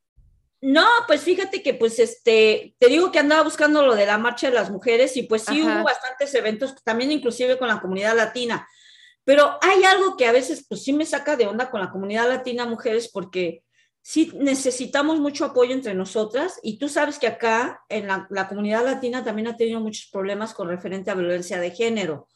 No, 0.60 0.86
pues 1.06 1.22
fíjate 1.22 1.62
que 1.62 1.74
pues 1.74 1.98
este, 1.98 2.74
te 2.78 2.88
digo 2.88 3.12
que 3.12 3.20
andaba 3.20 3.42
buscando 3.42 3.86
lo 3.86 3.94
de 3.94 4.06
la 4.06 4.18
marcha 4.18 4.48
de 4.48 4.54
las 4.54 4.70
mujeres 4.70 5.16
y 5.16 5.22
pues 5.22 5.42
sí 5.42 5.60
Ajá. 5.60 5.76
hubo 5.76 5.84
bastantes 5.84 6.34
eventos, 6.34 6.74
también 6.82 7.12
inclusive 7.12 7.58
con 7.58 7.68
la 7.68 7.80
comunidad 7.80 8.16
latina, 8.16 8.68
pero 9.24 9.58
hay 9.60 9.84
algo 9.84 10.16
que 10.16 10.26
a 10.26 10.32
veces 10.32 10.66
pues 10.68 10.82
sí 10.82 10.92
me 10.92 11.06
saca 11.06 11.36
de 11.36 11.46
onda 11.46 11.70
con 11.70 11.80
la 11.80 11.90
comunidad 11.90 12.28
latina 12.28 12.66
mujeres 12.66 13.08
porque 13.12 13.62
sí 14.02 14.32
necesitamos 14.34 15.20
mucho 15.20 15.44
apoyo 15.44 15.72
entre 15.72 15.94
nosotras 15.94 16.58
y 16.62 16.78
tú 16.78 16.88
sabes 16.88 17.18
que 17.18 17.28
acá 17.28 17.84
en 17.88 18.08
la, 18.08 18.26
la 18.30 18.48
comunidad 18.48 18.84
latina 18.84 19.22
también 19.22 19.48
ha 19.48 19.56
tenido 19.56 19.80
muchos 19.80 20.08
problemas 20.10 20.54
con 20.54 20.68
referente 20.68 21.10
a 21.10 21.14
violencia 21.14 21.60
de 21.60 21.70
género 21.70 22.26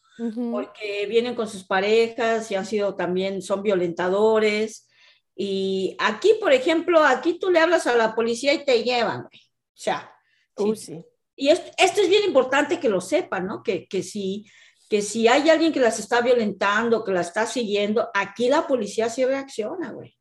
porque 0.50 1.06
vienen 1.08 1.34
con 1.34 1.48
sus 1.48 1.64
parejas 1.64 2.50
y 2.50 2.54
han 2.54 2.66
sido 2.66 2.94
también, 2.94 3.42
son 3.42 3.62
violentadores. 3.62 4.88
Y 5.34 5.96
aquí, 5.98 6.34
por 6.40 6.52
ejemplo, 6.52 7.02
aquí 7.02 7.38
tú 7.38 7.50
le 7.50 7.58
hablas 7.58 7.86
a 7.86 7.96
la 7.96 8.14
policía 8.14 8.52
y 8.52 8.64
te 8.64 8.82
llevan, 8.82 9.22
güey. 9.22 9.40
O 9.40 9.74
sea, 9.82 10.12
Uy, 10.56 10.76
sí. 10.76 10.84
sí. 10.96 11.04
y 11.36 11.48
esto, 11.48 11.70
esto 11.78 12.00
es 12.02 12.08
bien 12.08 12.24
importante 12.24 12.78
que 12.78 12.88
lo 12.88 13.00
sepan, 13.00 13.46
¿no? 13.46 13.62
Que, 13.62 13.86
que, 13.88 14.02
si, 14.02 14.44
que 14.88 15.00
si 15.02 15.26
hay 15.28 15.48
alguien 15.48 15.72
que 15.72 15.80
las 15.80 15.98
está 15.98 16.20
violentando, 16.20 17.02
que 17.02 17.12
las 17.12 17.28
está 17.28 17.46
siguiendo, 17.46 18.08
aquí 18.14 18.48
la 18.48 18.66
policía 18.66 19.08
sí 19.08 19.24
reacciona, 19.24 19.90
güey. 19.92 20.16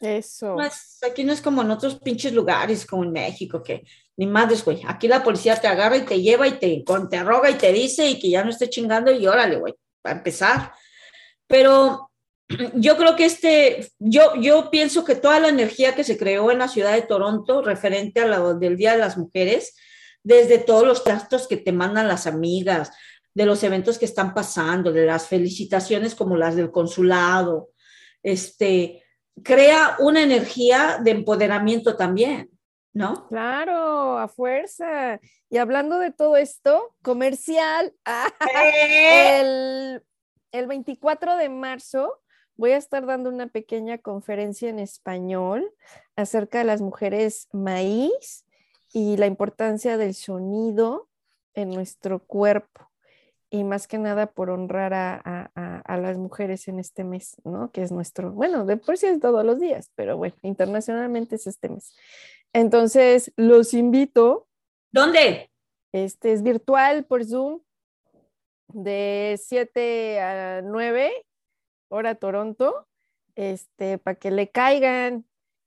Eso. 0.00 0.54
No 0.54 0.62
es- 0.62 0.98
aquí 1.02 1.24
no 1.24 1.32
es 1.32 1.40
como 1.40 1.62
en 1.62 1.70
otros 1.70 1.98
pinches 2.00 2.32
lugares, 2.32 2.84
como 2.86 3.04
en 3.04 3.12
México, 3.12 3.62
que 3.62 3.84
ni 4.16 4.26
madres, 4.26 4.64
güey. 4.64 4.82
Aquí 4.86 5.08
la 5.08 5.22
policía 5.24 5.56
te 5.60 5.66
agarra 5.66 5.96
y 5.96 6.02
te 6.04 6.20
lleva 6.20 6.46
y 6.46 6.58
te 6.58 6.84
con- 6.84 7.08
te 7.08 7.16
arroga 7.16 7.50
y 7.50 7.54
te 7.54 7.72
dice 7.72 8.06
y 8.08 8.18
que 8.20 8.30
ya 8.30 8.44
no 8.44 8.50
esté 8.50 8.68
chingando 8.70 9.10
y 9.10 9.26
órale, 9.26 9.56
güey, 9.56 9.74
para 10.02 10.16
empezar. 10.18 10.72
Pero 11.46 12.10
yo 12.74 12.96
creo 12.96 13.16
que 13.16 13.24
este, 13.24 13.88
yo, 13.98 14.34
yo 14.36 14.70
pienso 14.70 15.04
que 15.04 15.14
toda 15.14 15.40
la 15.40 15.48
energía 15.48 15.94
que 15.94 16.04
se 16.04 16.18
creó 16.18 16.50
en 16.50 16.58
la 16.58 16.68
ciudad 16.68 16.92
de 16.92 17.02
Toronto 17.02 17.62
referente 17.62 18.20
a 18.20 18.26
lo 18.26 18.54
del 18.54 18.76
Día 18.76 18.92
de 18.92 18.98
las 18.98 19.16
Mujeres, 19.16 19.74
desde 20.22 20.58
todos 20.58 20.86
los 20.86 21.04
trastos 21.04 21.48
que 21.48 21.56
te 21.56 21.72
mandan 21.72 22.08
las 22.08 22.26
amigas, 22.26 22.92
de 23.34 23.46
los 23.46 23.62
eventos 23.64 23.98
que 23.98 24.04
están 24.04 24.32
pasando, 24.32 24.92
de 24.92 25.06
las 25.06 25.26
felicitaciones 25.26 26.14
como 26.14 26.36
las 26.36 26.54
del 26.54 26.70
consulado, 26.70 27.70
este, 28.22 29.02
crea 29.42 29.96
una 29.98 30.22
energía 30.22 30.98
de 31.02 31.10
empoderamiento 31.10 31.96
también, 31.96 32.50
¿no? 32.92 33.26
Claro, 33.28 34.18
a 34.18 34.28
fuerza. 34.28 35.20
Y 35.50 35.58
hablando 35.58 35.98
de 35.98 36.12
todo 36.12 36.36
esto, 36.36 36.94
comercial. 37.02 37.92
ah, 38.04 38.32
El, 39.40 40.02
el 40.52 40.66
24 40.68 41.36
de 41.36 41.48
marzo 41.48 42.20
voy 42.56 42.72
a 42.72 42.76
estar 42.76 43.04
dando 43.06 43.30
una 43.30 43.46
pequeña 43.48 43.98
conferencia 43.98 44.68
en 44.68 44.78
español 44.78 45.72
acerca 46.16 46.58
de 46.58 46.64
las 46.64 46.80
mujeres 46.80 47.48
maíz 47.52 48.44
y 48.92 49.16
la 49.16 49.26
importancia 49.26 49.96
del 49.96 50.14
sonido 50.14 51.08
en 51.54 51.70
nuestro 51.70 52.20
cuerpo. 52.20 52.90
Y 53.50 53.62
más 53.62 53.86
que 53.86 53.98
nada 53.98 54.26
por 54.32 54.50
honrar 54.50 54.94
a, 54.94 55.14
a- 55.24 55.80
a- 55.84 55.96
las 55.98 56.18
mujeres 56.18 56.66
en 56.66 56.80
este 56.80 57.04
mes, 57.04 57.36
¿no? 57.44 57.70
Que 57.70 57.82
es 57.82 57.92
nuestro, 57.92 58.32
bueno, 58.32 58.64
de 58.64 58.76
por 58.76 58.98
sí 58.98 59.06
es 59.06 59.20
todos 59.20 59.44
los 59.44 59.60
días, 59.60 59.90
pero 59.94 60.16
bueno, 60.16 60.34
internacionalmente 60.42 61.36
es 61.36 61.46
este 61.46 61.68
mes. 61.68 61.94
Entonces, 62.52 63.32
los 63.36 63.72
invito 63.74 64.48
¿Dónde? 64.92 65.50
este 65.92 66.32
es 66.32 66.42
virtual 66.42 67.04
por 67.04 67.24
Zoom 67.24 67.60
de 68.68 69.38
7 69.40 70.20
a 70.20 70.62
9, 70.62 71.12
hora 71.94 72.14
Toronto, 72.16 72.86
este, 73.36 73.98
para 73.98 74.16
que 74.16 74.30
le 74.30 74.50
caigan 74.50 75.24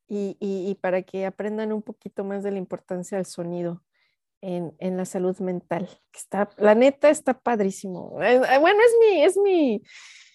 y, 0.07 0.38
y- 0.39 0.69
y 0.69 0.75
para 0.75 1.01
que 1.01 1.25
aprendan 1.25 1.71
un 1.73 1.82
poquito 1.82 2.23
más 2.23 2.43
de 2.43 2.51
la 2.51 2.57
importancia 2.57 3.17
del 3.17 3.25
sonido 3.25 3.84
en, 4.41 4.75
en 4.80 4.97
la 4.97 5.05
salud 5.05 5.38
mental. 5.39 5.88
que 6.11 6.19
Está, 6.19 6.49
la 6.57 6.75
neta 6.75 7.09
está 7.09 7.34
padrísimo. 7.39 8.21
Eh, 8.21 8.36
eh, 8.36 8.57
Bueno, 8.59 8.80
es 8.86 8.93
mi, 8.99 9.23
es 9.23 9.38
mi, 9.38 9.82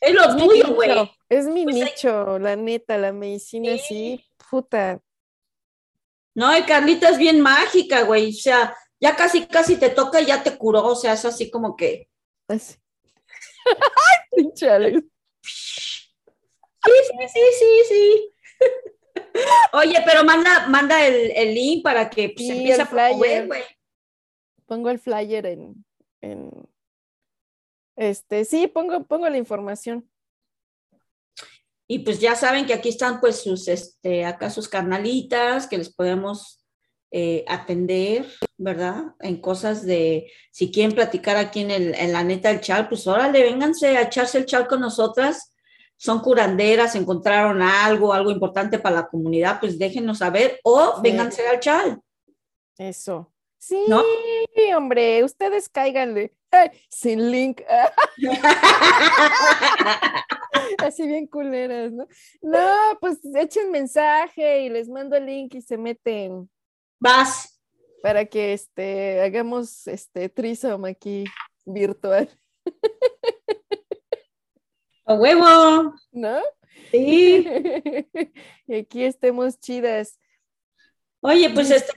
Es 0.01 0.15
lo 0.15 0.37
tuyo, 0.37 0.75
güey. 0.75 1.11
es 1.29 1.47
mi 1.47 1.65
Pues 1.65 1.77
hay- 1.77 1.83
nicho, 1.85 2.39
la 2.39 2.57
neta, 2.57 2.99
la 2.99 3.13
medicina 3.13 3.73
Sí. 3.79 3.79
sí, 3.89 4.25
puta. 4.51 5.01
No, 6.35 6.57
y 6.57 6.63
Carlita 6.63 7.11
es 7.11 7.19
bien 7.19 7.41
mágica, 7.41 8.03
güey. 8.03 8.31
O 8.31 8.33
sea, 8.33 8.75
ya 9.01 9.15
casi, 9.17 9.47
casi 9.47 9.77
te 9.77 9.91
toca 9.91 10.21
y 10.21 10.27
ya 10.27 10.43
te 10.43 10.57
curó. 10.57 10.85
O 10.87 10.95
sea, 10.97 11.13
es 11.13 11.25
así 11.25 11.51
como 11.51 11.77
que. 11.77 12.09
Así. 12.49 12.77
Ay, 13.67 14.19
pinche 14.37 14.69
Alex. 14.69 15.03
Sí, 15.43 16.91
sí, 17.07 17.29
sí, 17.29 17.41
sí, 17.59 17.83
sí. 17.89 18.35
Oye, 19.73 20.03
pero 20.05 20.25
manda, 20.25 20.67
manda 20.69 21.07
el, 21.07 21.31
el 21.35 21.55
link 21.55 21.83
para 21.83 22.09
que 22.11 22.31
pues, 22.31 22.47
Sí, 22.47 22.51
empiece 22.53 22.83
a 22.83 22.87
flyer. 22.87 23.47
güey. 23.47 23.63
pongo 24.67 24.91
el 24.91 24.99
flyer 24.99 25.47
en, 25.47 25.85
en 26.21 26.51
este, 27.97 28.45
sí, 28.45 28.67
pongo, 28.69 29.05
pongo 29.05 29.29
la 29.29 29.37
información. 29.39 30.09
Y 31.89 32.01
pues 32.01 32.21
ya 32.21 32.35
saben 32.35 32.65
que 32.67 32.73
aquí 32.73 32.89
están 32.89 33.21
pues 33.21 33.43
sus, 33.43 33.69
este, 33.69 34.25
acá 34.25 34.49
sus 34.51 34.69
carnalitas 34.69 35.67
que 35.67 35.77
les 35.79 35.93
podemos 35.93 36.65
eh, 37.11 37.45
atender, 37.49 38.27
¿verdad? 38.63 39.15
En 39.21 39.41
cosas 39.41 39.85
de, 39.85 40.31
si 40.53 40.71
quieren 40.71 40.95
platicar 40.95 41.37
aquí 41.37 41.61
en, 41.61 41.71
el, 41.71 41.95
en 41.95 42.13
la 42.13 42.23
neta 42.23 42.49
del 42.49 42.61
chal, 42.61 42.89
pues 42.89 43.07
órale, 43.07 43.43
vénganse 43.43 43.97
a 43.97 44.03
echarse 44.03 44.39
el 44.39 44.47
chal 44.47 44.67
con 44.69 44.81
nosotras. 44.81 45.55
Son 45.97 46.21
curanderas, 46.21 46.95
encontraron 46.95 47.63
algo, 47.63 48.13
algo 48.13 48.31
importante 48.31 48.79
para 48.79 48.97
la 48.97 49.09
comunidad, 49.09 49.61
pues 49.61 49.79
déjenos 49.79 50.19
saber 50.19 50.61
o 50.65 50.95
Sí. 50.97 51.01
vénganse 51.03 51.47
al 51.47 51.61
chal. 51.61 52.01
Eso. 52.79 53.33
Sí, 53.59 53.85
¿No? 53.89 54.03
hombre, 54.77 55.23
ustedes 55.23 55.69
cáiganle. 55.69 56.35
Ay, 56.51 56.71
sin 56.89 57.31
link. 57.31 57.61
Así 60.79 61.07
bien 61.07 61.27
culeras, 61.27 61.93
¿no? 61.93 62.07
No, 62.41 62.99
pues 63.01 63.19
echen 63.37 63.71
mensaje 63.71 64.63
y 64.63 64.69
les 64.69 64.89
mando 64.89 65.17
el 65.17 65.27
link 65.27 65.55
y 65.55 65.63
se 65.63 65.77
meten 65.77 66.51
Vas. 66.99 67.52
Para 68.03 68.25
que 68.27 68.53
este 68.53 69.21
hagamos 69.23 69.87
este 69.87 70.29
threesome 70.29 70.91
aquí 70.91 71.25
virtual, 71.65 72.29
A 75.05 75.15
huevo. 75.15 75.95
¿no? 76.13 76.41
Sí. 76.91 77.45
y 78.67 78.77
aquí 78.77 79.05
estemos 79.05 79.59
chidas. 79.59 80.19
Oye, 81.21 81.51
pues 81.51 81.71
este, 81.71 81.93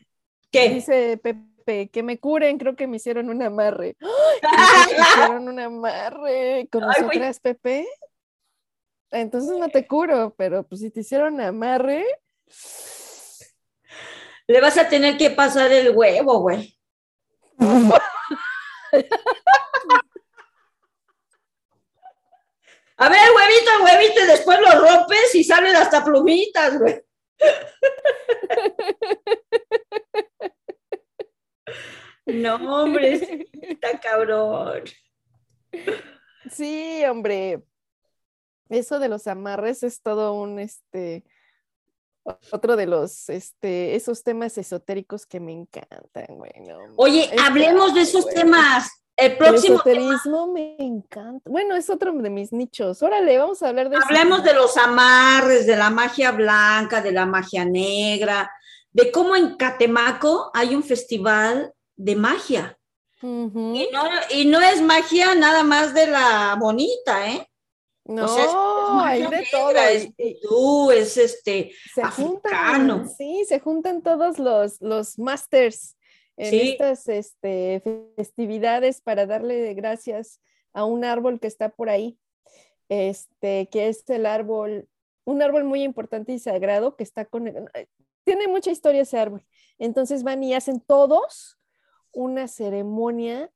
¿qué? 0.52 0.70
Dice 0.70 1.18
Pepe 1.18 1.90
que 1.90 2.04
me 2.04 2.20
curen, 2.20 2.58
creo 2.58 2.76
que 2.76 2.88
me 2.88 2.98
hicieron 2.98 3.30
un 3.30 3.42
amarre. 3.42 3.96
Me 4.42 5.02
hicieron 5.02 5.48
un 5.50 5.60
amarre 5.60 6.68
con 6.72 6.84
Ay, 6.84 7.02
nosotras, 7.02 7.40
Pepe. 7.40 7.88
Entonces 9.12 9.58
no 9.58 9.70
te 9.70 9.88
curo, 9.88 10.36
pero 10.38 10.68
pues 10.68 10.82
si 10.82 10.92
te 10.92 11.00
hicieron 11.02 11.40
amarre, 11.42 12.06
Le 14.48 14.62
vas 14.62 14.78
a 14.78 14.88
tener 14.88 15.18
que 15.18 15.32
pasar 15.32 15.72
el 15.72 15.96
huevo, 15.96 16.40
güey. 16.40 16.78
A 22.98 23.10
ver, 23.10 23.28
huevito, 23.36 23.72
huevito, 23.84 24.24
y 24.24 24.28
después 24.28 24.58
lo 24.62 24.72
rompes 24.80 25.36
y 25.36 25.44
salen 25.44 25.76
hasta 25.76 26.02
plumitas, 26.04 26.80
güey. 26.80 27.02
No, 32.28 32.56
hombre, 32.56 33.46
está 33.62 34.00
cabrón. 34.00 34.82
Sí, 36.50 37.06
hombre. 37.06 37.62
Eso 38.68 38.98
de 38.98 39.10
los 39.10 39.28
amarres 39.28 39.84
es 39.84 40.02
todo 40.02 40.34
un 40.34 40.58
este 40.58 41.24
otro 42.52 42.76
de 42.76 42.88
los 42.88 43.30
este 43.30 43.96
esos 43.96 44.24
temas 44.24 44.58
esotéricos 44.58 45.26
que 45.26 45.40
me 45.40 45.52
encantan, 45.54 46.26
güey. 46.30 46.52
no 46.68 46.80
Oye, 46.98 47.30
hablemos 47.44 47.94
de 47.94 48.02
esos 48.02 48.24
güey. 48.24 48.36
temas. 48.36 48.90
El 49.18 49.32
El 49.32 49.38
próximo 49.38 49.80
tema, 49.82 50.02
esoterismo 50.02 50.48
me 50.52 50.76
encanta. 50.78 51.50
Bueno, 51.50 51.76
es 51.78 51.90
otro 51.90 52.12
de 52.12 52.30
mis 52.30 52.52
nichos. 52.52 53.02
Órale, 53.02 53.38
vamos 53.38 53.64
a 53.64 53.70
hablar 53.70 53.90
de 53.90 53.96
eso. 53.96 54.06
hablemos 54.06 54.44
de 54.44 54.54
los 54.54 54.76
amarres, 54.76 55.66
de 55.66 55.78
la 55.78 55.90
magia 55.90 56.32
blanca, 56.32 57.02
de 57.02 57.14
la 57.14 57.26
magia 57.26 57.64
negra, 57.64 58.52
de 58.92 59.12
cómo 59.12 59.38
en 59.38 59.56
Catemaco 59.56 60.52
hay 60.54 60.76
un 60.76 60.84
festival 60.84 61.74
de 61.96 62.16
magia. 62.18 62.78
Y 63.22 63.88
no, 63.92 64.04
y 64.32 64.46
no 64.46 64.60
es 64.60 64.82
magia 64.82 65.34
nada 65.34 65.64
más 65.64 65.94
de 65.94 66.08
la 66.08 66.58
bonita, 66.60 67.28
¿eh? 67.32 67.48
No, 68.08 68.26
O 68.26 68.28
sea, 68.28 68.44
es- 68.44 68.50
es 68.52 68.56
hay 69.04 69.22
de 69.28 69.48
todo. 69.52 69.72
Es 69.72 70.10
vudú, 70.44 70.92
es 70.92 71.18
este. 71.18 71.72
se 71.94 72.02
africano. 72.02 72.98
juntan, 73.00 73.10
sí, 73.10 73.44
se 73.48 73.60
juntan 73.60 74.02
todos 74.04 74.38
los, 74.38 74.80
los 74.82 75.18
masters 75.18 75.98
en 76.38 76.50
Sí. 76.52 76.72
estas 76.72 77.08
este, 77.08 77.82
festividades 78.16 79.02
para 79.02 79.26
darle 79.26 79.74
gracias 79.74 80.40
a 80.74 80.86
un 80.86 81.04
árbol 81.04 81.40
que 81.40 81.48
está 81.48 81.70
por 81.70 81.90
ahí, 81.90 82.20
este, 82.90 83.70
que 83.72 83.88
es 83.88 84.08
el 84.10 84.26
árbol, 84.28 84.88
un 85.24 85.42
árbol 85.42 85.64
muy 85.64 85.82
importante 85.82 86.32
y 86.34 86.40
sagrado 86.40 86.96
que 86.96 87.04
está 87.04 87.26
con, 87.26 87.52
tiene 88.24 88.48
mucha 88.48 88.70
historia 88.70 89.02
ese 89.02 89.18
árbol. 89.18 89.44
Entonces 89.80 90.22
van 90.24 90.44
y 90.44 90.54
hacen 90.54 90.80
todos 90.80 91.58
una 92.12 92.48
ceremonia, 92.48 93.50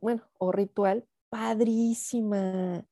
bueno, 0.00 0.22
o 0.38 0.52
ritual 0.52 1.06
padrísima, 1.30 2.84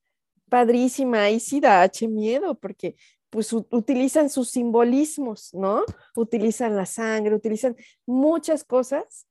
padrísima. 0.53 1.30
Y 1.30 1.40
sí 1.40 1.61
da 1.61 1.80
H 1.80 2.07
miedo 2.09 2.55
porque 2.55 2.94
pues 3.30 3.50
utilizan 3.55 4.28
sus 4.28 4.50
simbolismos, 4.50 5.55
¿no? 5.55 5.82
Utilizan 6.14 6.76
la 6.76 6.84
sangre, 6.84 7.34
utilizan 7.34 7.74
muchas 8.05 8.62
cosas 8.62 9.26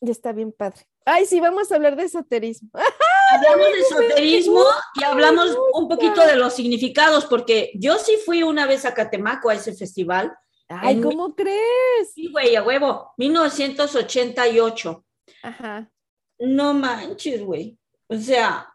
y 0.00 0.10
está 0.10 0.32
bien 0.32 0.50
padre. 0.50 0.80
Ay, 1.04 1.26
sí, 1.26 1.38
vamos 1.38 1.70
a 1.70 1.76
hablar 1.76 1.94
de 1.94 2.02
esoterismo. 2.02 2.70
Hablamos 3.30 3.66
de 3.66 3.80
esoterismo 3.80 4.64
y 4.94 5.04
hablamos 5.04 5.56
un 5.74 5.88
poquito 5.88 6.24
de 6.24 6.36
los 6.36 6.54
significados, 6.54 7.26
porque 7.26 7.72
yo 7.74 7.98
sí 7.98 8.18
fui 8.24 8.44
una 8.44 8.66
vez 8.66 8.84
a 8.84 8.94
Catemaco 8.94 9.50
a 9.50 9.54
ese 9.54 9.74
festival. 9.74 10.32
Ay, 10.68 11.00
¿cómo 11.00 11.34
crees? 11.34 12.12
Sí, 12.14 12.30
güey, 12.30 12.54
a 12.54 12.62
huevo, 12.62 13.12
1988. 13.16 15.04
Ajá. 15.42 15.90
No 16.38 16.72
manches, 16.74 17.44
güey. 17.44 17.76
O 18.08 18.16
sea, 18.16 18.72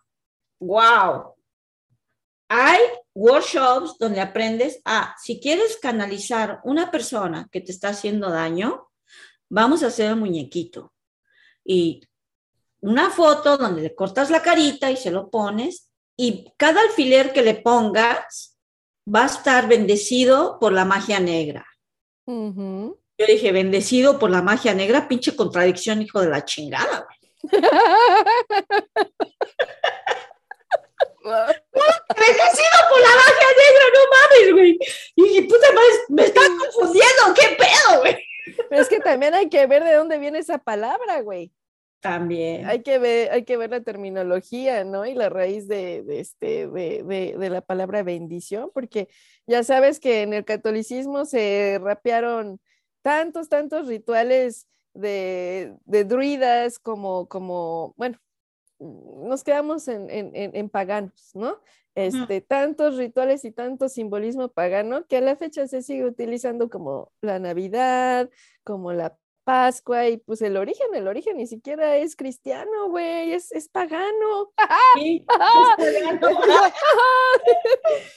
wow. 0.59 1.30
Hay 2.53 2.81
workshops 3.15 3.97
donde 3.97 4.19
aprendes 4.19 4.81
a, 4.83 5.15
si 5.17 5.39
quieres 5.39 5.77
canalizar 5.81 6.59
una 6.65 6.91
persona 6.91 7.47
que 7.49 7.61
te 7.61 7.71
está 7.71 7.89
haciendo 7.89 8.29
daño, 8.29 8.89
vamos 9.49 9.83
a 9.83 9.87
hacer 9.87 10.07
el 10.07 10.17
muñequito. 10.17 10.91
Y 11.63 12.01
una 12.81 13.09
foto 13.09 13.55
donde 13.55 13.81
le 13.81 13.95
cortas 13.95 14.29
la 14.29 14.41
carita 14.41 14.91
y 14.91 14.97
se 14.97 15.11
lo 15.11 15.29
pones, 15.29 15.93
y 16.17 16.51
cada 16.57 16.81
alfiler 16.81 17.31
que 17.31 17.41
le 17.41 17.55
pongas 17.55 18.59
va 19.07 19.23
a 19.23 19.27
estar 19.27 19.69
bendecido 19.69 20.59
por 20.59 20.73
la 20.73 20.83
magia 20.83 21.21
negra. 21.21 21.65
Ujú. 22.25 22.99
Yo 23.17 23.25
dije, 23.27 23.53
bendecido 23.53 24.19
por 24.19 24.29
la 24.29 24.41
magia 24.41 24.73
negra, 24.73 25.07
pinche 25.07 25.37
contradicción, 25.37 26.01
hijo 26.01 26.19
de 26.19 26.29
la 26.29 26.43
chingada, 26.43 27.05
güey. 27.05 27.21
bendecido 32.15 32.77
por 32.89 32.99
la 33.01 33.07
magia 33.07 33.47
negra, 33.57 33.85
no 33.93 34.01
mames, 34.11 34.53
güey. 34.53 34.79
Y 35.15 35.41
puta 35.43 35.67
madre, 35.73 35.89
me 36.09 36.23
están 36.25 36.57
confundiendo, 36.57 37.33
¿qué 37.35 37.55
pedo, 37.57 37.99
güey? 38.01 38.17
es 38.71 38.87
que 38.89 38.99
también 38.99 39.33
hay 39.33 39.49
que 39.49 39.65
ver 39.67 39.83
de 39.83 39.93
dónde 39.93 40.17
viene 40.17 40.39
esa 40.39 40.57
palabra, 40.57 41.21
güey. 41.21 41.51
También. 41.99 42.65
Hay 42.65 42.81
que 42.81 42.97
ver, 42.97 43.31
hay 43.31 43.45
que 43.45 43.57
ver 43.57 43.69
la 43.69 43.81
terminología, 43.81 44.83
¿no? 44.83 45.05
Y 45.05 45.13
la 45.13 45.29
raíz 45.29 45.67
de, 45.67 46.01
de 46.03 46.19
este, 46.19 46.67
de, 46.67 47.03
de- 47.03 47.35
de 47.37 47.49
la 47.51 47.61
palabra 47.61 48.01
bendición, 48.01 48.71
porque 48.73 49.07
ya 49.45 49.63
sabes 49.63 49.99
que 49.99 50.23
en 50.23 50.33
el 50.33 50.43
catolicismo 50.43 51.25
se 51.25 51.79
rapearon 51.81 52.59
tantos, 53.03 53.49
tantos 53.49 53.87
rituales 53.87 54.67
de, 54.95 55.75
de 55.85 56.03
druidas 56.03 56.79
como, 56.79 57.27
como, 57.27 57.93
bueno, 57.97 58.17
nos 58.81 59.43
quedamos 59.43 59.87
en, 59.87 60.09
en- 60.09 60.35
en- 60.35 60.55
en 60.55 60.69
paganos, 60.69 61.31
¿no? 61.35 61.59
Este, 61.93 62.39
tantos 62.41 62.97
rituales 62.97 63.43
y 63.45 63.51
tanto 63.51 63.89
simbolismo 63.89 64.47
pagano 64.49 65.05
que 65.07 65.17
a 65.17 65.21
la 65.21 65.35
fecha 65.35 65.67
se 65.67 65.81
sigue 65.81 66.05
utilizando 66.05 66.69
como 66.69 67.11
la 67.21 67.37
Navidad, 67.39 68.29
como 68.63 68.93
la 68.93 69.17
Pascua 69.43 70.07
y 70.07 70.17
pues 70.17 70.41
el 70.43 70.55
origen, 70.55 70.93
el 70.93 71.07
origen 71.07 71.37
ni 71.37 71.47
siquiera 71.47 71.97
es 71.97 72.15
cristiano, 72.15 72.89
güey, 72.89 73.33
es, 73.33 73.51
es 73.51 73.67
pagano. 73.69 74.51
Sí. 74.95 75.25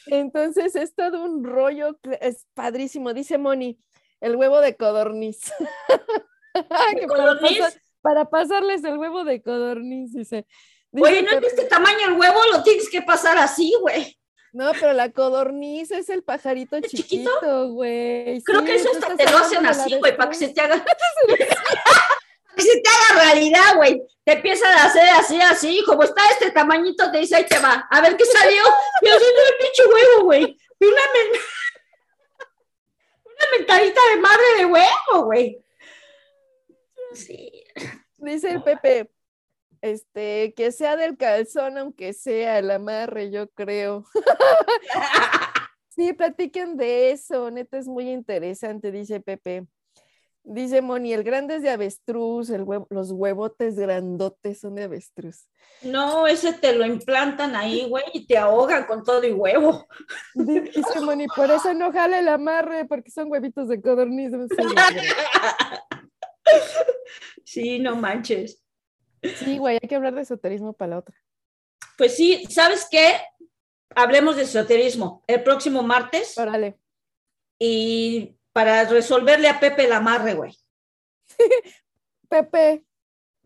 Entonces 0.07 0.77
es 0.77 0.95
todo 0.95 1.25
un 1.25 1.45
rollo, 1.45 1.99
es 2.21 2.47
padrísimo, 2.55 3.15
dice 3.15 3.39
Moni, 3.39 3.79
el 4.21 4.37
huevo 4.37 4.61
de 4.61 4.77
codorniz. 4.77 5.53
Para, 7.09 7.41
pasar- 7.41 7.73
para 8.05 8.27
pasarles 8.27 8.85
el 8.85 8.99
huevo 8.99 9.25
de 9.25 9.41
codorniz, 9.43 10.13
dice. 10.13 10.47
Dice 10.93 11.09
Oye, 11.09 11.23
no 11.23 11.31
es 11.33 11.41
de 11.41 11.47
este 11.47 11.65
tamaño 11.65 12.07
el 12.09 12.13
huevo, 12.13 12.39
lo 12.53 12.63
tienes 12.63 12.91
que 12.91 13.01
pasar 13.01 13.39
así, 13.39 13.73
güey. 13.81 14.19
No, 14.53 14.71
pero 14.79 14.93
la 14.93 15.11
codorniz 15.11 15.91
es 15.91 16.11
el 16.11 16.23
pajarito 16.23 16.77
¿Es 16.77 16.91
chiquito? 16.93 17.71
güey. 17.71 18.43
Creo 18.43 18.61
Sí, 18.61 18.67
que 18.67 18.75
eso 18.77 18.91
hasta 18.93 19.17
te 19.17 19.25
lo 19.31 19.39
hacen 19.39 19.67
así, 19.67 19.97
güey, 19.97 20.15
para 20.17 20.31
que 20.31 20.37
se 20.37 20.49
te 20.51 20.61
haga. 20.61 20.85
para 21.27 21.39
que 22.57 22.63
se 22.63 22.81
te 22.81 22.89
haga 22.91 23.25
realidad, 23.25 23.75
güey. 23.77 24.03
Te 24.23 24.33
empiezan 24.35 24.71
a 24.79 24.85
hacer 24.85 25.09
así, 25.19 25.41
así, 25.41 25.83
como 25.87 26.03
está 26.05 26.21
este 26.31 26.51
tamañito, 26.53 27.11
te 27.11 27.19
dice, 27.19 27.37
ahí 27.37 27.47
te 27.47 27.59
va. 27.59 27.89
A 27.91 28.01
ver 28.03 28.17
qué 28.19 28.25
salió. 28.27 28.63
Y 29.03 29.09
así 29.09 29.25
el 29.25 29.57
pinche 29.65 29.83
huevo, 29.93 30.25
güey. 30.25 30.43
Y 30.79 30.85
una, 30.85 31.01
men- 31.15 31.41
una 33.25 33.59
mentadita 33.59 34.01
de 34.15 34.21
madre 34.21 34.45
de 34.59 34.67
huevo, 34.67 35.25
güey. 35.25 35.59
Sí. 37.15 37.54
Dice 38.25 38.51
el 38.53 38.63
Pepe, 38.63 39.11
este, 39.83 40.55
que 40.57 40.73
sea 40.73 40.97
del 40.97 41.17
calzón, 41.17 41.79
aunque 41.79 42.13
sea 42.13 42.59
el 42.59 42.71
amarre, 42.71 43.31
yo 43.31 43.49
creo. 43.51 44.05
Sí, 45.97 46.13
platiquen 46.13 46.77
de 46.77 47.13
eso, 47.13 47.53
neta 47.53 47.79
es 47.79 47.87
muy 47.87 48.11
interesante, 48.11 48.91
dice 48.91 49.21
Pepe. 49.21 49.65
Dice 50.43 50.83
Moni, 50.83 51.13
el 51.13 51.23
grande 51.23 51.55
es 51.55 51.63
de 51.63 51.71
avestruz, 51.71 52.51
el 52.51 52.65
huevo- 52.65 52.89
los 52.91 53.13
huevotes 53.13 53.77
grandotes 53.77 54.59
son 54.59 54.75
de 54.75 54.83
avestruz. 54.83 55.47
No, 55.83 56.27
ese 56.27 56.53
te 56.53 56.73
lo 56.73 56.85
implantan 56.85 57.55
ahí, 57.55 57.89
güey, 57.89 58.03
y 58.13 58.27
te 58.27 58.37
ahogan 58.37 58.87
con 58.87 59.05
todo 59.05 59.23
y 59.25 59.31
huevo. 59.31 59.87
Di- 60.35 60.63
Dice 60.63 60.99
Moni, 61.01 61.29
por 61.29 61.49
eso 61.53 61.73
no 61.75 61.93
jala 61.93 62.19
el 62.19 62.27
amarre, 62.27 62.87
porque 62.87 63.13
son 63.13 63.31
huevitos 63.31 63.69
de 63.69 63.81
codorniz. 63.81 64.33
Sí, 67.55 67.79
no 67.79 67.95
manches. 67.95 68.61
Sí, 69.23 69.59
güey, 69.59 69.79
hay 69.81 69.89
que 69.89 69.95
hablar 69.95 70.13
de 70.13 70.23
esoterismo 70.23 70.73
para 70.73 70.91
la 70.91 70.99
otra. 70.99 71.17
Pues 71.97 72.17
sí, 72.17 72.45
¿sabes 72.51 72.89
qué? 72.91 73.13
Hablemos 73.95 74.35
de 74.35 74.43
esoterismo 74.43 75.23
el 75.29 75.45
próximo 75.45 75.85
martes 75.85 76.37
Órale. 76.37 76.77
y 77.61 78.37
para 78.53 78.85
resolverle 78.87 79.49
a 79.49 79.61
Pepe 79.61 79.85
el 79.85 79.93
amarre, 79.93 80.35
güey. 80.35 80.59
Pepe, 82.29 82.85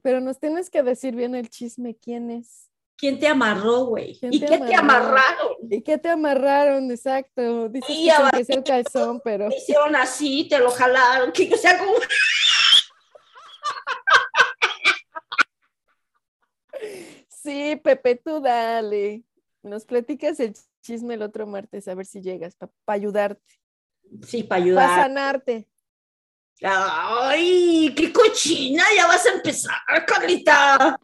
pero 0.01 0.23
nos 0.23 0.41
tienes 0.41 0.71
que 0.71 0.83
decir 0.83 1.15
bien 1.15 1.35
el 1.35 1.51
chisme, 1.51 1.95
¿quién 1.95 2.31
es? 2.31 2.71
¿Quién 2.97 3.21
te 3.21 3.29
amarró, 3.29 3.85
güey? 3.85 4.19
¿Quién 4.19 4.33
¿Y 4.33 4.41
te 4.41 4.47
qué 4.47 4.59
te 4.59 4.75
amarraron? 4.75 5.57
¿Y 5.71 5.83
qué 5.83 5.99
te 5.99 6.09
amarraron? 6.09 6.91
Exacto. 6.91 7.69
Dices 7.69 7.91
Y 7.91 8.09
que 8.33 8.45
se 8.45 8.55
el 8.55 8.65
calzón, 8.65 9.21
pero 9.23 9.51
Te 9.51 9.57
hicieron 9.57 9.95
así, 9.95 10.49
te 10.49 10.59
lo 10.59 10.71
jalaron, 10.71 11.31
que 11.31 11.53
o 11.53 11.57
sea, 11.59 11.79
como... 11.79 11.93
Sí, 17.49 17.77
Pepe, 17.77 18.17
tú 18.17 18.41
dale. 18.43 19.23
Nos 19.63 19.87
platicas 19.87 20.39
el 20.41 20.53
chisme 20.83 21.15
el 21.15 21.23
otro 21.23 21.47
martes, 21.47 21.89
a 21.89 21.95
ver 21.95 22.05
si 22.05 22.21
llegas, 22.21 22.55
para 22.57 22.71
ayudarte, 22.89 23.59
Sí, 24.27 24.43
para 24.43 24.61
para 24.61 24.65
ayudar. 24.65 25.01
sanarte. 25.03 25.67
Ay, 26.63 27.95
qué 27.97 28.13
cochina, 28.13 28.85
ya 28.95 29.07
vas 29.07 29.25
a 29.25 29.31
empezar, 29.33 29.81
Carlita. 30.07 30.99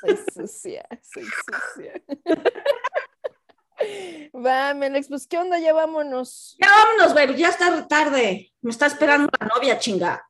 Soy 0.00 0.18
sucia, 0.46 0.86
soy 1.02 1.24
sucia. 1.24 2.00
Va, 4.34 4.74
Melex, 4.74 5.08
pues 5.08 5.26
qué 5.26 5.38
onda, 5.38 5.58
ya 5.58 5.72
vámonos. 5.72 6.56
Ya 6.60 6.68
vámonos, 6.70 7.12
güey, 7.12 7.36
ya 7.36 7.48
está 7.48 7.88
tarde. 7.88 8.52
Me 8.60 8.70
está 8.70 8.86
esperando 8.86 9.28
la 9.40 9.46
novia, 9.46 9.78
chinga. 9.80 10.24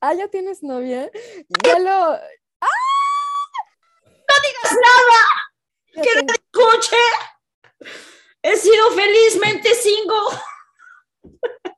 Ah, 0.00 0.14
¿ya 0.14 0.28
tienes 0.28 0.62
novia? 0.62 1.10
Ya 1.64 1.78
lo... 1.78 2.18
nada, 4.74 6.04
que 6.04 6.22
no 6.22 6.32
escuche. 6.32 6.96
He 8.42 8.56
sido 8.56 8.90
felizmente 8.92 9.68
single. 9.74 10.38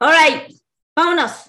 All 0.00 0.12
right, 0.12 0.52
vámonos. 0.96 1.44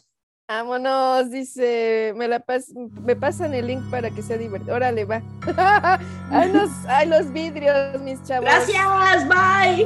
Vámonos, 0.48 1.30
dice, 1.30 2.12
me 2.16 2.28
la 2.28 2.40
pas- 2.40 2.74
me 3.06 3.16
pasan 3.16 3.54
el 3.54 3.68
link 3.68 3.88
para 3.92 4.10
que 4.10 4.24
sea 4.24 4.36
divertido. 4.38 4.74
Órale, 4.76 5.06
va. 5.06 5.22
ay, 6.32 6.52
los, 6.52 6.70
ay, 6.88 7.08
los 7.08 7.32
vidrios, 7.32 8.02
mis 8.02 8.24
chavos. 8.24 8.46
Gracias, 8.50 9.28
bye. 9.28 9.84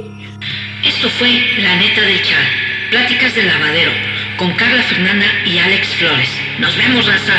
Esto 0.82 1.10
fue 1.18 1.28
La 1.58 1.76
Neta 1.76 2.00
del 2.00 2.22
Chal, 2.22 2.46
Pláticas 2.90 3.34
del 3.34 3.46
Lavadero, 3.46 3.92
con 4.38 4.54
Carla 4.56 4.82
Fernanda 4.84 5.26
y 5.44 5.58
Alex 5.58 5.86
Flores. 5.96 6.30
Nos 6.58 6.74
vemos, 6.78 7.06
raza. 7.06 7.34